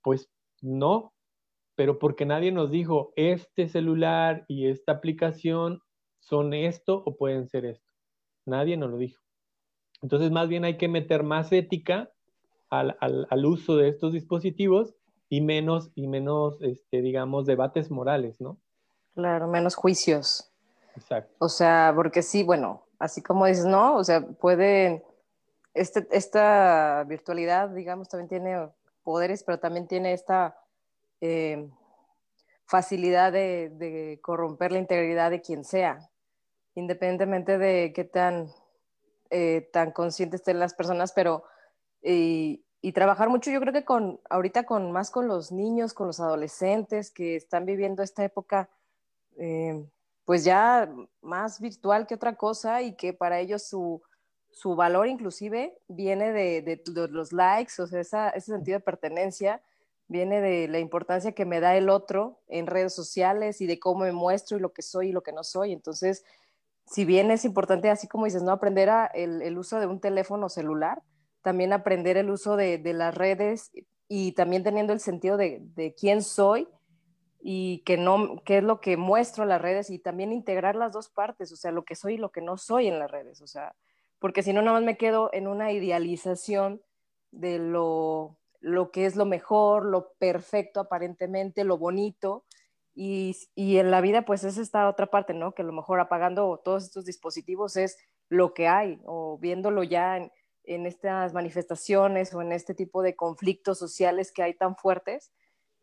pues 0.01 0.29
no, 0.61 1.13
pero 1.75 1.99
porque 1.99 2.25
nadie 2.25 2.51
nos 2.51 2.71
dijo, 2.71 3.13
este 3.15 3.67
celular 3.67 4.45
y 4.47 4.67
esta 4.67 4.93
aplicación 4.93 5.81
son 6.19 6.53
esto 6.53 7.03
o 7.05 7.15
pueden 7.15 7.47
ser 7.47 7.65
esto. 7.65 7.91
Nadie 8.45 8.77
nos 8.77 8.91
lo 8.91 8.97
dijo. 8.97 9.21
Entonces, 10.01 10.31
más 10.31 10.49
bien 10.49 10.65
hay 10.65 10.77
que 10.77 10.87
meter 10.87 11.23
más 11.23 11.51
ética 11.51 12.11
al, 12.69 12.97
al, 12.99 13.45
uso 13.45 13.77
de 13.77 13.87
estos 13.87 14.13
dispositivos 14.13 14.95
y 15.29 15.41
menos, 15.41 15.91
y 15.95 16.07
menos, 16.07 16.61
este, 16.61 17.01
digamos, 17.01 17.45
debates 17.45 17.91
morales, 17.91 18.41
¿no? 18.41 18.57
Claro, 19.13 19.47
menos 19.47 19.75
juicios. 19.75 20.51
Exacto. 20.95 21.33
O 21.39 21.49
sea, 21.49 21.93
porque 21.95 22.21
sí, 22.21 22.43
bueno, 22.43 22.83
así 23.03 23.21
como 23.21 23.45
dices, 23.45 23.65
no, 23.65 23.97
o 23.97 24.03
sea, 24.03 24.21
puede, 24.21 25.03
este, 25.73 26.07
esta 26.11 27.03
virtualidad, 27.05 27.69
digamos, 27.69 28.07
también 28.07 28.29
tiene 28.29 28.69
poderes, 29.03 29.43
pero 29.43 29.59
también 29.59 29.87
tiene 29.87 30.13
esta 30.13 30.57
eh, 31.19 31.69
facilidad 32.65 33.33
de, 33.33 34.19
corromper 34.21 34.71
la 34.71 34.79
integridad 34.79 35.31
de 35.31 35.41
quien 35.41 35.65
sea, 35.65 36.09
independientemente 36.75 37.57
de 37.57 37.91
qué 37.93 38.05
tan, 38.05 38.47
eh, 39.29 39.69
tan 39.73 39.91
conscientes 39.91 40.39
estén 40.39 40.59
las 40.59 40.73
personas, 40.73 41.11
pero 41.11 41.43
y, 42.01 42.63
trabajar 42.93 43.27
mucho, 43.27 43.51
yo 43.51 43.59
creo 43.59 43.73
que 43.73 43.83
con, 43.83 44.21
ahorita 44.29 44.63
con 44.63 44.93
más 44.93 45.11
con 45.11 45.27
los 45.27 45.51
niños, 45.51 45.93
con 45.93 46.07
los 46.07 46.21
adolescentes 46.21 47.11
que 47.11 47.35
están 47.35 47.65
viviendo 47.65 48.01
esta 48.01 48.23
época 48.23 48.69
eh, 49.37 49.85
pues 50.25 50.43
ya 50.43 50.89
más 51.21 51.59
virtual 51.59 52.07
que 52.07 52.15
otra 52.15 52.35
cosa 52.35 52.81
y 52.81 52.95
que 52.95 53.13
para 53.13 53.39
ellos 53.39 53.63
su, 53.63 54.01
su 54.51 54.75
valor 54.75 55.07
inclusive 55.07 55.77
viene 55.87 56.31
de, 56.31 56.61
de, 56.61 57.07
los 57.09 57.33
likes, 57.33 57.81
o 57.81 57.87
sea, 57.87 57.99
esa, 57.99 58.29
ese 58.29 58.51
sentido 58.51 58.77
de 58.77 58.83
pertenencia, 58.83 59.61
viene 60.07 60.41
de 60.41 60.67
la 60.67 60.79
importancia 60.79 61.31
que 61.31 61.45
me 61.45 61.59
da 61.59 61.75
el 61.75 61.89
otro 61.89 62.39
en 62.47 62.67
redes 62.67 62.93
sociales 62.93 63.61
y 63.61 63.65
de 63.65 63.79
cómo 63.79 64.01
me 64.03 64.11
muestro 64.11 64.57
y 64.57 64.61
lo 64.61 64.73
que 64.73 64.81
soy 64.81 65.09
y 65.09 65.11
lo 65.11 65.23
que 65.23 65.33
no 65.33 65.43
soy. 65.43 65.71
Entonces, 65.71 66.23
si 66.85 67.05
bien 67.05 67.31
es 67.31 67.45
importante, 67.45 67.89
así 67.89 68.07
como 68.07 68.25
dices, 68.25 68.43
no 68.43 68.51
aprender 68.51 68.89
a 68.89 69.05
el, 69.07 69.57
uso 69.57 69.79
de 69.79 69.87
un 69.87 69.99
teléfono 69.99 70.49
celular, 70.49 71.01
también 71.41 71.73
aprender 71.73 72.17
el 72.17 72.29
uso 72.29 72.55
de, 72.55 72.79
las 72.93 73.15
redes 73.15 73.71
y 74.07 74.33
también 74.33 74.63
teniendo 74.63 74.93
el 74.93 74.99
sentido 74.99 75.37
de, 75.37 75.59
de, 75.75 75.93
quién 75.95 76.21
soy 76.21 76.67
y 77.45 77.79
que 77.79 77.97
no, 77.97 78.41
qué 78.45 78.59
es 78.59 78.63
lo 78.63 78.79
que 78.79 78.95
muestro 78.95 79.43
en 79.43 79.49
las 79.49 79.61
redes 79.61 79.89
y 79.89 79.99
también 79.99 80.31
integrar 80.31 80.75
las 80.75 80.93
dos 80.93 81.09
partes, 81.09 81.51
o 81.51 81.57
sea, 81.57 81.71
lo 81.71 81.83
que 81.83 81.95
soy 81.95 82.13
y 82.13 82.17
lo 82.17 82.31
que 82.31 82.41
no 82.41 82.57
soy 82.57 82.87
en 82.87 82.99
las 82.99 83.11
redes, 83.11 83.41
o 83.41 83.47
sea, 83.47 83.75
porque 84.19 84.43
si 84.43 84.53
no, 84.53 84.61
nada 84.61 84.77
más 84.77 84.85
me 84.85 84.97
quedo 84.97 85.29
en 85.33 85.47
una 85.47 85.73
idealización 85.73 86.81
de 87.31 87.59
lo, 87.59 88.37
lo 88.61 88.91
que 88.91 89.05
es 89.05 89.17
lo 89.17 89.25
mejor, 89.25 89.85
lo 89.85 90.13
perfecto 90.19 90.79
aparentemente, 90.79 91.65
lo 91.65 91.77
bonito, 91.77 92.45
y, 92.95 93.35
en 93.55 93.91
la 93.91 94.01
vida, 94.01 94.23
pues 94.23 94.43
es 94.43 94.57
esta 94.57 94.87
otra 94.87 95.07
parte, 95.07 95.33
¿no? 95.33 95.53
Que 95.53 95.63
a 95.63 95.65
lo 95.65 95.73
mejor 95.73 95.99
apagando 95.99 96.61
todos 96.63 96.83
estos 96.83 97.05
dispositivos 97.05 97.75
es 97.75 97.97
lo 98.29 98.53
que 98.53 98.67
hay, 98.67 98.99
o 99.05 99.37
viéndolo 99.39 99.83
ya 99.83 100.17
en, 100.17 100.31
estas 100.85 101.33
manifestaciones 101.33 102.33
o 102.33 102.41
en 102.41 102.53
este 102.53 102.73
tipo 102.73 103.01
de 103.01 103.15
conflictos 103.15 103.79
sociales 103.79 104.31
que 104.31 104.43
hay 104.43 104.53
tan 104.53 104.77
fuertes, 104.77 105.33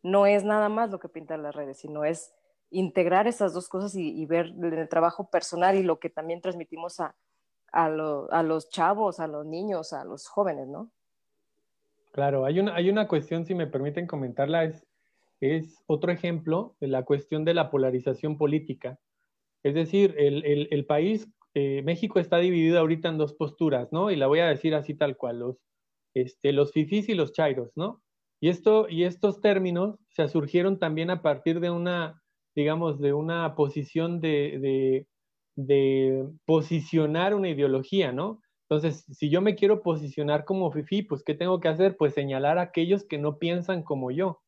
no 0.03 0.27
es 0.27 0.45
nada 0.45 0.69
más 0.69 0.91
lo 0.91 0.99
que 0.99 1.09
pintan 1.09 1.43
las 1.43 1.55
redes, 1.55 1.79
sino 1.79 2.05
es 2.05 2.33
integrar 2.71 3.27
esas 3.27 3.53
dos 3.53 3.69
cosas 3.69 3.95
y, 3.97 4.25
ver 4.27 4.53
el 4.61 4.89
trabajo 4.89 5.29
personal 5.29 5.77
y 5.77 5.83
lo 5.83 5.99
que 5.99 6.09
también 6.09 6.41
transmitimos 6.41 7.01
a, 7.01 7.17
a, 7.73 7.87
a, 7.87 8.43
los 8.43 8.71
chavos, 8.71 9.21
a 9.21 9.27
los 9.27 9.45
niños, 9.45 9.93
a 9.93 10.05
los 10.05 10.29
jóvenes, 10.29 10.69
¿no? 10.69 10.91
Claro, 12.13 12.45
hay 12.45 12.61
una, 12.61 12.75
hay 12.75 12.91
una 12.91 13.07
cuestión, 13.09 13.45
si 13.45 13.55
me 13.55 13.67
permiten 13.67 14.07
comentarla, 14.07 14.65
es 14.65 14.87
es 15.41 15.83
otro 15.87 16.13
ejemplo 16.13 16.77
de 16.81 16.89
la 16.89 17.05
cuestión 17.05 17.45
de 17.45 17.55
la 17.55 17.71
polarización 17.71 18.37
política. 18.37 18.99
Es 19.63 19.75
decir, 19.75 20.15
el, 20.19 20.87
país, 20.87 21.29
eh, 21.55 21.83
México 21.83 22.19
está 22.19 22.39
dividido 22.39 22.79
ahorita 22.79 23.09
en 23.09 23.19
dos 23.19 23.35
posturas, 23.35 23.91
¿no? 23.93 24.11
Y 24.11 24.17
la 24.17 24.27
voy 24.27 24.41
a 24.41 24.49
decir 24.49 24.75
así 24.75 24.95
tal 24.95 25.17
cual, 25.17 25.41
los, 25.41 25.57
este, 26.15 26.53
los 26.53 26.73
fifís 26.73 27.09
y 27.09 27.15
los 27.15 27.33
chairos, 27.33 27.71
¿no? 27.75 28.03
Y, 28.41 28.49
esto, 28.49 28.89
y 28.89 29.05
estos 29.05 29.41
términos 29.41 29.99
se 30.11 30.29
surgieron 30.29 30.79
también 30.79 31.11
a 31.11 31.23
partir 31.23 31.61
de 31.61 31.71
una, 31.71 32.23
digamos, 32.55 33.01
de 33.01 33.13
una 33.13 33.55
posición 33.55 34.21
de, 34.21 35.07
de 35.57 36.29
posicionar 36.47 37.35
una 37.35 37.51
ideología, 37.51 38.13
¿no? 38.13 38.41
Entonces, 38.69 39.05
si 39.11 39.31
yo 39.31 39.43
me 39.43 39.57
quiero 39.57 39.83
posicionar 39.83 40.45
como 40.45 40.71
fifí, 40.71 41.03
pues, 41.03 41.23
¿qué 41.25 41.35
tengo 41.35 41.61
que 41.61 41.69
hacer? 41.69 41.97
Pues 41.97 42.15
señalar 42.15 42.59
a 42.59 42.63
aquellos 42.63 43.05
que 43.05 43.19
no 43.19 43.39
piensan 43.39 43.83
como 43.83 44.11
yo 44.11 44.41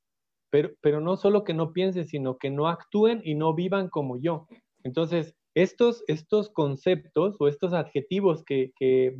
pero, 0.53 1.01
no 1.01 1.16
solo 1.16 1.45
que 1.45 1.55
no 1.55 1.72
piensen, 1.72 2.07
sino 2.07 2.36
que 2.36 2.51
no 2.51 2.68
actúen 2.68 3.22
y 3.24 3.34
no 3.34 3.55
vivan 3.55 3.88
como 3.88 4.20
yo. 4.20 4.47
Entonces, 4.84 5.34
estos, 5.55 6.05
estos 6.09 6.51
conceptos 6.51 7.36
o 7.40 7.49
estos 7.49 7.72
adjetivos 7.72 8.45
que, 8.45 8.72
que, 8.76 9.16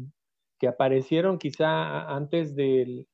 aparecieron 0.69 1.39
quizá 1.39 2.15
antes 2.15 2.55
del, 2.55 3.09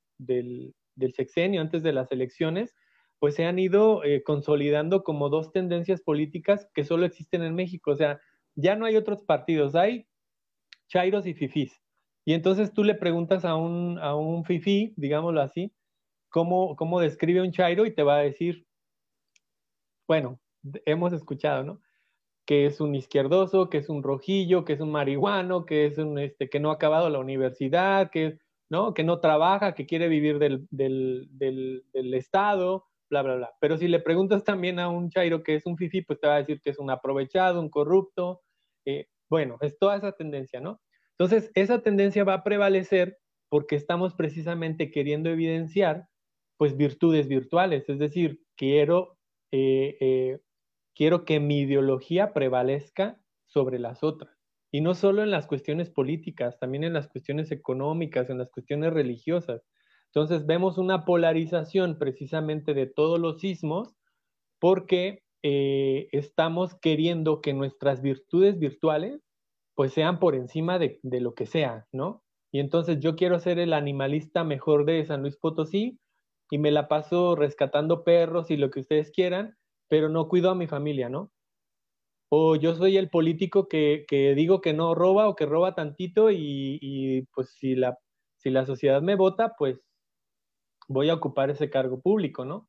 sexenio, 1.14 1.60
antes 1.60 1.82
de 1.82 1.92
las 1.92 2.10
elecciones, 2.12 2.74
pues 3.18 3.34
se 3.34 3.44
han 3.44 3.58
ido 3.58 4.04
eh, 4.04 4.22
consolidando 4.22 5.02
como 5.02 5.28
dos 5.28 5.52
tendencias 5.52 6.00
políticas 6.00 6.68
que 6.74 6.84
solo 6.84 7.04
existen 7.06 7.42
en 7.42 7.54
México. 7.54 7.90
O 7.90 7.96
sea, 7.96 8.20
ya 8.54 8.76
no 8.76 8.86
hay 8.86 8.96
otros 8.96 9.22
partidos, 9.22 9.74
hay 9.74 10.06
chairos 10.88 11.26
y 11.26 11.34
fifís. 11.34 11.80
Y 12.24 12.34
entonces 12.34 12.72
tú 12.72 12.84
le 12.84 12.94
preguntas 12.94 13.44
a 13.44 13.56
un, 13.56 13.98
a 13.98 14.14
un 14.14 14.44
fifí, 14.44 14.92
digámoslo 14.96 15.40
así, 15.40 15.72
cómo, 16.28 16.76
cómo 16.76 17.00
describe 17.00 17.40
un 17.40 17.52
chairo 17.52 17.86
y 17.86 17.94
te 17.94 18.02
va 18.02 18.16
a 18.16 18.22
decir, 18.22 18.66
bueno, 20.06 20.40
hemos 20.84 21.12
escuchado, 21.12 21.64
¿no? 21.64 21.80
Que 22.46 22.66
es 22.66 22.80
un 22.80 22.94
izquierdoso, 22.94 23.68
que 23.68 23.78
es 23.78 23.88
un 23.88 24.02
rojillo, 24.02 24.64
que 24.64 24.74
es 24.74 24.80
un 24.80 24.90
marihuano, 24.90 25.66
que 25.66 25.86
es 25.86 25.98
un, 25.98 26.18
este, 26.18 26.48
que 26.48 26.60
no 26.60 26.70
ha 26.70 26.74
acabado 26.74 27.10
la 27.10 27.18
universidad, 27.18 28.10
que, 28.10 28.38
Que 28.94 29.04
no 29.04 29.20
trabaja, 29.20 29.74
que 29.74 29.86
quiere 29.86 30.08
vivir 30.08 30.38
del, 30.38 30.66
del, 30.70 31.28
del, 31.30 31.84
del 31.92 32.14
Estado, 32.14 32.84
bla, 33.10 33.22
bla, 33.22 33.36
bla. 33.36 33.50
Pero 33.60 33.78
si 33.78 33.88
le 33.88 34.00
preguntas 34.00 34.44
también 34.44 34.78
a 34.78 34.88
un 34.88 35.10
chairo 35.10 35.42
que 35.42 35.54
es 35.54 35.66
un 35.66 35.76
fifi, 35.76 36.02
pues 36.02 36.20
te 36.20 36.26
va 36.26 36.36
a 36.36 36.38
decir 36.38 36.60
que 36.60 36.70
es 36.70 36.78
un 36.78 36.90
aprovechado, 36.90 37.60
un 37.60 37.70
corrupto. 37.70 38.42
Eh, 38.86 39.06
bueno, 39.30 39.56
es 39.60 39.78
toda 39.78 39.96
esa 39.96 40.12
tendencia, 40.12 40.60
¿no? 40.60 40.80
Entonces, 41.18 41.50
esa 41.54 41.82
tendencia 41.82 42.24
va 42.24 42.34
a 42.34 42.44
prevalecer 42.44 43.18
porque 43.48 43.76
estamos 43.76 44.14
precisamente 44.14 44.90
queriendo 44.90 45.30
evidenciar 45.30 46.06
pues 46.58 46.76
virtudes 46.76 47.28
virtuales, 47.28 47.88
es 47.88 47.98
decir, 47.98 48.40
quiero, 48.56 49.16
eh, 49.52 49.96
eh, 50.00 50.40
quiero 50.94 51.24
que 51.24 51.40
mi 51.40 51.60
ideología 51.60 52.34
prevalezca 52.34 53.20
sobre 53.46 53.78
las 53.78 54.02
otras. 54.02 54.37
Y 54.70 54.80
no 54.80 54.94
solo 54.94 55.22
en 55.22 55.30
las 55.30 55.46
cuestiones 55.46 55.90
políticas, 55.90 56.58
también 56.58 56.84
en 56.84 56.92
las 56.92 57.08
cuestiones 57.08 57.50
económicas, 57.50 58.28
en 58.30 58.38
las 58.38 58.50
cuestiones 58.50 58.92
religiosas. 58.92 59.62
Entonces 60.12 60.46
vemos 60.46 60.78
una 60.78 61.04
polarización 61.04 61.98
precisamente 61.98 62.74
de 62.74 62.86
todos 62.86 63.18
los 63.18 63.40
sismos 63.40 63.94
porque 64.58 65.22
eh, 65.42 66.08
estamos 66.12 66.74
queriendo 66.80 67.40
que 67.40 67.54
nuestras 67.54 68.02
virtudes 68.02 68.58
virtuales 68.58 69.20
pues 69.74 69.92
sean 69.92 70.18
por 70.18 70.34
encima 70.34 70.78
de, 70.78 70.98
de 71.02 71.20
lo 71.20 71.34
que 71.34 71.46
sea, 71.46 71.86
¿no? 71.92 72.24
Y 72.50 72.60
entonces 72.60 72.98
yo 72.98 73.14
quiero 73.14 73.38
ser 73.38 73.58
el 73.58 73.72
animalista 73.72 74.42
mejor 74.42 74.84
de 74.86 75.04
San 75.04 75.22
Luis 75.22 75.36
Potosí, 75.36 75.98
y 76.50 76.58
me 76.58 76.70
la 76.70 76.88
paso 76.88 77.36
rescatando 77.36 78.04
perros 78.04 78.50
y 78.50 78.56
lo 78.56 78.70
que 78.70 78.80
ustedes 78.80 79.10
quieran, 79.10 79.56
pero 79.88 80.08
no 80.08 80.28
cuido 80.28 80.50
a 80.50 80.54
mi 80.54 80.66
familia, 80.66 81.08
¿no? 81.08 81.30
O 82.30 82.56
yo 82.56 82.74
soy 82.74 82.96
el 82.98 83.08
político 83.10 83.68
que, 83.68 84.04
digo 84.36 84.60
que 84.60 84.74
no 84.74 84.94
roba 84.94 85.28
o 85.28 85.36
que 85.36 85.46
roba 85.46 85.74
tantito 85.74 86.30
y, 86.30 87.26
pues 87.34 87.50
si 87.58 87.74
la, 87.74 87.98
si 88.36 88.50
la 88.50 88.66
sociedad 88.66 89.02
me 89.02 89.16
vota, 89.16 89.54
pues 89.58 89.80
voy 90.88 91.10
a 91.10 91.14
ocupar 91.14 91.50
ese 91.50 91.70
cargo 91.70 92.00
público, 92.00 92.44
¿no? 92.44 92.68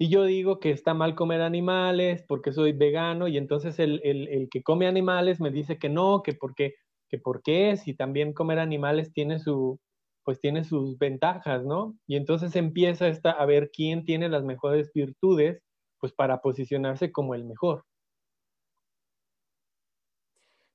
Y 0.00 0.10
yo 0.10 0.24
digo 0.24 0.60
que 0.60 0.70
está 0.70 0.94
mal 0.94 1.14
comer 1.16 1.42
animales 1.42 2.24
porque 2.28 2.52
soy 2.52 2.72
vegano 2.72 3.28
y 3.28 3.36
entonces 3.36 3.78
el, 3.80 4.00
el, 4.04 4.48
que 4.50 4.62
come 4.62 4.86
animales 4.86 5.40
me 5.40 5.50
dice 5.50 5.78
que 5.78 5.88
no, 5.88 6.22
que 6.22 6.34
porque, 6.34 6.74
que 7.08 7.18
porque 7.18 7.76
si 7.76 7.94
también 7.94 8.32
comer 8.32 8.60
animales 8.60 9.12
tiene 9.12 9.40
su, 9.40 9.80
pues 10.24 10.40
tiene 10.40 10.62
sus 10.64 10.98
ventajas, 10.98 11.64
¿no? 11.64 11.96
Y 12.06 12.16
entonces 12.16 12.54
empieza 12.54 13.08
esta, 13.08 13.32
a 13.32 13.46
ver 13.46 13.70
quién 13.72 14.04
tiene 14.04 14.28
las 14.28 14.44
mejores 14.44 14.90
virtudes, 14.94 15.62
pues 15.98 16.12
para 16.12 16.42
posicionarse 16.42 17.10
como 17.12 17.34
el 17.34 17.44
mejor. 17.44 17.84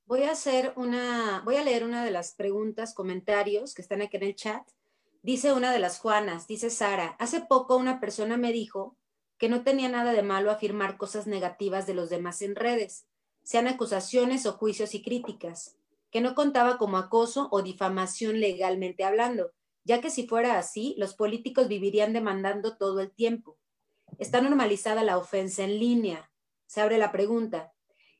Voy 0.06 0.24
a 0.24 0.32
hacer 0.32 0.74
una, 0.76 1.40
voy 1.46 1.56
a 1.56 1.64
leer 1.64 1.82
una 1.82 2.04
de 2.04 2.10
las 2.10 2.34
preguntas, 2.34 2.92
comentarios 2.92 3.72
que 3.72 3.80
están 3.80 4.02
aquí 4.02 4.18
en 4.18 4.24
el 4.24 4.34
chat. 4.34 4.62
Dice 5.22 5.54
una 5.54 5.72
de 5.72 5.78
las 5.78 5.98
Juanas, 5.98 6.46
dice 6.46 6.68
Sara, 6.68 7.16
hace 7.18 7.40
poco 7.40 7.76
una 7.76 8.00
persona 8.00 8.36
me 8.36 8.52
dijo 8.52 8.98
que 9.38 9.48
no 9.48 9.64
tenía 9.64 9.88
nada 9.88 10.12
de 10.12 10.22
malo 10.22 10.50
afirmar 10.50 10.98
cosas 10.98 11.26
negativas 11.26 11.86
de 11.86 11.94
los 11.94 12.10
demás 12.10 12.42
en 12.42 12.54
redes, 12.54 13.06
sean 13.42 13.66
acusaciones 13.66 14.44
o 14.44 14.52
juicios 14.52 14.94
y 14.94 15.02
críticas 15.02 15.76
que 16.10 16.20
no 16.20 16.36
contaba 16.36 16.78
como 16.78 16.96
acoso 16.96 17.48
o 17.50 17.62
difamación 17.62 18.38
legalmente 18.38 19.02
hablando, 19.02 19.50
ya 19.82 20.00
que 20.00 20.10
si 20.10 20.28
fuera 20.28 20.58
así, 20.58 20.94
los 20.96 21.14
políticos 21.14 21.66
vivirían 21.66 22.12
demandando 22.12 22.76
todo 22.76 23.00
el 23.00 23.10
tiempo. 23.10 23.58
Está 24.18 24.40
normalizada 24.40 25.02
la 25.02 25.18
ofensa 25.18 25.64
en 25.64 25.80
línea. 25.80 26.30
Se 26.66 26.80
abre 26.80 26.98
la 26.98 27.10
pregunta, 27.10 27.73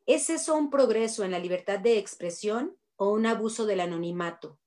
¿es 0.07 0.31
eso 0.31 0.57
un 0.57 0.71
progreso 0.71 1.25
en 1.25 1.31
la 1.31 1.39
libertad 1.39 1.79
de 1.81 1.99
expresión 1.99 2.77
o 2.97 3.13
un 3.13 3.27
abuso 3.27 3.67
del 3.67 3.81
anonimato? 3.81 4.59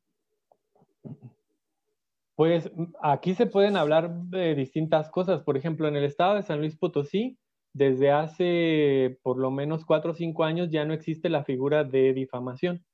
Pues 2.35 2.69
aquí 3.01 3.33
se 3.33 3.47
pueden 3.47 3.77
hablar 3.77 4.13
de 4.13 4.53
distintas 4.53 5.09
cosas. 5.09 5.41
Por 5.41 5.57
ejemplo, 5.57 5.87
en 5.87 5.95
el 5.95 6.03
estado 6.03 6.35
de 6.35 6.43
San 6.43 6.59
Luis 6.59 6.75
Potosí, 6.75 7.39
desde 7.73 8.11
hace 8.11 9.19
por 9.23 9.37
lo 9.37 9.51
menos 9.51 9.85
cuatro 9.85 10.11
o 10.11 10.15
cinco 10.15 10.43
años 10.43 10.69
ya 10.69 10.85
no 10.85 10.93
existe 10.93 11.29
la 11.29 11.43
figura 11.43 11.83
de 11.83 12.13
difamación. 12.13 12.85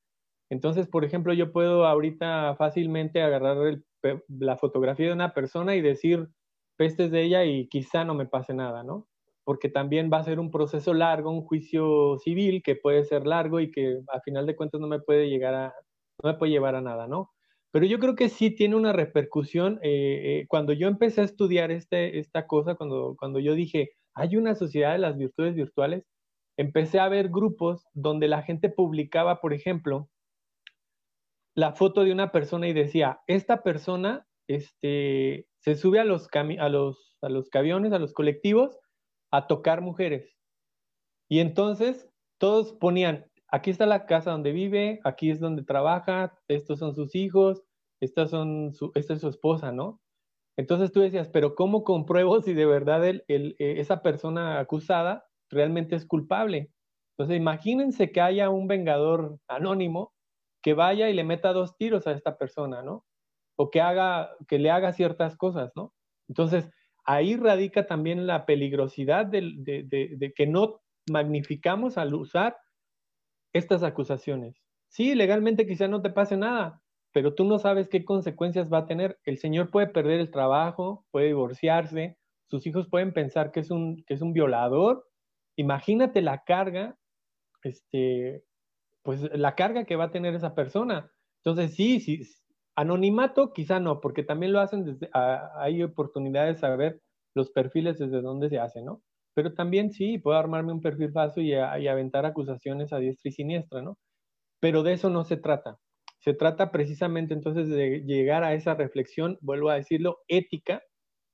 Entonces, 0.49 0.87
por 0.87 1.03
ejemplo, 1.03 1.33
yo 1.33 1.51
puedo 1.51 1.85
ahorita 1.85 2.55
fácilmente 2.57 3.21
agarrar 3.21 3.81
la 4.27 4.57
fotografía 4.57 5.07
de 5.07 5.13
una 5.13 5.33
persona 5.33 5.75
y 5.75 5.81
decir 5.81 6.29
pestes 6.75 7.11
de 7.11 7.23
ella 7.23 7.43
y 7.45 7.67
quizá 7.67 8.03
no 8.05 8.13
me 8.13 8.25
pase 8.25 8.53
nada, 8.53 8.83
¿no? 8.83 9.07
Porque 9.43 9.69
también 9.69 10.09
va 10.11 10.19
a 10.19 10.23
ser 10.23 10.39
un 10.39 10.51
proceso 10.51 10.93
largo, 10.93 11.31
un 11.31 11.43
juicio 11.43 12.17
civil 12.19 12.63
que 12.63 12.75
puede 12.75 13.03
ser 13.03 13.25
largo 13.27 13.59
y 13.59 13.71
que 13.71 13.99
a 14.13 14.21
final 14.21 14.45
de 14.45 14.55
cuentas 14.55 14.79
no 14.79 14.87
me 14.87 14.99
puede 14.99 15.29
llegar 15.29 15.53
a, 15.53 15.73
no 16.23 16.31
me 16.31 16.37
puede 16.37 16.51
llevar 16.51 16.75
a 16.75 16.81
nada, 16.81 17.07
¿no? 17.07 17.31
Pero 17.71 17.85
yo 17.85 17.99
creo 17.99 18.15
que 18.15 18.29
sí 18.29 18.51
tiene 18.51 18.75
una 18.75 18.93
repercusión. 18.93 19.79
Eh, 19.81 20.41
eh, 20.41 20.45
cuando 20.47 20.73
yo 20.73 20.87
empecé 20.87 21.21
a 21.21 21.25
estudiar 21.25 21.71
este, 21.71 22.19
esta 22.19 22.45
cosa, 22.45 22.75
cuando, 22.75 23.15
cuando 23.17 23.39
yo 23.39 23.55
dije, 23.55 23.91
hay 24.13 24.37
una 24.37 24.55
sociedad 24.55 24.93
de 24.93 24.99
las 24.99 25.17
virtudes 25.17 25.55
virtuales, 25.55 26.05
empecé 26.57 26.99
a 26.99 27.09
ver 27.09 27.29
grupos 27.29 27.87
donde 27.93 28.27
la 28.27 28.43
gente 28.43 28.69
publicaba, 28.69 29.41
por 29.41 29.53
ejemplo, 29.53 30.09
la 31.55 31.73
foto 31.73 32.03
de 32.03 32.11
una 32.11 32.31
persona 32.31 32.67
y 32.67 32.73
decía, 32.73 33.21
esta 33.27 33.63
persona 33.63 34.27
este, 34.47 35.47
se 35.59 35.75
sube 35.75 35.99
a 35.99 36.03
los, 36.03 36.29
a 36.33 36.69
los, 36.69 37.17
a 37.21 37.29
los 37.29 37.49
camiones, 37.49 37.93
a 37.93 37.99
los 37.99 38.13
colectivos, 38.13 38.77
a 39.34 39.47
tocar 39.47 39.81
mujeres. 39.81 40.38
Y 41.27 41.39
entonces 41.39 42.07
todos 42.38 42.71
ponían, 42.73 43.25
aquí 43.47 43.71
está 43.71 43.88
la 43.88 44.05
casa 44.05 44.29
donde 44.29 44.51
vive, 44.51 44.99
aquí 45.03 45.31
es 45.31 45.39
donde 45.39 45.63
trabaja, 45.63 46.38
estos 46.47 46.77
son 46.77 46.93
sus 46.93 47.15
hijos, 47.15 47.63
estas 47.99 48.29
son 48.29 48.71
esta 48.93 49.13
es 49.15 49.21
su 49.21 49.29
esposa, 49.29 49.71
¿no? 49.71 49.99
Entonces 50.55 50.91
tú 50.91 50.99
decías, 50.99 51.29
pero 51.29 51.55
¿cómo 51.55 51.84
compruebo 51.84 52.41
si 52.41 52.53
de 52.53 52.67
verdad 52.67 53.03
el, 53.07 53.23
el, 53.27 53.55
eh, 53.57 53.75
esa 53.79 54.03
persona 54.03 54.59
acusada 54.59 55.25
realmente 55.49 55.95
es 55.95 56.05
culpable? 56.05 56.71
Entonces 57.17 57.38
imagínense 57.38 58.11
que 58.11 58.21
haya 58.21 58.51
un 58.51 58.67
vengador 58.67 59.39
anónimo 59.47 60.13
que 60.61 60.75
vaya 60.75 61.09
y 61.09 61.13
le 61.13 61.23
meta 61.23 61.53
dos 61.53 61.75
tiros 61.75 62.05
a 62.05 62.11
esta 62.11 62.38
persona, 62.38 62.84
¿no? 62.84 63.03
O 63.57 63.71
que 63.71 63.81
haga, 63.81 64.29
que 64.47 64.59
le 64.59 64.69
haga 64.69 64.93
ciertas 64.93 65.36
cosas, 65.38 65.71
¿no? 65.75 65.91
Entonces 66.29 66.69
ahí 67.06 67.36
radica 67.36 67.86
también 67.86 68.28
la 68.28 68.45
peligrosidad 68.45 69.26
de, 69.26 70.34
que 70.36 70.47
no 70.47 70.82
magnificamos 71.10 71.97
al 71.97 72.14
usar 72.14 72.58
estas 73.54 73.84
acusaciones. 73.84 74.62
Sí, 74.88 75.16
legalmente 75.16 75.68
quizá 75.68 75.88
no 75.88 76.01
te 76.01 76.10
pase 76.10 76.38
nada, 76.38 76.82
pero 77.12 77.34
tú 77.34 77.45
no 77.45 77.60
sabes 77.60 77.89
qué 77.89 78.06
consecuencias 78.06 78.72
va 78.72 78.80
a 78.80 78.86
tener. 78.86 79.20
El 79.26 79.38
señor 79.38 79.70
puede 79.70 79.88
perder 79.88 80.20
el 80.20 80.32
trabajo, 80.32 81.06
puede 81.12 81.28
divorciarse, 81.28 82.18
sus 82.47 82.66
hijos 82.68 82.88
pueden 82.88 83.14
pensar 83.14 83.51
que 83.51 83.60
es 83.60 83.72
un, 83.72 84.04
que 84.06 84.14
es 84.14 84.22
un 84.22 84.34
violador. 84.34 85.08
Imagínate 85.56 86.22
la 86.22 86.43
carga, 86.43 86.97
este, 87.64 88.43
pues 89.01 89.22
la 89.34 89.56
carga 89.56 89.86
que 89.86 89.95
va 89.95 90.06
a 90.06 90.12
tener 90.12 90.36
esa 90.36 90.56
persona. 90.56 91.12
Entonces, 91.43 91.76
sí, 91.76 91.99
sí, 91.99 92.24
anonimato 92.76 93.53
quizá 93.53 93.80
no, 93.80 94.01
porque 94.01 94.24
también 94.24 94.53
lo 94.53 94.59
hacen 94.59 94.86
desde, 94.86 95.09
hay 95.13 95.84
oportunidades 95.84 96.55
de 96.55 96.61
saber 96.61 97.01
los 97.36 97.51
perfiles 97.51 97.97
desde 97.99 98.21
dónde 98.21 98.49
se 98.49 98.59
hacen, 98.59 98.86
¿no? 98.86 99.01
Pero 99.36 99.53
también 99.53 99.91
sí, 99.91 100.19
puedo 100.19 100.38
armarme 100.38 100.74
un 100.74 100.82
perfil 100.82 101.11
falso 101.11 101.41
y, 101.41 101.53
y 101.53 101.88
aventar 101.88 102.26
acusaciones 102.26 102.93
a 102.93 102.99
diestra 102.99 103.30
y 103.30 103.32
siniestra, 103.32 103.82
¿no? 103.82 103.97
Pero 104.59 104.84
de 104.84 104.93
eso 104.93 105.09
no 105.09 105.24
se 105.24 105.38
trata. 105.38 105.80
Se 106.19 106.34
trata 106.34 106.71
precisamente 106.71 107.34
entonces 107.34 107.67
de 107.69 108.01
llegar 108.05 108.43
a 108.43 108.53
esa 108.53 108.76
reflexión, 108.76 109.38
vuelvo 109.41 109.69
a 109.69 109.76
decirlo, 109.76 110.19
ética, 110.28 110.82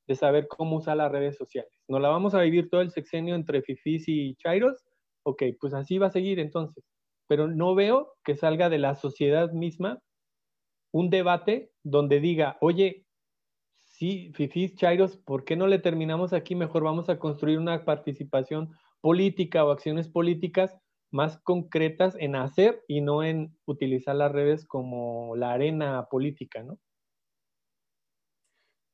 de 0.08 0.16
saber 0.16 0.48
cómo 0.48 0.78
usar 0.78 0.98
las 0.98 1.12
redes 1.12 1.38
sociales. 1.38 1.72
¿No 1.88 2.00
la 2.00 2.10
vamos 2.10 2.34
a 2.34 2.42
vivir 2.42 2.70
todo 2.70 2.82
el 2.82 2.90
sexenio 2.90 3.36
entre 3.36 3.62
fifis 3.62 4.06
y 4.08 4.36
chairos? 4.38 4.84
Ok, 5.24 5.44
pues 5.60 5.76
así 5.76 6.00
va 6.00 6.08
a 6.08 6.12
seguir 6.12 6.40
entonces. 6.40 6.84
Pero 7.28 7.48
no 7.48 7.76
veo 7.76 8.14
que 8.24 8.36
salga 8.36 8.70
de 8.70 8.80
la 8.80 8.96
sociedad 8.96 9.52
misma 9.52 10.02
un 10.92 11.10
debate 11.10 11.72
donde 11.84 12.20
diga, 12.20 12.58
oye, 12.62 13.06
sí, 13.78 14.32
fifis, 14.34 14.76
chairos, 14.76 15.18
¿por 15.18 15.44
qué 15.44 15.56
no 15.56 15.68
le 15.68 15.80
terminamos 15.80 16.34
aquí? 16.34 16.56
Mejor 16.56 16.84
vamos 16.84 17.10
a 17.10 17.20
construir 17.20 17.58
una 17.60 17.86
participación 17.86 18.76
política 19.02 19.64
o 19.66 19.72
acciones 19.72 20.08
políticas 20.10 20.78
más 21.12 21.40
concretas 21.42 22.16
en 22.20 22.36
hacer 22.36 22.84
y 22.88 23.02
no 23.02 23.24
en 23.24 23.58
utilizar 23.66 24.16
las 24.16 24.32
redes 24.32 24.66
como 24.66 25.36
la 25.36 25.54
arena 25.54 26.08
política, 26.10 26.64
¿no? 26.64 26.80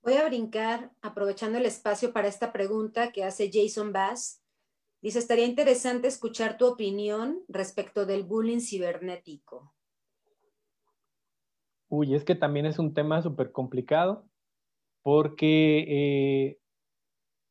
Voy 0.02 0.14
a 0.14 0.26
brincar 0.26 0.92
aprovechando 1.02 1.58
el 1.58 1.66
espacio 1.66 2.14
para 2.14 2.28
esta 2.28 2.54
pregunta 2.54 3.12
que 3.12 3.24
hace 3.24 3.50
Jason 3.52 3.92
Bass. 3.92 4.40
Dice, 5.02 5.20
estaría 5.20 5.46
interesante 5.46 6.08
escuchar 6.08 6.58
tu 6.58 6.68
opinión 6.68 7.44
respecto 7.48 8.06
del 8.06 8.24
bullying 8.24 8.60
cibernético. 8.60 9.74
Uy, 11.90 12.16
es 12.16 12.24
que 12.24 12.36
también 12.36 12.66
es 12.66 12.80
un 12.80 12.94
tema 12.94 13.22
súper 13.22 13.52
complicado 13.52 14.26
porque 15.04 15.86
eh, 15.88 16.58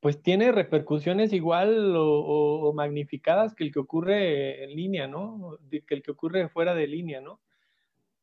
pues 0.00 0.22
tiene 0.22 0.52
repercusiones 0.52 1.32
igual 1.32 1.94
o, 1.96 2.72
magnificadas 2.74 3.54
que 3.54 3.64
el 3.64 3.72
que 3.72 3.78
ocurre 3.78 4.64
en 4.64 4.76
línea, 4.76 5.06
¿no? 5.06 5.58
Que 5.70 5.94
el 5.94 6.02
que 6.02 6.10
ocurre 6.10 6.48
fuera 6.48 6.74
de 6.74 6.88
línea, 6.88 7.20
¿no? 7.20 7.40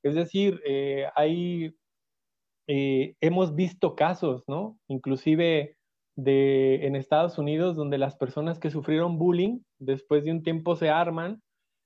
Es 0.03 0.15
decir, 0.15 0.61
eh, 0.65 1.07
hay, 1.15 1.75
eh, 2.67 3.15
hemos 3.21 3.55
visto 3.55 3.95
casos, 3.95 4.43
¿no? 4.47 4.77
Inclusive 4.87 5.77
de, 6.15 6.85
en 6.85 6.95
Estados 6.95 7.37
Unidos 7.37 7.75
donde 7.75 7.97
las 7.97 8.15
personas 8.15 8.59
que 8.59 8.69
sufrieron 8.69 9.17
bullying 9.17 9.61
después 9.79 10.23
de 10.23 10.31
un 10.31 10.43
tiempo 10.43 10.75
se 10.75 10.89
arman 10.89 11.41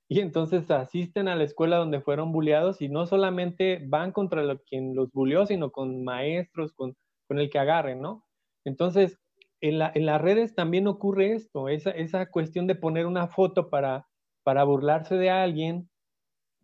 y 0.07 0.19
entonces 0.19 0.69
asisten 0.69 1.27
a 1.27 1.35
la 1.35 1.43
escuela 1.43 1.77
donde 1.77 2.01
fueron 2.01 2.31
bulleados 2.31 2.81
y 2.81 2.89
no 2.89 3.07
solamente 3.07 3.81
van 3.87 4.11
contra 4.11 4.57
quien 4.59 4.95
los 4.95 5.11
bulleó, 5.11 5.45
sino 5.45 5.71
con 5.71 6.03
maestros, 6.03 6.73
con, 6.73 6.95
con 7.27 7.39
el 7.39 7.49
que 7.49 7.59
agarren, 7.59 8.01
¿no? 8.01 8.25
Entonces, 8.65 9.19
en, 9.61 9.79
las 9.79 10.21
redes 10.21 10.53
también 10.53 10.87
ocurre 10.87 11.33
esto, 11.33 11.69
esa, 11.69 11.89
esa 11.91 12.29
cuestión 12.29 12.67
de 12.67 12.75
poner 12.75 13.07
una 13.07 13.27
foto 13.27 13.69
para, 13.69 14.07
para 14.43 14.63
burlarse 14.63 15.15
de 15.15 15.31
alguien, 15.31 15.89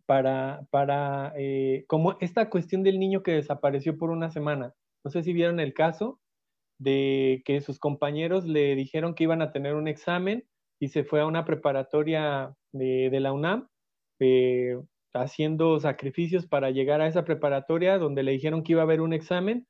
para, 0.06 0.66
para 0.70 1.32
eh, 1.36 1.84
como 1.88 2.16
esta 2.20 2.48
cuestión 2.48 2.82
del 2.84 3.00
niño 3.00 3.22
que 3.22 3.32
desapareció 3.32 3.96
por 3.96 4.10
una 4.10 4.30
semana. 4.30 4.74
No 5.04 5.10
sé 5.10 5.22
si 5.24 5.32
vieron 5.32 5.58
el 5.58 5.74
caso 5.74 6.20
de 6.78 7.42
que 7.44 7.60
sus 7.60 7.78
compañeros 7.78 8.44
le 8.44 8.76
dijeron 8.76 9.14
que 9.14 9.24
iban 9.24 9.42
a 9.42 9.52
tener 9.52 9.74
un 9.74 9.88
examen 9.88 10.44
y 10.80 10.88
se 10.88 11.04
fue 11.04 11.20
a 11.20 11.26
una 11.26 11.44
preparatoria 11.44 12.56
de, 12.72 13.20
la 13.20 13.32
UNAM 13.32 13.68
eh, 14.20 14.78
haciendo 15.14 15.78
sacrificios 15.80 16.46
para 16.46 16.70
llegar 16.70 17.00
a 17.00 17.06
esa 17.06 17.24
preparatoria 17.24 17.98
donde 17.98 18.22
le 18.22 18.32
dijeron 18.32 18.62
que 18.62 18.72
iba 18.72 18.82
a 18.82 18.84
haber 18.84 19.00
un 19.00 19.12
examen 19.12 19.66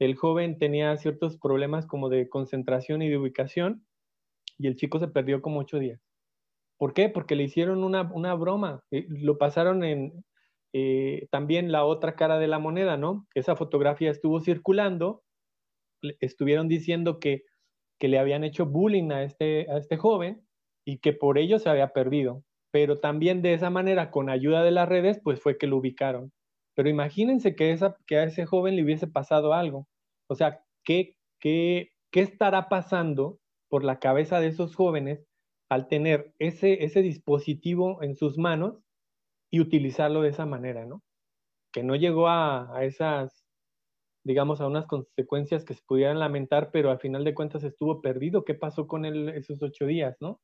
el 0.00 0.16
joven 0.16 0.58
tenía 0.58 0.96
ciertos 0.96 1.38
problemas 1.38 1.86
como 1.86 2.08
de 2.08 2.28
concentración 2.28 3.02
y 3.02 3.10
de 3.10 3.18
ubicación 3.18 3.86
y 4.58 4.66
el 4.66 4.76
chico 4.76 4.98
se 4.98 5.08
perdió 5.08 5.42
como 5.42 5.60
ocho 5.60 5.78
días. 5.78 6.00
¿Por 6.78 6.94
qué? 6.94 7.10
Porque 7.10 7.36
le 7.36 7.44
hicieron 7.44 7.84
una, 7.84 8.34
broma, 8.34 8.82
eh, 8.90 9.06
lo 9.10 9.36
pasaron 9.36 9.84
en 9.84 10.24
eh, 10.72 11.28
también 11.30 11.70
la 11.70 11.84
otra 11.84 12.16
cara 12.16 12.38
de 12.38 12.48
la 12.48 12.58
moneda, 12.58 12.96
¿no? 12.96 13.26
Esa 13.34 13.56
fotografía 13.56 14.10
estuvo 14.10 14.40
circulando, 14.40 15.22
estuvieron 16.20 16.68
diciendo 16.68 17.20
que, 17.20 17.44
que 17.98 18.08
le 18.08 18.18
habían 18.18 18.42
hecho 18.42 18.64
bullying 18.64 19.10
a 19.10 19.22
este, 19.22 19.70
a 19.70 19.76
este 19.76 19.98
joven 19.98 20.46
y 20.90 20.98
que 20.98 21.12
por 21.12 21.38
ello 21.38 21.58
se 21.60 21.68
había 21.68 21.92
perdido. 21.92 22.42
Pero 22.72 22.98
también 22.98 23.42
de 23.42 23.54
esa 23.54 23.70
manera, 23.70 24.10
con 24.10 24.28
ayuda 24.28 24.64
de 24.64 24.72
las 24.72 24.88
redes, 24.88 25.20
pues 25.22 25.40
fue 25.40 25.56
que 25.56 25.68
lo 25.68 25.76
ubicaron. 25.76 26.32
Pero 26.74 26.88
imagínense 26.88 27.54
que, 27.54 27.76
que 28.06 28.16
a 28.16 28.24
ese 28.24 28.44
joven 28.46 28.74
le 28.76 28.82
hubiese 28.82 29.06
pasado 29.06 29.52
algo. 29.54 29.86
O 30.28 30.34
sea, 30.34 30.64
¿qué, 30.84 31.14
qué, 31.40 31.90
qué 32.10 32.20
estará 32.22 32.68
pasando 32.68 33.38
por 33.68 33.84
la 33.84 34.00
cabeza 34.00 34.40
de 34.40 34.48
esos 34.48 34.74
jóvenes 34.74 35.24
al 35.68 35.86
tener 35.86 36.32
ese, 36.40 36.84
ese 36.84 37.02
dispositivo 37.02 38.02
en 38.02 38.16
sus 38.16 38.36
manos 38.36 38.82
y 39.52 39.60
utilizarlo 39.60 40.22
de 40.22 40.30
esa 40.30 40.46
manera, 40.46 40.86
¿no? 40.86 41.02
Que 41.72 41.84
no 41.84 41.96
llegó 41.96 42.28
a, 42.28 42.76
a 42.76 42.84
esas, 42.84 43.44
digamos, 44.24 44.60
a 44.60 44.66
unas 44.66 44.86
consecuencias 44.86 45.64
que 45.64 45.74
se 45.74 45.82
pudieran 45.86 46.18
lamentar, 46.18 46.70
pero 46.72 46.90
al 46.90 47.00
final 47.00 47.24
de 47.24 47.34
cuentas 47.34 47.64
estuvo 47.64 48.02
perdido. 48.02 48.44
¿Qué 48.44 48.54
pasó 48.54 48.88
con 48.88 49.04
él 49.04 49.28
esos 49.30 49.62
ocho 49.62 49.86
días, 49.86 50.16
no? 50.20 50.40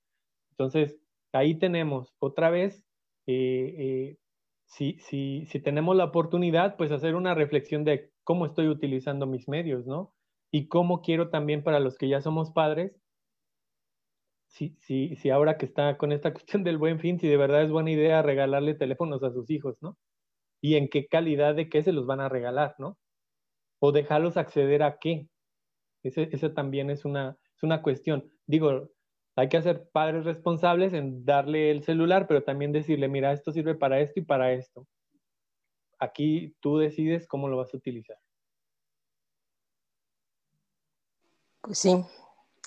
Entonces, 0.59 0.98
ahí 1.32 1.59
tenemos 1.59 2.14
otra 2.18 2.50
vez 2.50 2.84
eh, 3.26 3.74
eh, 3.78 4.18
si, 4.66 4.98
si, 5.00 5.46
si 5.46 5.61
tenemos 5.61 5.96
la 5.96 6.04
oportunidad, 6.04 6.76
pues 6.76 6.92
hacer 6.92 7.14
una 7.14 7.34
reflexión 7.34 7.84
de 7.84 8.11
cómo 8.24 8.46
estoy 8.46 8.68
utilizando 8.68 9.26
mis 9.26 9.48
medios, 9.48 9.86
¿no? 9.86 10.14
Y 10.52 10.68
cómo 10.68 11.02
quiero 11.02 11.30
también 11.30 11.62
para 11.62 11.80
los 11.80 11.96
que 11.98 12.09
ya 12.09 12.20
somos 12.20 12.50
padres, 12.50 13.00
si, 14.48 14.76
si, 14.80 15.16
si 15.16 15.30
ahora 15.30 15.59
que 15.59 15.66
está 15.66 15.96
con 15.98 16.12
esta 16.12 16.32
cuestión 16.34 16.64
del 16.64 16.78
buen 16.78 17.00
fin, 17.00 17.18
si 17.18 17.28
de 17.28 17.36
verdad 17.36 17.62
es 17.62 17.70
buena 17.70 17.90
idea 17.90 18.22
regalarle 18.22 18.74
teléfonos 18.74 19.22
a 19.22 19.32
sus 19.32 19.50
hijos, 19.50 19.76
¿no? 19.80 19.98
Y 20.62 20.76
en 20.76 20.88
qué 20.88 21.07
calidad 21.07 21.54
de 21.54 21.68
qué 21.68 21.82
se 21.82 21.92
los 21.92 22.07
van 22.07 22.20
a 22.20 22.28
regalar, 22.28 22.74
¿no? 22.78 22.98
O 23.80 23.92
dejarlos 23.92 24.36
acceder 24.36 24.82
a 24.82 24.98
qué. 24.98 25.28
Esa 26.02 26.54
también 26.54 26.90
es 26.90 27.04
una, 27.04 27.36
es 27.57 27.62
una 27.62 27.82
cuestión. 27.82 28.30
Digo, 28.46 28.90
hay 29.37 29.51
que 29.51 29.59
hacer 29.59 29.89
padres 29.91 30.24
responsables 30.24 30.95
en 30.95 31.26
darle 31.26 31.70
el 31.70 31.84
celular, 31.84 32.26
pero 32.26 32.43
también 32.43 32.72
decirle, 32.72 33.07
mira, 33.07 33.32
esto 33.32 33.53
sirve 33.53 33.74
para 33.74 34.01
esto 34.01 34.20
y 34.20 34.24
para 34.24 34.53
esto. 34.53 34.87
Aquí 35.99 36.57
tú 36.61 36.78
decides 36.78 37.26
cómo 37.26 37.49
lo 37.49 37.59
vas 37.59 37.72
a 37.72 37.76
utilizar. 37.76 38.18
Pues 41.61 41.78
sí, 41.78 42.03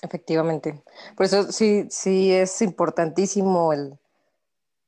efectivamente. 0.00 0.80
Por 1.16 1.26
eso 1.26 1.50
sí, 1.50 1.86
sí 1.90 2.32
es 2.32 2.62
importantísimo 2.62 3.72
el, 3.72 3.98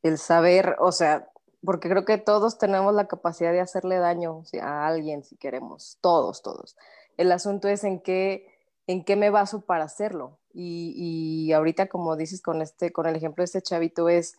el 0.05 0.19
saber, 0.19 0.77
o 0.79 0.93
sea, 0.93 1.31
porque 1.65 1.89
creo 1.89 2.05
que 2.05 2.19
todos 2.19 2.59
tenemos 2.59 2.95
la 2.95 3.09
capacidad 3.09 3.53
de 3.53 3.61
hacerle 3.61 3.97
daño 3.97 4.45
a 4.61 4.87
alguien 4.87 5.25
si 5.25 5.37
queremos, 5.37 5.99
todos, 6.01 6.43
todos. 6.43 6.77
El 7.17 7.33
asunto 7.33 7.67
es 7.67 7.83
en 7.83 8.01
qué, 8.01 8.47
en 8.87 9.05
qué 9.05 9.17
me 9.17 9.31
baso 9.31 9.63
para 9.63 9.85
hacerlo. 9.85 10.39
Y, 10.55 11.53
ahorita, 11.53 11.89
como 11.89 12.17
dices 12.17 12.43
con, 12.43 12.63
este, 12.63 12.93
con 12.93 13.07
el 13.07 13.17
ejemplo 13.17 13.43
de 13.43 13.47
este 13.47 13.63
chavito, 13.63 14.09
es 14.09 14.39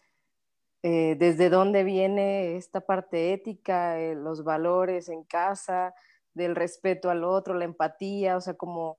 eh, 0.83 1.15
desde 1.17 1.49
dónde 1.49 1.83
viene 1.83 2.57
esta 2.57 2.81
parte 2.81 3.33
ética, 3.33 3.99
eh, 3.99 4.15
los 4.15 4.43
valores 4.43 5.09
en 5.09 5.23
casa, 5.23 5.93
del 6.33 6.55
respeto 6.55 7.09
al 7.09 7.23
otro, 7.23 7.53
la 7.53 7.65
empatía, 7.65 8.37
o 8.37 8.41
sea, 8.41 8.55
como 8.55 8.97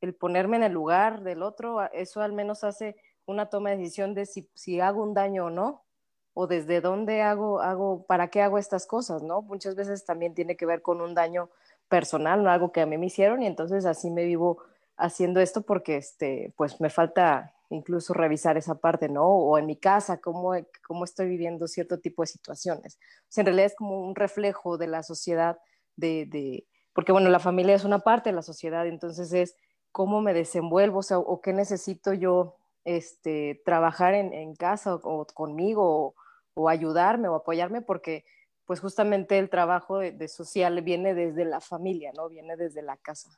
el 0.00 0.14
ponerme 0.14 0.56
en 0.56 0.62
el 0.64 0.72
lugar 0.72 1.22
del 1.22 1.42
otro, 1.42 1.82
eso 1.92 2.22
al 2.22 2.32
menos 2.32 2.64
hace 2.64 2.96
una 3.26 3.46
toma 3.46 3.70
de 3.70 3.78
decisión 3.78 4.14
de 4.14 4.26
si, 4.26 4.48
si 4.54 4.80
hago 4.80 5.02
un 5.02 5.14
daño 5.14 5.46
o 5.46 5.50
no, 5.50 5.84
o 6.32 6.46
desde 6.46 6.80
dónde 6.80 7.22
hago, 7.22 7.60
hago, 7.60 8.04
para 8.06 8.28
qué 8.28 8.42
hago 8.42 8.58
estas 8.58 8.86
cosas, 8.86 9.22
¿no? 9.22 9.42
Muchas 9.42 9.74
veces 9.74 10.04
también 10.04 10.34
tiene 10.34 10.56
que 10.56 10.66
ver 10.66 10.82
con 10.82 11.00
un 11.00 11.14
daño 11.14 11.50
personal, 11.88 12.42
no 12.42 12.50
algo 12.50 12.72
que 12.72 12.82
a 12.82 12.86
mí 12.86 12.98
me 12.98 13.06
hicieron, 13.06 13.42
y 13.42 13.46
entonces 13.46 13.86
así 13.86 14.10
me 14.10 14.24
vivo 14.24 14.58
haciendo 14.96 15.40
esto 15.40 15.62
porque, 15.62 15.96
este, 15.96 16.52
pues 16.56 16.80
me 16.80 16.90
falta 16.90 17.54
incluso 17.70 18.14
revisar 18.14 18.56
esa 18.56 18.76
parte, 18.76 19.08
¿no? 19.08 19.26
O 19.26 19.58
en 19.58 19.66
mi 19.66 19.76
casa, 19.76 20.20
cómo, 20.20 20.52
cómo 20.86 21.04
estoy 21.04 21.28
viviendo 21.28 21.66
cierto 21.66 21.98
tipo 21.98 22.22
de 22.22 22.28
situaciones. 22.28 22.98
O 23.22 23.26
sea, 23.28 23.42
en 23.42 23.46
realidad 23.46 23.66
es 23.66 23.74
como 23.74 24.00
un 24.00 24.14
reflejo 24.14 24.78
de 24.78 24.86
la 24.86 25.02
sociedad, 25.02 25.58
de, 25.96 26.26
de, 26.26 26.66
porque 26.94 27.12
bueno, 27.12 27.28
la 27.30 27.40
familia 27.40 27.74
es 27.74 27.84
una 27.84 28.00
parte 28.00 28.30
de 28.30 28.36
la 28.36 28.42
sociedad, 28.42 28.86
entonces 28.86 29.32
es 29.32 29.56
cómo 29.92 30.20
me 30.20 30.34
desenvuelvo, 30.34 30.98
o 30.98 31.02
sea, 31.02 31.18
o 31.18 31.40
qué 31.40 31.52
necesito 31.52 32.12
yo 32.12 32.56
este, 32.84 33.60
trabajar 33.64 34.14
en, 34.14 34.32
en 34.32 34.54
casa 34.54 34.94
o, 34.94 35.26
conmigo 35.26 36.14
o, 36.54 36.68
ayudarme 36.68 37.28
o 37.28 37.34
apoyarme, 37.34 37.82
porque 37.82 38.24
pues 38.64 38.80
justamente 38.80 39.38
el 39.38 39.50
trabajo 39.50 39.98
de, 39.98 40.28
social 40.28 40.80
viene 40.82 41.14
desde 41.14 41.44
la 41.44 41.60
familia, 41.60 42.12
¿no? 42.16 42.28
Viene 42.28 42.56
desde 42.56 42.82
la 42.82 42.96
casa. 42.96 43.30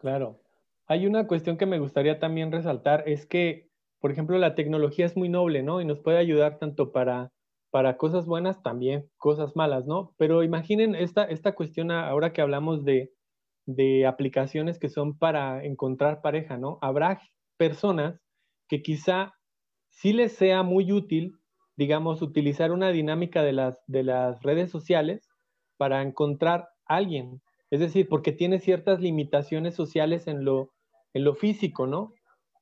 Claro. 0.00 0.40
Hay 0.86 1.06
una 1.06 1.26
cuestión 1.26 1.56
que 1.58 1.66
me 1.66 1.78
gustaría 1.78 2.18
también 2.18 2.50
resaltar, 2.50 3.04
es 3.06 3.26
que, 3.26 3.68
por 4.00 4.10
ejemplo, 4.10 4.38
la 4.38 4.54
tecnología 4.54 5.04
es 5.06 5.16
muy 5.16 5.28
noble, 5.28 5.62
¿no? 5.62 5.80
Y 5.80 5.84
nos 5.84 6.00
puede 6.00 6.18
ayudar 6.18 6.58
tanto 6.58 6.90
para, 6.90 7.32
para 7.70 7.96
cosas 7.98 8.26
buenas, 8.26 8.62
también 8.62 9.10
cosas 9.18 9.54
malas, 9.56 9.86
¿no? 9.86 10.14
Pero 10.16 10.42
imaginen 10.42 10.94
esta, 10.94 11.24
esta 11.24 11.54
cuestión 11.54 11.90
ahora 11.90 12.32
que 12.32 12.40
hablamos 12.40 12.84
de, 12.84 13.12
de 13.66 14.06
aplicaciones 14.06 14.78
que 14.78 14.88
son 14.88 15.18
para 15.18 15.64
encontrar 15.64 16.22
pareja, 16.22 16.56
¿no? 16.56 16.78
Habrá 16.80 17.20
personas 17.58 18.20
que 18.68 18.82
quizá 18.82 19.34
sí 19.90 20.12
les 20.14 20.32
sea 20.32 20.62
muy 20.62 20.92
útil, 20.92 21.34
digamos, 21.76 22.22
utilizar 22.22 22.72
una 22.72 22.90
dinámica 22.90 23.42
de 23.42 23.52
las, 23.52 23.82
de 23.86 24.02
las 24.02 24.42
redes 24.42 24.70
sociales 24.70 25.28
para 25.76 26.02
encontrar 26.02 26.68
a 26.86 26.96
alguien. 26.96 27.42
Es 27.70 27.80
decir, 27.80 28.08
porque 28.08 28.32
tiene 28.32 28.58
ciertas 28.58 29.00
limitaciones 29.00 29.74
sociales 29.74 30.26
en 30.26 30.44
lo, 30.44 30.72
físico, 31.36 31.86
¿no? 31.86 32.14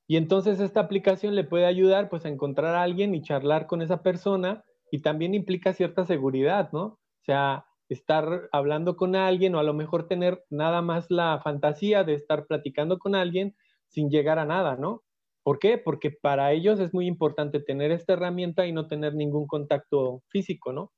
Y 0.07 0.17
entonces 0.17 0.61
esta 0.61 0.81
aplicación 0.81 1.35
le 1.35 1.45
puede 1.45 1.67
ayudar 1.67 2.09
pues 2.09 2.25
a 2.25 2.29
encontrar 2.29 2.75
a 2.75 2.83
alguien 2.83 3.15
y 3.15 3.23
charlar 3.23 3.67
con 3.67 3.83
esa 3.83 4.03
persona 4.03 4.65
y 4.91 5.03
también 5.03 5.35
implica 5.35 5.73
cierta 5.73 6.05
seguridad, 6.07 6.71
¿no? 6.73 6.85
O 6.85 7.25
sea, 7.25 7.67
estar 7.89 8.49
hablando 8.53 8.97
con 8.97 9.17
alguien 9.17 9.55
o 9.55 9.59
a 9.59 9.63
lo 9.63 9.75
mejor 9.75 10.07
tener 10.07 10.45
nada 10.51 10.83
más 10.83 11.11
la 11.11 11.41
fantasía 11.43 12.05
de 12.05 12.15
estar 12.15 12.47
platicando 12.47 12.99
con 12.99 13.15
alguien 13.15 13.55
sin 13.89 14.11
llegar 14.11 14.39
a 14.39 14.47
nada, 14.47 14.77
¿no? 14.77 15.03
¿Por 15.43 15.59
qué? 15.59 15.79
Porque 15.79 16.11
para 16.11 16.53
ellos 16.53 16.81
es 16.81 16.93
muy 16.93 17.07
importante 17.07 17.61
tener 17.61 17.91
esta 17.91 18.13
herramienta 18.15 18.67
y 18.67 18.73
no 18.73 18.87
tener 18.87 19.15
ningún 19.15 19.47
contacto 19.47 20.23
físico, 20.29 20.73
¿no? 20.73 20.93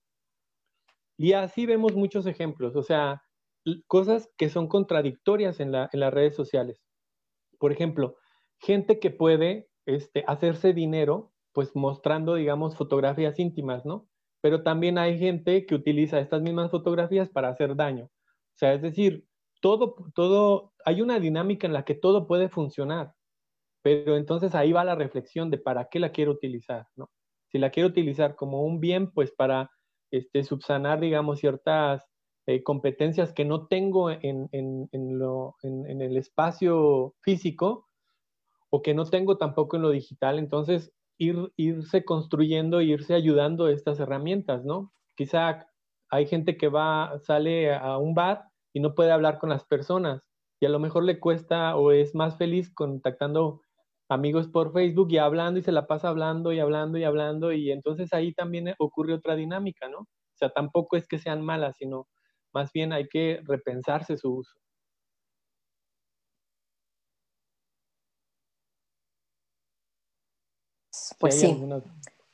Y 1.16 1.34
así 1.34 1.66
vemos 1.66 1.94
muchos 1.94 2.26
ejemplos, 2.26 2.74
o 2.76 2.82
sea, 2.82 3.22
cosas 3.86 4.30
que 4.36 4.48
son 4.48 4.68
contradictorias 4.68 5.60
en, 5.60 5.72
las 5.72 6.14
redes 6.14 6.34
sociales. 6.34 6.82
Por 7.58 7.72
ejemplo, 7.72 8.16
gente 8.58 8.98
que 8.98 9.10
puede 9.10 9.68
este, 9.86 10.24
hacerse 10.26 10.72
dinero, 10.72 11.32
pues 11.52 11.74
mostrando, 11.74 12.34
digamos, 12.34 12.76
fotografías 12.76 13.38
íntimas, 13.38 13.84
¿no? 13.84 14.08
Pero 14.40 14.62
también 14.62 14.98
hay 14.98 15.18
gente 15.18 15.66
que 15.66 15.74
utiliza 15.74 16.20
estas 16.20 16.42
mismas 16.42 16.70
fotografías 16.70 17.28
para 17.28 17.48
hacer 17.48 17.76
daño. 17.76 18.04
O 18.04 18.56
sea, 18.56 18.72
es 18.74 18.82
decir, 18.82 19.26
todo, 19.60 19.96
todo, 20.14 20.72
hay 20.84 21.02
una 21.02 21.20
dinámica 21.20 21.66
en 21.66 21.72
la 21.72 21.84
que 21.84 21.94
todo 21.94 22.26
puede 22.26 22.48
funcionar, 22.48 23.12
pero 23.82 24.16
entonces 24.16 24.54
ahí 24.54 24.72
va 24.72 24.84
la 24.84 24.94
reflexión 24.94 25.50
de 25.50 25.58
para 25.58 25.88
qué 25.90 25.98
la 25.98 26.12
quiero 26.12 26.32
utilizar, 26.32 26.86
¿no? 26.96 27.10
Si 27.48 27.58
la 27.58 27.70
quiero 27.70 27.88
utilizar 27.88 28.36
como 28.36 28.62
un 28.62 28.80
bien, 28.80 29.10
pues 29.10 29.32
para 29.32 29.70
este, 30.10 30.44
subsanar, 30.44 31.00
digamos, 31.00 31.40
ciertas 31.40 32.09
eh, 32.50 32.64
competencias 32.64 33.32
que 33.32 33.44
no 33.44 33.68
tengo 33.68 34.10
en, 34.10 34.48
en, 34.50 34.88
en, 34.90 35.18
lo, 35.18 35.54
en, 35.62 36.02
el 36.02 36.16
espacio 36.16 37.14
físico 37.20 37.88
o 38.70 38.82
que 38.82 38.92
no 38.92 39.04
tengo 39.04 39.38
tampoco 39.38 39.76
en 39.76 39.82
lo 39.82 39.90
digital, 39.90 40.38
entonces 40.38 40.92
ir, 41.16 41.52
irse 41.56 42.04
construyendo, 42.04 42.80
irse 42.80 43.14
ayudando 43.14 43.68
estas 43.68 44.00
herramientas, 44.00 44.64
¿no? 44.64 44.92
Quizá 45.16 45.68
hay 46.08 46.26
gente 46.26 46.56
que 46.56 46.66
va, 46.68 47.20
sale 47.20 47.72
a 47.72 47.98
un 47.98 48.14
bar 48.14 48.46
y 48.72 48.80
no 48.80 48.96
puede 48.96 49.12
hablar 49.12 49.38
con 49.38 49.50
las 49.50 49.64
personas 49.64 50.28
y 50.60 50.66
a 50.66 50.70
lo 50.70 50.80
mejor 50.80 51.04
le 51.04 51.20
cuesta 51.20 51.76
o 51.76 51.92
es 51.92 52.16
más 52.16 52.36
feliz 52.36 52.72
contactando 52.74 53.60
amigos 54.08 54.48
por 54.48 54.72
Facebook 54.72 55.12
y 55.12 55.18
hablando 55.18 55.60
y 55.60 55.62
se 55.62 55.70
la 55.70 55.86
pasa 55.86 56.08
hablando 56.08 56.52
y 56.52 56.58
hablando 56.58 56.98
y 56.98 57.04
hablando 57.04 57.52
y 57.52 57.70
entonces 57.70 58.12
ahí 58.12 58.32
también 58.34 58.74
ocurre 58.78 59.14
otra 59.14 59.36
dinámica, 59.36 59.88
¿no? 59.88 60.00
O 60.00 60.36
sea, 60.36 60.50
tampoco 60.50 60.96
es 60.96 61.06
que 61.06 61.20
sean 61.20 61.42
malas, 61.42 61.76
sino 61.76 62.08
más 62.52 62.72
bien 62.72 62.92
hay 62.92 63.08
que 63.08 63.40
repensarse 63.44 64.16
su 64.16 64.34
uso. 64.36 64.60
Pues 71.18 71.38
sí. 71.38 71.56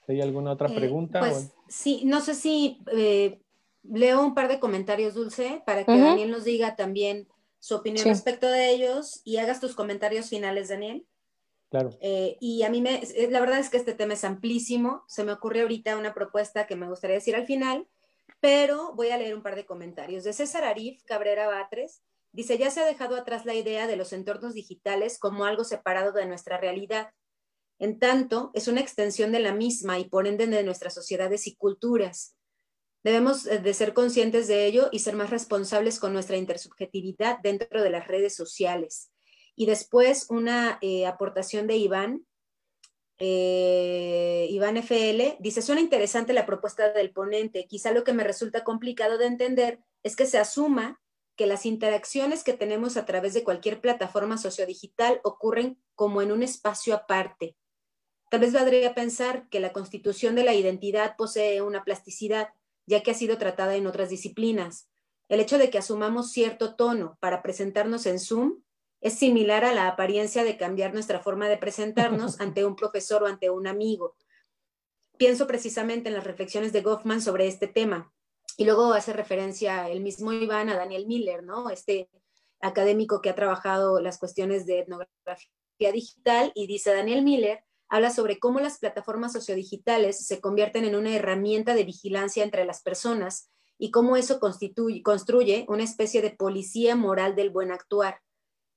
¿Hay 0.09 0.21
alguna 0.21 0.53
otra 0.53 0.69
eh, 0.69 0.75
pregunta? 0.77 1.19
pues 1.19 1.53
sí, 1.69 2.03
no 2.05 2.21
sé 2.21 2.35
si 2.35 2.81
eh, 2.93 3.41
leo 3.83 4.23
un 4.23 4.35
par 4.35 4.49
de 4.49 4.61
comentarios, 4.61 5.15
Dulce, 5.15 5.63
para 5.67 5.85
que 5.85 5.99
Daniel 5.99 6.31
nos 6.31 6.45
diga 6.45 6.77
también 6.77 7.29
su 7.59 7.75
opinión 7.75 8.07
respecto 8.07 8.49
de 8.49 8.71
ellos 8.71 9.23
y 9.25 9.39
hagas 9.39 9.61
tus 9.61 9.75
comentarios 9.75 10.29
finales, 10.29 10.69
Daniel. 10.69 11.07
Claro. 11.69 11.91
Eh, 12.01 12.37
y 12.41 12.63
a 12.63 12.71
mí 12.71 12.81
me, 12.81 13.03
la 13.29 13.41
verdad 13.41 13.59
es 13.59 13.71
que 13.71 13.77
este 13.77 13.95
tema 13.95 14.15
es 14.15 14.23
amplísimo. 14.23 15.03
Se 15.09 15.25
me 15.25 15.33
ocurre 15.33 15.63
ahorita 15.63 15.97
una 15.97 16.15
propuesta 16.15 16.69
que 16.69 16.77
me 16.77 16.89
gustaría 16.89 17.17
decir 17.17 17.35
al 17.35 17.47
final, 17.47 17.89
pero 18.41 18.95
voy 18.95 19.11
a 19.11 19.19
leer 19.19 19.35
un 19.35 19.43
par 19.43 19.57
de 19.57 19.67
comentarios. 19.67 20.25
De 20.25 20.33
César 20.33 20.65
Arif 20.65 21.03
Cabrera 21.05 21.47
Batres, 21.47 22.03
dice, 22.33 22.59
ya 22.59 22.71
se 22.71 22.81
ha 22.81 22.87
dejado 22.87 23.17
atrás 23.17 23.45
la 23.47 23.55
idea 23.55 23.87
de 23.87 23.97
los 23.97 24.13
entornos 24.13 24.55
digitales 24.55 25.19
como 25.19 25.45
algo 25.45 25.65
separado 25.65 26.13
de 26.13 26.27
nuestra 26.27 26.59
realidad. 26.59 27.11
En 27.79 27.99
tanto, 27.99 28.51
es 28.55 28.69
una 28.69 28.81
extensión 28.81 29.33
de 29.33 29.41
la 29.41 29.53
misma 29.53 29.99
y 29.99 30.09
por 30.09 30.27
ende 30.27 30.47
de 30.47 30.63
nuestras 30.63 30.95
sociedades 30.95 31.47
y 31.47 31.57
culturas. 31.57 32.37
Debemos 33.07 33.47
eh, 33.47 33.59
de 33.59 33.73
ser 33.73 33.95
conscientes 33.95 34.49
de 34.49 34.67
ello 34.67 34.89
y 34.91 34.99
ser 34.99 35.15
más 35.15 35.31
responsables 35.31 36.01
con 36.01 36.13
nuestra 36.13 36.37
intersubjetividad 36.37 37.39
dentro 37.41 37.83
de 37.83 37.91
las 37.91 38.09
redes 38.09 38.35
sociales. 38.35 39.13
Y 39.55 39.67
después 39.67 40.27
una 40.29 40.79
eh, 40.81 41.07
aportación 41.07 41.67
de 41.67 41.77
Iván. 41.77 42.27
Eh, 43.19 44.47
Iván 44.51 44.77
FL 44.77 45.37
dice, 45.41 45.63
suena 45.63 45.81
interesante 45.81 46.33
la 46.33 46.47
propuesta 46.47 46.93
del 46.93 47.13
ponente. 47.13 47.67
Quizá 47.67 47.93
lo 47.93 48.05
que 48.05 48.13
me 48.13 48.25
resulta 48.25 48.65
complicado 48.65 49.19
de 49.19 49.27
entender 49.27 49.81
es 50.03 50.17
que 50.17 50.27
se 50.27 50.39
asuma 50.39 51.01
que 51.37 51.47
las 51.47 51.67
interacciones 51.67 52.45
que 52.45 52.55
tenemos 52.55 52.97
a 52.97 53.05
través 53.05 53.35
de 53.35 53.45
cualquier 53.45 53.81
plataforma 53.81 54.39
sociodigital 54.39 55.21
ocurren 55.23 55.79
como 55.95 56.23
en 56.23 56.33
un 56.33 56.43
espacio 56.43 56.95
aparte. 56.95 57.57
Tal 58.31 58.41
vez 58.41 58.53
valdría 58.53 58.95
pensar 58.95 59.49
que 59.51 59.61
la 59.61 59.73
constitución 59.73 60.35
de 60.35 60.45
la 60.45 60.55
identidad 60.55 61.17
posee 61.17 61.63
una 61.63 61.85
plasticidad 61.85 62.49
ya 62.87 63.03
que 63.03 63.11
ha 63.11 63.15
sido 63.15 63.39
tratada 63.39 63.77
en 63.77 63.87
otras 63.87 64.11
disciplinas. 64.11 64.89
El 65.29 65.41
hecho 65.41 65.59
de 65.59 65.71
que 65.71 65.79
asumamos 65.79 66.31
cierto 66.31 66.77
tono 66.77 67.19
para 67.21 67.43
presentarnos 67.43 68.07
en 68.07 68.19
Zoom 68.21 68.63
es 69.07 69.21
similar 69.21 69.65
a 69.65 69.73
la 69.73 69.87
apariencia 69.87 70.43
de 70.43 70.57
cambiar 70.57 70.93
nuestra 70.93 71.21
forma 71.21 71.49
de 71.49 71.57
presentarnos 71.57 72.41
ante 72.41 72.65
un 72.65 72.75
profesor 72.75 73.23
o 73.23 73.27
ante 73.27 73.51
un 73.51 73.69
amigo. 73.69 74.17
Pienso 75.17 75.47
precisamente 75.47 76.09
en 76.09 76.17
las 76.17 76.25
reflexiones 76.25 76.73
de 76.73 76.83
Goffman 76.83 77.23
sobre 77.23 77.47
este 77.47 77.69
tema. 77.69 78.13
Y 78.57 78.65
luego 78.65 78.93
hace 78.93 79.13
referencia 79.13 79.89
el 79.89 80.01
mismo 80.01 80.33
Iván 80.33 80.71
a 80.71 80.77
Daniel 80.77 81.07
Miller, 81.07 81.45
¿no? 81.45 81.71
Este 81.71 82.11
académico 82.61 83.21
que 83.21 83.31
ha 83.31 83.37
trabajado 83.37 84.01
las 84.01 84.19
cuestiones 84.19 84.67
de 84.67 84.81
etnografía 84.81 85.93
digital 85.93 86.51
y 86.57 86.67
dice 86.67 86.93
Daniel 86.93 87.23
Miller 87.23 87.63
habla 87.89 88.11
sobre 88.11 88.41
cómo 88.41 88.59
las 88.59 88.79
plataformas 88.79 89.33
sociodigitales 89.33 90.27
se 90.27 90.41
convierten 90.41 90.85
en 90.85 90.97
una 90.97 91.15
herramienta 91.15 91.75
de 91.75 91.85
vigilancia 91.85 92.43
entre 92.43 92.65
las 92.65 92.83
personas 92.83 93.51
y 93.79 93.93
cómo 93.93 94.17
eso 94.17 94.41
construye 94.41 95.65
una 95.69 95.85
especie 95.85 96.23
de 96.23 96.31
policía 96.31 96.97
moral 96.97 97.37
del 97.37 97.51
buen 97.51 97.71
actuar. 97.71 98.21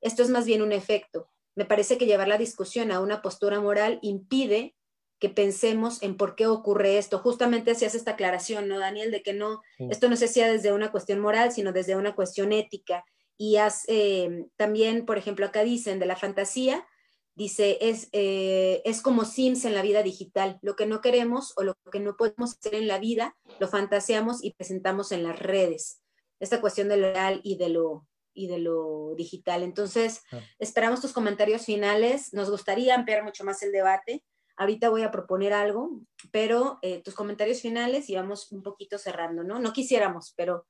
Esto 0.01 0.23
es 0.23 0.29
más 0.29 0.45
bien 0.45 0.61
un 0.61 0.71
efecto. 0.71 1.29
Me 1.55 1.65
parece 1.65 1.97
que 1.97 2.05
llevar 2.05 2.27
la 2.27 2.37
discusión 2.37 2.91
a 2.91 2.99
una 2.99 3.21
postura 3.21 3.59
moral 3.59 3.99
impide 4.01 4.75
que 5.19 5.29
pensemos 5.29 6.01
en 6.01 6.15
por 6.15 6.35
qué 6.35 6.47
ocurre 6.47 6.97
esto. 6.97 7.19
Justamente 7.19 7.71
hacías 7.71 7.93
esta 7.93 8.11
aclaración, 8.11 8.67
¿no, 8.67 8.79
Daniel? 8.79 9.11
De 9.11 9.21
que 9.21 9.33
no, 9.33 9.61
esto 9.77 10.09
no 10.09 10.15
se 10.15 10.25
hacía 10.25 10.49
desde 10.49 10.71
una 10.71 10.91
cuestión 10.91 11.19
moral, 11.19 11.51
sino 11.51 11.73
desde 11.73 11.97
una 11.97 12.15
cuestión 12.15 12.53
ética. 12.53 13.03
Y 13.37 13.57
eh, 13.87 14.45
también, 14.55 15.05
por 15.05 15.17
ejemplo, 15.17 15.45
acá 15.45 15.63
dicen 15.63 15.99
de 15.99 16.05
la 16.05 16.15
fantasía, 16.15 16.87
dice, 17.35 17.77
es, 17.81 18.09
eh, 18.11 18.81
es 18.85 19.01
como 19.01 19.25
Sims 19.25 19.65
en 19.65 19.73
la 19.73 19.81
vida 19.81 20.03
digital. 20.03 20.59
Lo 20.61 20.75
que 20.75 20.85
no 20.85 21.01
queremos 21.01 21.53
o 21.57 21.63
lo 21.63 21.75
que 21.91 21.99
no 21.99 22.15
podemos 22.15 22.57
hacer 22.57 22.75
en 22.75 22.87
la 22.87 22.99
vida, 22.99 23.35
lo 23.59 23.67
fantaseamos 23.67 24.43
y 24.43 24.53
presentamos 24.53 25.11
en 25.11 25.23
las 25.23 25.37
redes. 25.39 26.01
esta 26.39 26.61
cuestión 26.61 26.87
de 26.87 26.97
lo 26.97 27.11
real 27.11 27.41
y 27.43 27.57
de 27.57 27.69
lo, 27.69 28.07
y 28.33 28.47
de 28.47 28.59
lo 28.59 29.13
digital. 29.15 29.63
Entonces, 29.63 30.23
ah. 30.31 30.39
esperamos 30.59 31.01
tus 31.01 31.13
comentarios 31.13 31.65
finales. 31.65 32.33
Nos 32.33 32.49
gustaría 32.49 32.95
ampliar 32.95 33.23
mucho 33.23 33.43
más 33.43 33.61
el 33.63 33.71
debate. 33.71 34.23
Ahorita 34.57 34.89
voy 34.89 35.03
a 35.03 35.11
proponer 35.11 35.53
algo, 35.53 36.01
pero 36.31 36.79
eh, 36.81 37.01
tus 37.01 37.15
comentarios 37.15 37.61
finales 37.61 38.09
y 38.09 38.15
vamos 38.15 38.51
un 38.51 38.61
poquito 38.61 38.97
cerrando, 38.97 39.43
¿no? 39.43 39.59
No 39.59 39.71
quisiéramos, 39.71 40.33
pero 40.35 40.65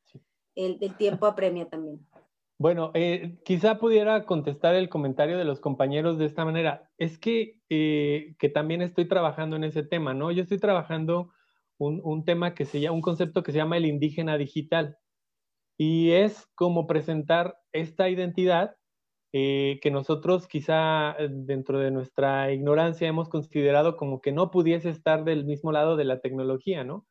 el, 0.55 0.78
el 0.82 0.95
tiempo 0.95 1.26
apremia 1.26 1.68
también. 1.68 2.05
Bueno, 2.60 2.91
eh, 2.93 3.38
quizá 3.45 3.80
pudiera 3.80 4.26
contestar 4.26 4.76
el 4.76 4.89
comentario 4.89 5.38
de 5.38 5.45
los 5.45 5.62
compañeros 5.62 6.18
de 6.18 6.26
esta 6.26 6.43
manera. 6.43 6.91
Es 6.97 7.18
que, 7.18 7.55
eh, 7.70 8.36
que 8.38 8.49
también 8.49 8.82
estoy 8.82 9.07
trabajando 9.07 9.55
en 9.55 9.64
ese 9.64 9.82
tema, 9.82 10.14
¿no? 10.14 10.30
Yo 10.30 10.43
estoy 10.43 10.60
trabajando 10.60 11.32
un, 11.78 12.01
un, 12.03 12.26
tema 12.26 12.53
que 12.55 12.66
se 12.66 12.82
llama, 12.82 12.95
un 12.95 13.01
concepto 13.01 13.43
que 13.43 13.53
se 13.53 13.60
llama 13.60 13.78
el 13.78 13.86
indígena 13.86 14.38
digital. 14.38 14.97
Y 15.82 16.12
es 16.12 16.46
como 16.56 16.88
presentar 16.88 17.58
esta 17.72 18.10
identidad 18.10 18.76
eh, 19.32 19.80
que 19.82 19.92
nosotros 19.92 20.46
quizá 20.46 21.16
dentro 21.30 21.80
de 21.80 21.90
nuestra 21.90 22.52
ignorancia 22.52 23.08
hemos 23.08 23.30
considerado 23.30 23.96
como 23.96 24.20
que 24.20 24.34
no 24.34 24.52
pudiese 24.52 24.90
estar 24.90 25.24
del 25.24 25.46
mismo 25.46 25.72
lado 25.72 25.96
de 25.96 26.04
la 26.04 26.20
tecnología, 26.20 26.84
¿no? 26.84 27.08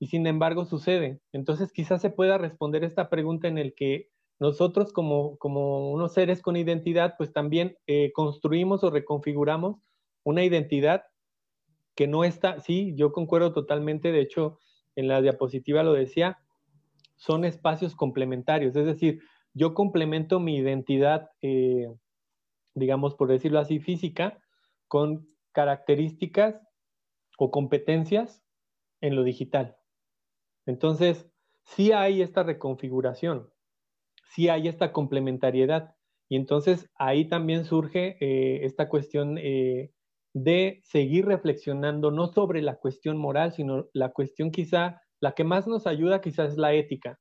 Y 0.00 0.06
sin 0.06 0.26
embargo 0.26 0.64
sucede. 0.64 1.20
Entonces 1.32 1.72
quizás 1.72 2.00
se 2.00 2.08
pueda 2.08 2.38
responder 2.38 2.84
esta 2.84 3.10
pregunta 3.10 3.48
en 3.48 3.58
el 3.58 3.74
que 3.74 4.08
nosotros 4.38 4.94
como, 4.94 5.36
como 5.36 5.90
unos 5.90 6.14
seres 6.14 6.40
con 6.40 6.56
identidad, 6.56 7.16
pues 7.18 7.34
también 7.34 7.76
eh, 7.86 8.12
construimos 8.12 8.82
o 8.82 8.90
reconfiguramos 8.90 9.76
una 10.24 10.42
identidad 10.42 11.04
que 11.94 12.06
no 12.06 12.24
está, 12.24 12.60
sí, 12.60 12.94
yo 12.96 13.12
concuerdo 13.12 13.52
totalmente, 13.52 14.10
de 14.10 14.20
hecho, 14.20 14.58
en 14.94 15.08
la 15.08 15.20
diapositiva 15.20 15.82
lo 15.82 15.92
decía, 15.92 16.38
son 17.16 17.44
espacios 17.44 17.94
complementarios, 17.94 18.76
es 18.76 18.86
decir, 18.86 19.20
yo 19.54 19.74
complemento 19.74 20.38
mi 20.38 20.56
identidad, 20.56 21.30
eh, 21.40 21.88
digamos, 22.74 23.14
por 23.14 23.28
decirlo 23.28 23.58
así, 23.58 23.80
física, 23.80 24.38
con 24.86 25.26
características 25.52 26.60
o 27.38 27.50
competencias 27.50 28.42
en 29.00 29.16
lo 29.16 29.24
digital. 29.24 29.76
Entonces, 30.66 31.30
sí 31.62 31.92
hay 31.92 32.22
esta 32.22 32.42
reconfiguración, 32.42 33.50
sí 34.30 34.48
hay 34.48 34.68
esta 34.68 34.92
complementariedad. 34.92 35.94
Y 36.28 36.36
entonces 36.36 36.90
ahí 36.96 37.28
también 37.28 37.64
surge 37.64 38.16
eh, 38.20 38.66
esta 38.66 38.88
cuestión 38.88 39.38
eh, 39.38 39.92
de 40.34 40.80
seguir 40.84 41.24
reflexionando 41.24 42.10
no 42.10 42.26
sobre 42.26 42.60
la 42.62 42.76
cuestión 42.76 43.16
moral, 43.16 43.52
sino 43.52 43.88
la 43.92 44.12
cuestión 44.12 44.50
quizá, 44.50 45.00
la 45.20 45.32
que 45.32 45.44
más 45.44 45.66
nos 45.66 45.86
ayuda 45.86 46.20
quizás 46.20 46.52
es 46.52 46.58
la 46.58 46.74
ética. 46.74 47.18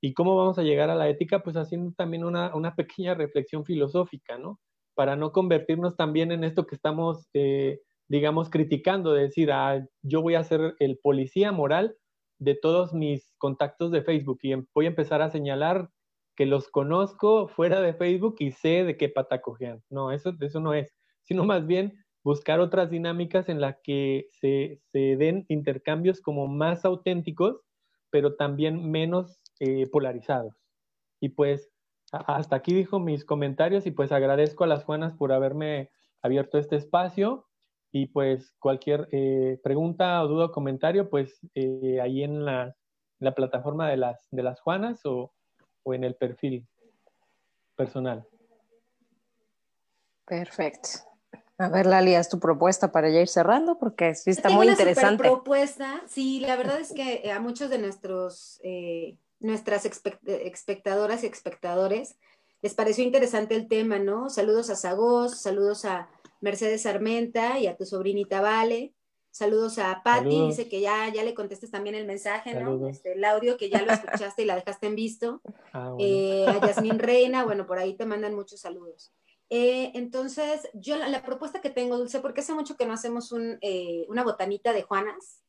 ¿Y 0.00 0.14
cómo 0.14 0.36
vamos 0.36 0.58
a 0.58 0.62
llegar 0.62 0.90
a 0.90 0.94
la 0.94 1.08
ética? 1.08 1.42
Pues 1.42 1.56
haciendo 1.56 1.92
también 1.96 2.24
una, 2.24 2.54
una 2.54 2.74
pequeña 2.74 3.14
reflexión 3.14 3.64
filosófica, 3.64 4.38
¿no? 4.38 4.60
Para 4.94 5.16
no 5.16 5.32
convertirnos 5.32 5.96
también 5.96 6.30
en 6.30 6.44
esto 6.44 6.66
que 6.66 6.74
estamos, 6.74 7.28
eh, 7.32 7.80
digamos, 8.08 8.50
criticando, 8.50 9.12
de 9.12 9.22
decir, 9.22 9.50
ah, 9.50 9.84
yo 10.02 10.22
voy 10.22 10.34
a 10.34 10.44
ser 10.44 10.74
el 10.78 10.98
policía 10.98 11.52
moral 11.52 11.96
de 12.38 12.54
todos 12.54 12.92
mis 12.92 13.32
contactos 13.38 13.90
de 13.92 14.02
Facebook 14.02 14.38
y 14.42 14.52
em, 14.52 14.66
voy 14.74 14.86
a 14.86 14.88
empezar 14.88 15.22
a 15.22 15.30
señalar 15.30 15.88
que 16.36 16.46
los 16.46 16.68
conozco 16.68 17.48
fuera 17.48 17.80
de 17.80 17.94
Facebook 17.94 18.36
y 18.40 18.50
sé 18.52 18.84
de 18.84 18.96
qué 18.96 19.08
pata 19.08 19.40
cojean. 19.40 19.82
No, 19.88 20.10
eso, 20.10 20.32
eso 20.40 20.60
no 20.60 20.74
es, 20.74 20.94
sino 21.22 21.44
más 21.44 21.66
bien 21.66 22.03
buscar 22.24 22.58
otras 22.58 22.90
dinámicas 22.90 23.48
en 23.48 23.60
las 23.60 23.76
que 23.82 24.28
se, 24.40 24.80
se 24.90 25.16
den 25.16 25.44
intercambios 25.48 26.20
como 26.22 26.48
más 26.48 26.84
auténticos, 26.84 27.60
pero 28.10 28.34
también 28.34 28.90
menos 28.90 29.40
eh, 29.60 29.86
polarizados. 29.86 30.56
Y 31.20 31.28
pues 31.30 31.70
hasta 32.10 32.56
aquí 32.56 32.74
dijo 32.74 32.98
mis 32.98 33.24
comentarios 33.24 33.86
y 33.86 33.90
pues 33.90 34.10
agradezco 34.10 34.64
a 34.64 34.66
las 34.66 34.84
Juanas 34.84 35.14
por 35.14 35.32
haberme 35.32 35.90
abierto 36.22 36.58
este 36.58 36.76
espacio 36.76 37.46
y 37.92 38.06
pues 38.06 38.54
cualquier 38.58 39.08
eh, 39.12 39.60
pregunta 39.62 40.22
o 40.22 40.28
duda 40.28 40.46
o 40.46 40.52
comentario 40.52 41.10
pues 41.10 41.38
eh, 41.54 42.00
ahí 42.00 42.22
en 42.22 42.44
la, 42.44 42.74
la, 43.18 43.34
plataforma 43.34 43.88
de 43.88 43.98
las, 43.98 44.26
de 44.30 44.42
las 44.42 44.60
Juanas 44.60 45.04
o, 45.04 45.32
o 45.82 45.94
en 45.94 46.04
el 46.04 46.14
perfil 46.14 46.66
personal. 47.76 48.26
Perfecto. 50.26 51.13
A 51.58 51.68
ver, 51.68 51.86
Lali, 51.86 52.14
haz 52.14 52.28
tu 52.28 52.40
propuesta 52.40 52.90
para 52.90 53.10
ya 53.10 53.20
ir 53.20 53.28
cerrando, 53.28 53.78
porque 53.78 54.14
sí 54.14 54.30
está 54.30 54.50
muy 54.50 54.68
interesante. 54.68 55.22
propuesta, 55.22 56.02
sí, 56.08 56.40
la 56.40 56.56
verdad 56.56 56.80
es 56.80 56.92
que 56.92 57.22
eh, 57.24 57.30
a 57.30 57.38
muchos 57.38 57.70
de 57.70 57.78
nuestros, 57.78 58.60
eh, 58.64 59.16
nuestras 59.38 59.84
espectadoras 59.84 61.22
y 61.22 61.26
espectadores 61.26 62.16
les 62.60 62.74
pareció 62.74 63.04
interesante 63.04 63.54
el 63.54 63.68
tema, 63.68 63.98
¿no? 63.98 64.30
Saludos 64.30 64.70
a 64.70 64.74
Sagos, 64.74 65.40
saludos 65.40 65.84
a 65.84 66.08
Mercedes 66.40 66.86
Armenta 66.86 67.58
y 67.58 67.66
a 67.66 67.76
tu 67.76 67.84
sobrinita 67.84 68.40
Vale. 68.40 68.94
Saludos 69.30 69.78
a 69.78 70.00
Patti, 70.04 70.46
dice 70.46 70.68
que 70.68 70.80
ya, 70.80 71.12
ya 71.12 71.24
le 71.24 71.34
contestes 71.34 71.72
también 71.72 71.96
el 71.96 72.06
mensaje, 72.06 72.54
¿no? 72.54 72.88
Este, 72.88 73.14
el 73.14 73.24
audio 73.24 73.56
que 73.56 73.68
ya 73.68 73.82
lo 73.82 73.92
escuchaste 73.92 74.42
y 74.42 74.44
la 74.44 74.54
dejaste 74.54 74.86
en 74.86 74.94
visto. 74.94 75.40
Ah, 75.76 75.92
eh, 75.98 76.46
a 76.46 76.64
Yasmín 76.64 77.00
Reina, 77.00 77.44
bueno, 77.44 77.66
por 77.66 77.80
ahí 77.80 77.94
te 77.94 78.06
mandan 78.06 78.32
muchos 78.36 78.60
saludos. 78.60 79.12
Eh, 79.50 79.92
entonces, 79.94 80.68
yo 80.74 80.96
la, 80.96 81.22
propuesta 81.22 81.60
que 81.60 81.70
tengo, 81.70 81.98
Dulce, 81.98 82.20
porque 82.20 82.40
hace 82.40 82.54
mucho 82.54 82.76
que 82.76 82.86
no 82.86 82.94
hacemos 82.94 83.32
eh, 83.60 84.06
una 84.08 84.24
botanita 84.24 84.72
de 84.72 84.82
Juanas, 84.82 85.42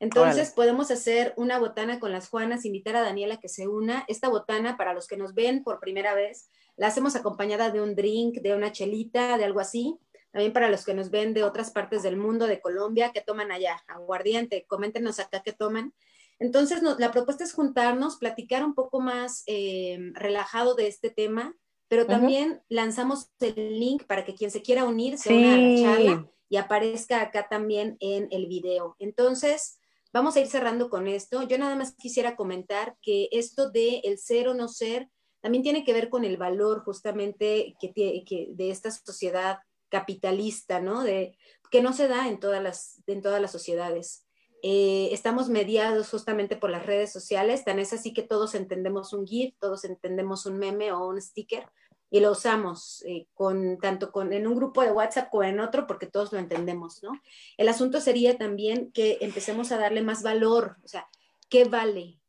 entonces 0.00 0.50
podemos 0.50 0.90
hacer 0.90 1.32
una 1.36 1.60
botana 1.60 2.00
con 2.00 2.10
las 2.10 2.28
Juanas, 2.28 2.64
invitar 2.64 2.96
a 2.96 3.02
Daniela 3.02 3.36
que 3.38 3.48
se 3.48 3.68
una. 3.68 4.04
Esta 4.08 4.28
botana, 4.28 4.76
para 4.76 4.94
los 4.94 5.06
que 5.06 5.16
nos 5.16 5.32
ven 5.32 5.62
por 5.62 5.78
primera 5.78 6.12
vez, 6.14 6.48
la 6.76 6.88
hacemos 6.88 7.14
acompañada 7.14 7.70
de 7.70 7.80
un 7.80 7.94
drink, 7.94 8.40
de 8.40 8.54
una 8.56 8.72
chelita, 8.72 9.38
de 9.38 9.44
algo 9.44 9.60
así 9.60 10.00
también 10.32 10.52
para 10.54 10.70
los 10.70 10.84
que 10.84 10.94
nos 10.94 11.10
ven 11.10 11.34
de 11.34 11.44
otras 11.44 11.70
partes 11.70 12.02
del 12.02 12.16
mundo, 12.16 12.46
de 12.46 12.60
Colombia, 12.60 13.12
que 13.12 13.20
toman 13.20 13.52
allá, 13.52 13.84
aguardiente, 13.86 14.64
coméntenos 14.66 15.20
acá 15.20 15.42
qué 15.44 15.52
toman. 15.52 15.92
Entonces, 16.38 16.82
la 16.98 17.12
propuesta 17.12 17.44
es 17.44 17.52
juntarnos, 17.52 18.16
platicar 18.16 18.64
un 18.64 18.74
poco 18.74 19.00
más 19.00 19.44
eh, 19.46 19.98
relajado 20.14 20.74
de 20.74 20.88
este 20.88 21.10
tema, 21.10 21.54
pero 21.92 22.06
también 22.06 22.62
lanzamos 22.70 23.30
el 23.40 23.78
link 23.78 24.04
para 24.04 24.24
que 24.24 24.34
quien 24.34 24.50
se 24.50 24.62
quiera 24.62 24.86
unir 24.86 25.18
se 25.18 25.34
una 25.34 25.52
a 25.52 25.58
la 25.58 25.82
charla 25.82 26.32
y 26.48 26.56
aparezca 26.56 27.20
acá 27.20 27.48
también 27.50 27.98
en 28.00 28.28
el 28.30 28.46
video. 28.46 28.96
Entonces, 28.98 29.78
vamos 30.10 30.34
a 30.34 30.40
ir 30.40 30.46
cerrando 30.46 30.88
con 30.88 31.06
esto. 31.06 31.42
Yo 31.42 31.58
nada 31.58 31.76
más 31.76 31.94
quisiera 31.94 32.34
comentar 32.34 32.96
que 33.02 33.28
esto 33.30 33.70
de 33.70 33.98
el 34.04 34.16
ser 34.16 34.48
o 34.48 34.54
no 34.54 34.68
ser 34.68 35.10
también 35.42 35.62
tiene 35.62 35.84
que 35.84 35.92
ver 35.92 36.08
con 36.08 36.24
el 36.24 36.38
valor 36.38 36.82
justamente 36.82 37.74
que, 37.78 37.92
que 37.92 38.48
de 38.52 38.70
esta 38.70 38.90
sociedad 38.90 39.58
capitalista, 39.90 40.80
¿no? 40.80 41.02
De, 41.02 41.36
que 41.70 41.82
no 41.82 41.92
se 41.92 42.08
da 42.08 42.26
en 42.26 42.40
todas 42.40 42.62
las, 42.62 43.02
en 43.06 43.20
todas 43.20 43.42
las 43.42 43.52
sociedades. 43.52 44.24
Eh, 44.62 45.10
estamos 45.12 45.50
mediados 45.50 46.08
justamente 46.08 46.56
por 46.56 46.70
las 46.70 46.86
redes 46.86 47.12
sociales, 47.12 47.64
tan 47.64 47.80
es 47.80 47.92
así 47.92 48.14
que 48.14 48.22
todos 48.22 48.54
entendemos 48.54 49.12
un 49.12 49.26
GIF, 49.26 49.56
todos 49.58 49.84
entendemos 49.84 50.46
un 50.46 50.56
meme 50.56 50.92
o 50.92 51.06
un 51.08 51.20
sticker 51.20 51.66
y 52.12 52.20
lo 52.20 52.30
usamos 52.30 53.02
eh, 53.06 53.26
con, 53.34 53.78
tanto 53.78 54.12
con, 54.12 54.32
en 54.32 54.46
un 54.46 54.54
grupo 54.54 54.82
de 54.82 54.92
WhatsApp 54.92 55.30
como 55.30 55.42
en 55.42 55.58
otro 55.58 55.88
porque 55.88 56.06
todos 56.06 56.32
lo 56.32 56.38
entendemos, 56.38 57.02
¿no? 57.02 57.20
El 57.56 57.68
asunto 57.68 58.00
sería 58.00 58.38
también 58.38 58.92
que 58.92 59.18
empecemos 59.20 59.72
a 59.72 59.78
darle 59.78 60.02
más 60.02 60.22
valor, 60.22 60.76
o 60.84 60.88
sea, 60.88 61.08
¿qué 61.48 61.64
vale? 61.64 62.20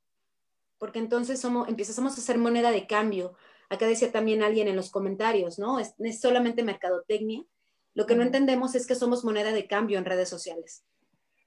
Porque 0.80 0.98
entonces 0.98 1.40
somos, 1.40 1.70
empezamos 1.70 2.14
a 2.18 2.22
hacer 2.22 2.40
moneda 2.40 2.72
de 2.72 2.88
cambio. 2.88 3.36
Acá 3.70 3.86
decía 3.86 4.12
también 4.12 4.42
alguien 4.42 4.68
en 4.68 4.76
los 4.76 4.90
comentarios, 4.90 5.60
¿no? 5.60 5.80
Es, 5.80 5.94
es 6.00 6.20
solamente 6.20 6.64
mercadotecnia 6.64 7.46
lo 7.94 8.06
que 8.06 8.16
no 8.16 8.24
entendemos 8.24 8.76
es 8.76 8.88
que 8.88 8.96
somos 8.96 9.24
moneda 9.24 9.52
de 9.52 9.68
cambio 9.68 9.98
en 9.98 10.06
redes 10.06 10.30
sociales. 10.30 10.84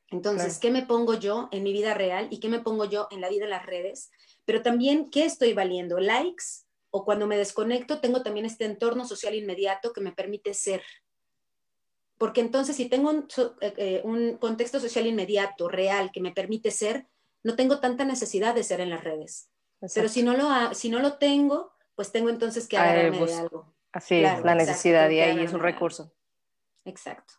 Entonces, 0.08 0.58
¿qué 0.58 0.70
me 0.70 0.86
pongo 0.86 1.14
yo 1.14 1.48
en 1.50 1.64
mi 1.64 1.72
vida 1.72 1.92
real 1.92 2.28
y 2.30 2.38
qué 2.38 2.48
me 2.48 2.60
pongo 2.60 2.84
yo 2.84 3.08
en 3.10 3.20
la 3.20 3.28
vida 3.28 3.44
en 3.44 3.50
las 3.50 3.66
redes? 3.66 4.10
Pero 4.44 4.62
también, 4.62 5.10
¿qué 5.10 5.24
estoy 5.24 5.52
valiendo? 5.52 5.98
¿Likes? 5.98 6.65
O 6.90 7.04
cuando 7.04 7.26
me 7.26 7.36
desconecto, 7.36 8.00
tengo 8.00 8.22
también 8.22 8.46
este 8.46 8.64
entorno 8.64 9.04
social 9.04 9.34
inmediato 9.34 9.92
que 9.92 10.00
me 10.00 10.12
permite 10.12 10.54
ser. 10.54 10.82
Porque 12.18 12.40
entonces, 12.40 12.76
si 12.76 12.88
tengo 12.88 13.10
un, 13.10 13.28
eh, 13.60 13.74
eh, 13.76 14.00
un 14.04 14.38
contexto 14.38 14.80
social 14.80 15.06
inmediato, 15.06 15.68
real, 15.68 16.10
que 16.12 16.20
me 16.20 16.32
permite 16.32 16.70
ser, 16.70 17.06
no 17.42 17.56
tengo 17.56 17.80
tanta 17.80 18.04
necesidad 18.04 18.54
de 18.54 18.64
ser 18.64 18.80
en 18.80 18.90
las 18.90 19.04
redes. 19.04 19.50
Pero 19.94 20.08
si 20.08 20.22
no, 20.22 20.36
lo, 20.36 20.74
si 20.74 20.88
no 20.88 21.00
lo 21.00 21.18
tengo, 21.18 21.72
pues 21.94 22.10
tengo 22.10 22.30
entonces 22.30 22.66
que 22.66 22.78
agarrarme 22.78 23.10
de 23.10 23.18
pues, 23.18 23.36
algo. 23.36 23.74
Así 23.92 24.16
es, 24.16 24.42
la 24.42 24.54
necesidad 24.54 25.08
y 25.10 25.20
ahí 25.20 25.38
es 25.40 25.52
un 25.52 25.60
recurso. 25.60 26.12
Exacto. 26.84 27.34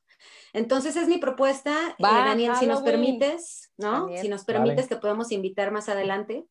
Entonces 0.54 0.96
es 0.96 1.08
mi 1.08 1.18
propuesta, 1.18 1.96
eh, 1.98 2.02
Daniel, 2.02 2.56
si 2.56 2.66
nos 2.66 2.82
permites, 2.82 3.72
¿no? 3.78 4.10
Si 4.18 4.28
nos 4.30 4.44
permites, 4.44 4.88
te 4.88 4.98
podemos 4.98 5.32
invitar 5.32 5.72
más 5.72 5.90
adelante. 5.90 6.48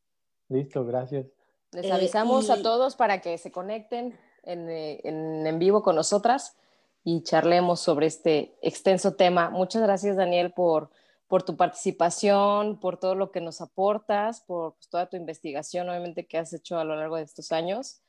Listo, 0.49 0.85
gracias. 0.85 1.27
Les 1.73 1.91
avisamos 1.91 2.51
a 2.51 2.63
todos 2.63 2.97
para 2.97 3.21
que 3.21 3.39
se 3.39 3.51
conecten 3.51 4.19
eh, 4.45 5.01
en, 5.05 5.47
en, 5.47 5.59
vivo 5.59 5.83
con 5.83 5.97
nosotras 5.97 6.57
y 7.05 7.23
charlemos 7.23 7.81
sobre 7.81 8.07
este 8.07 8.57
extenso 8.63 9.15
tema. 9.15 9.51
Muchas 9.51 9.83
gracias, 9.83 10.17
Daniel, 10.17 10.53
por, 10.53 10.91
por 11.29 11.43
tu 11.43 11.57
participación, 11.57 12.79
por 12.79 12.99
todo 12.99 13.15
lo 13.15 13.31
que 13.31 13.41
nos 13.41 13.61
aportas, 13.61 14.41
por 14.43 14.75
pues, 14.75 14.89
toda 14.89 15.07
tu 15.07 15.17
investigación, 15.17 15.89
obviamente, 15.89 16.27
que 16.27 16.39
has 16.39 16.53
hecho 16.53 16.79
a 16.79 16.85
lo 16.85 16.97
largo 16.97 17.17
de 17.17 17.23
estos 17.23 17.53
años. 17.53 18.01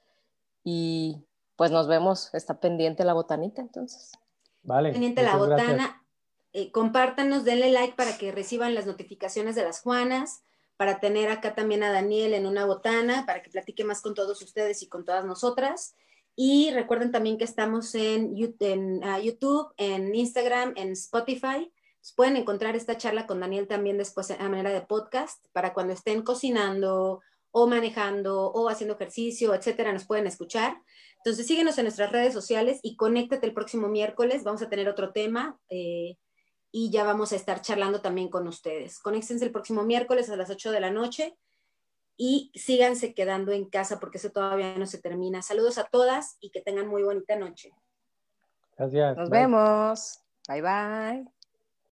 Y 0.63 1.25
pues 1.55 1.71
nos 1.71 1.87
vemos, 1.87 2.33
está 2.33 2.59
pendiente 2.59 3.03
la 3.03 3.13
botanita 3.13 3.61
entonces. 3.61 4.11
Vale. 4.63 4.91
Pendiente 4.91 5.23
la 5.23 5.35
botana. 5.35 6.03
Eh, 6.53 6.71
compártanos, 6.71 7.43
denle 7.43 7.71
like 7.71 7.95
para 7.95 8.17
que 8.17 8.31
reciban 8.31 8.73
las 8.73 8.85
notificaciones 8.85 9.55
de 9.55 9.63
las 9.63 9.81
Juanas, 9.81 10.43
para 10.77 10.99
tener 10.99 11.29
acá 11.29 11.55
también 11.55 11.83
a 11.83 11.91
Daniel 11.91 12.33
en 12.33 12.45
una 12.45 12.65
botana, 12.65 13.25
para 13.25 13.41
que 13.41 13.49
platique 13.49 13.83
más 13.83 14.01
con 14.01 14.13
todos 14.13 14.41
ustedes 14.41 14.81
y 14.83 14.87
con 14.87 15.03
todas 15.03 15.25
nosotras. 15.25 15.95
Y 16.35 16.69
recuerden 16.71 17.11
también 17.11 17.39
que 17.39 17.45
estamos 17.45 17.95
en, 17.95 18.35
ah, 19.03 19.19
YouTube, 19.19 19.73
en 19.77 20.13
Instagram, 20.13 20.73
en 20.75 20.91
Spotify. 20.91 21.71
pueden 22.15 22.37
encontrar 22.37 22.75
esta 22.75 22.95
charla 22.95 23.25
con 23.25 23.39
Daniel 23.39 23.67
también 23.67 23.97
después 23.97 24.31
a 24.31 24.49
manera 24.49 24.69
de 24.69 24.81
podcast 24.81 25.43
para 25.51 25.73
cuando 25.73 25.93
estén 25.93 26.21
cocinando 26.21 27.21
o 27.51 27.67
manejando 27.67 28.51
o 28.51 28.69
haciendo 28.69 28.95
ejercicio, 28.95 29.55
etcétera, 29.55 29.91
nos 29.91 30.05
pueden 30.05 30.27
escuchar. 30.27 30.77
Entonces 31.17 31.47
síguenos 31.47 31.77
en 31.79 31.85
nuestras 31.85 32.11
redes 32.11 32.33
sociales 32.33 32.79
y 32.83 32.95
conéctate 32.95 33.47
el 33.47 33.53
próximo 33.53 33.87
miércoles. 33.87 34.43
Vamos 34.43 34.61
a 34.61 34.69
tener 34.69 34.87
otro 34.87 35.11
tema 35.11 35.59
eh, 35.69 36.17
y 36.71 36.91
ya 36.91 37.03
vamos 37.03 37.31
a 37.31 37.35
estar 37.35 37.61
charlando 37.61 38.01
también 38.01 38.29
con 38.29 38.47
ustedes. 38.47 38.99
Conéctense 38.99 39.45
el 39.45 39.51
próximo 39.51 39.83
miércoles 39.83 40.29
a 40.29 40.35
las 40.35 40.49
8 40.49 40.71
de 40.71 40.79
la 40.79 40.91
noche 40.91 41.37
y 42.17 42.51
síganse 42.55 43.13
quedando 43.13 43.51
en 43.51 43.69
casa 43.69 43.99
porque 43.99 44.17
eso 44.17 44.31
todavía 44.31 44.77
no 44.77 44.87
se 44.87 44.99
termina. 44.99 45.41
Saludos 45.41 45.77
a 45.77 45.85
todas 45.85 46.37
y 46.39 46.49
que 46.49 46.61
tengan 46.61 46.87
muy 46.87 47.03
bonita 47.03 47.35
noche. 47.35 47.71
Gracias. 48.77 49.17
Nos 49.17 49.29
vemos. 49.29 50.19
Bye 50.47 50.61
bye. 50.61 51.36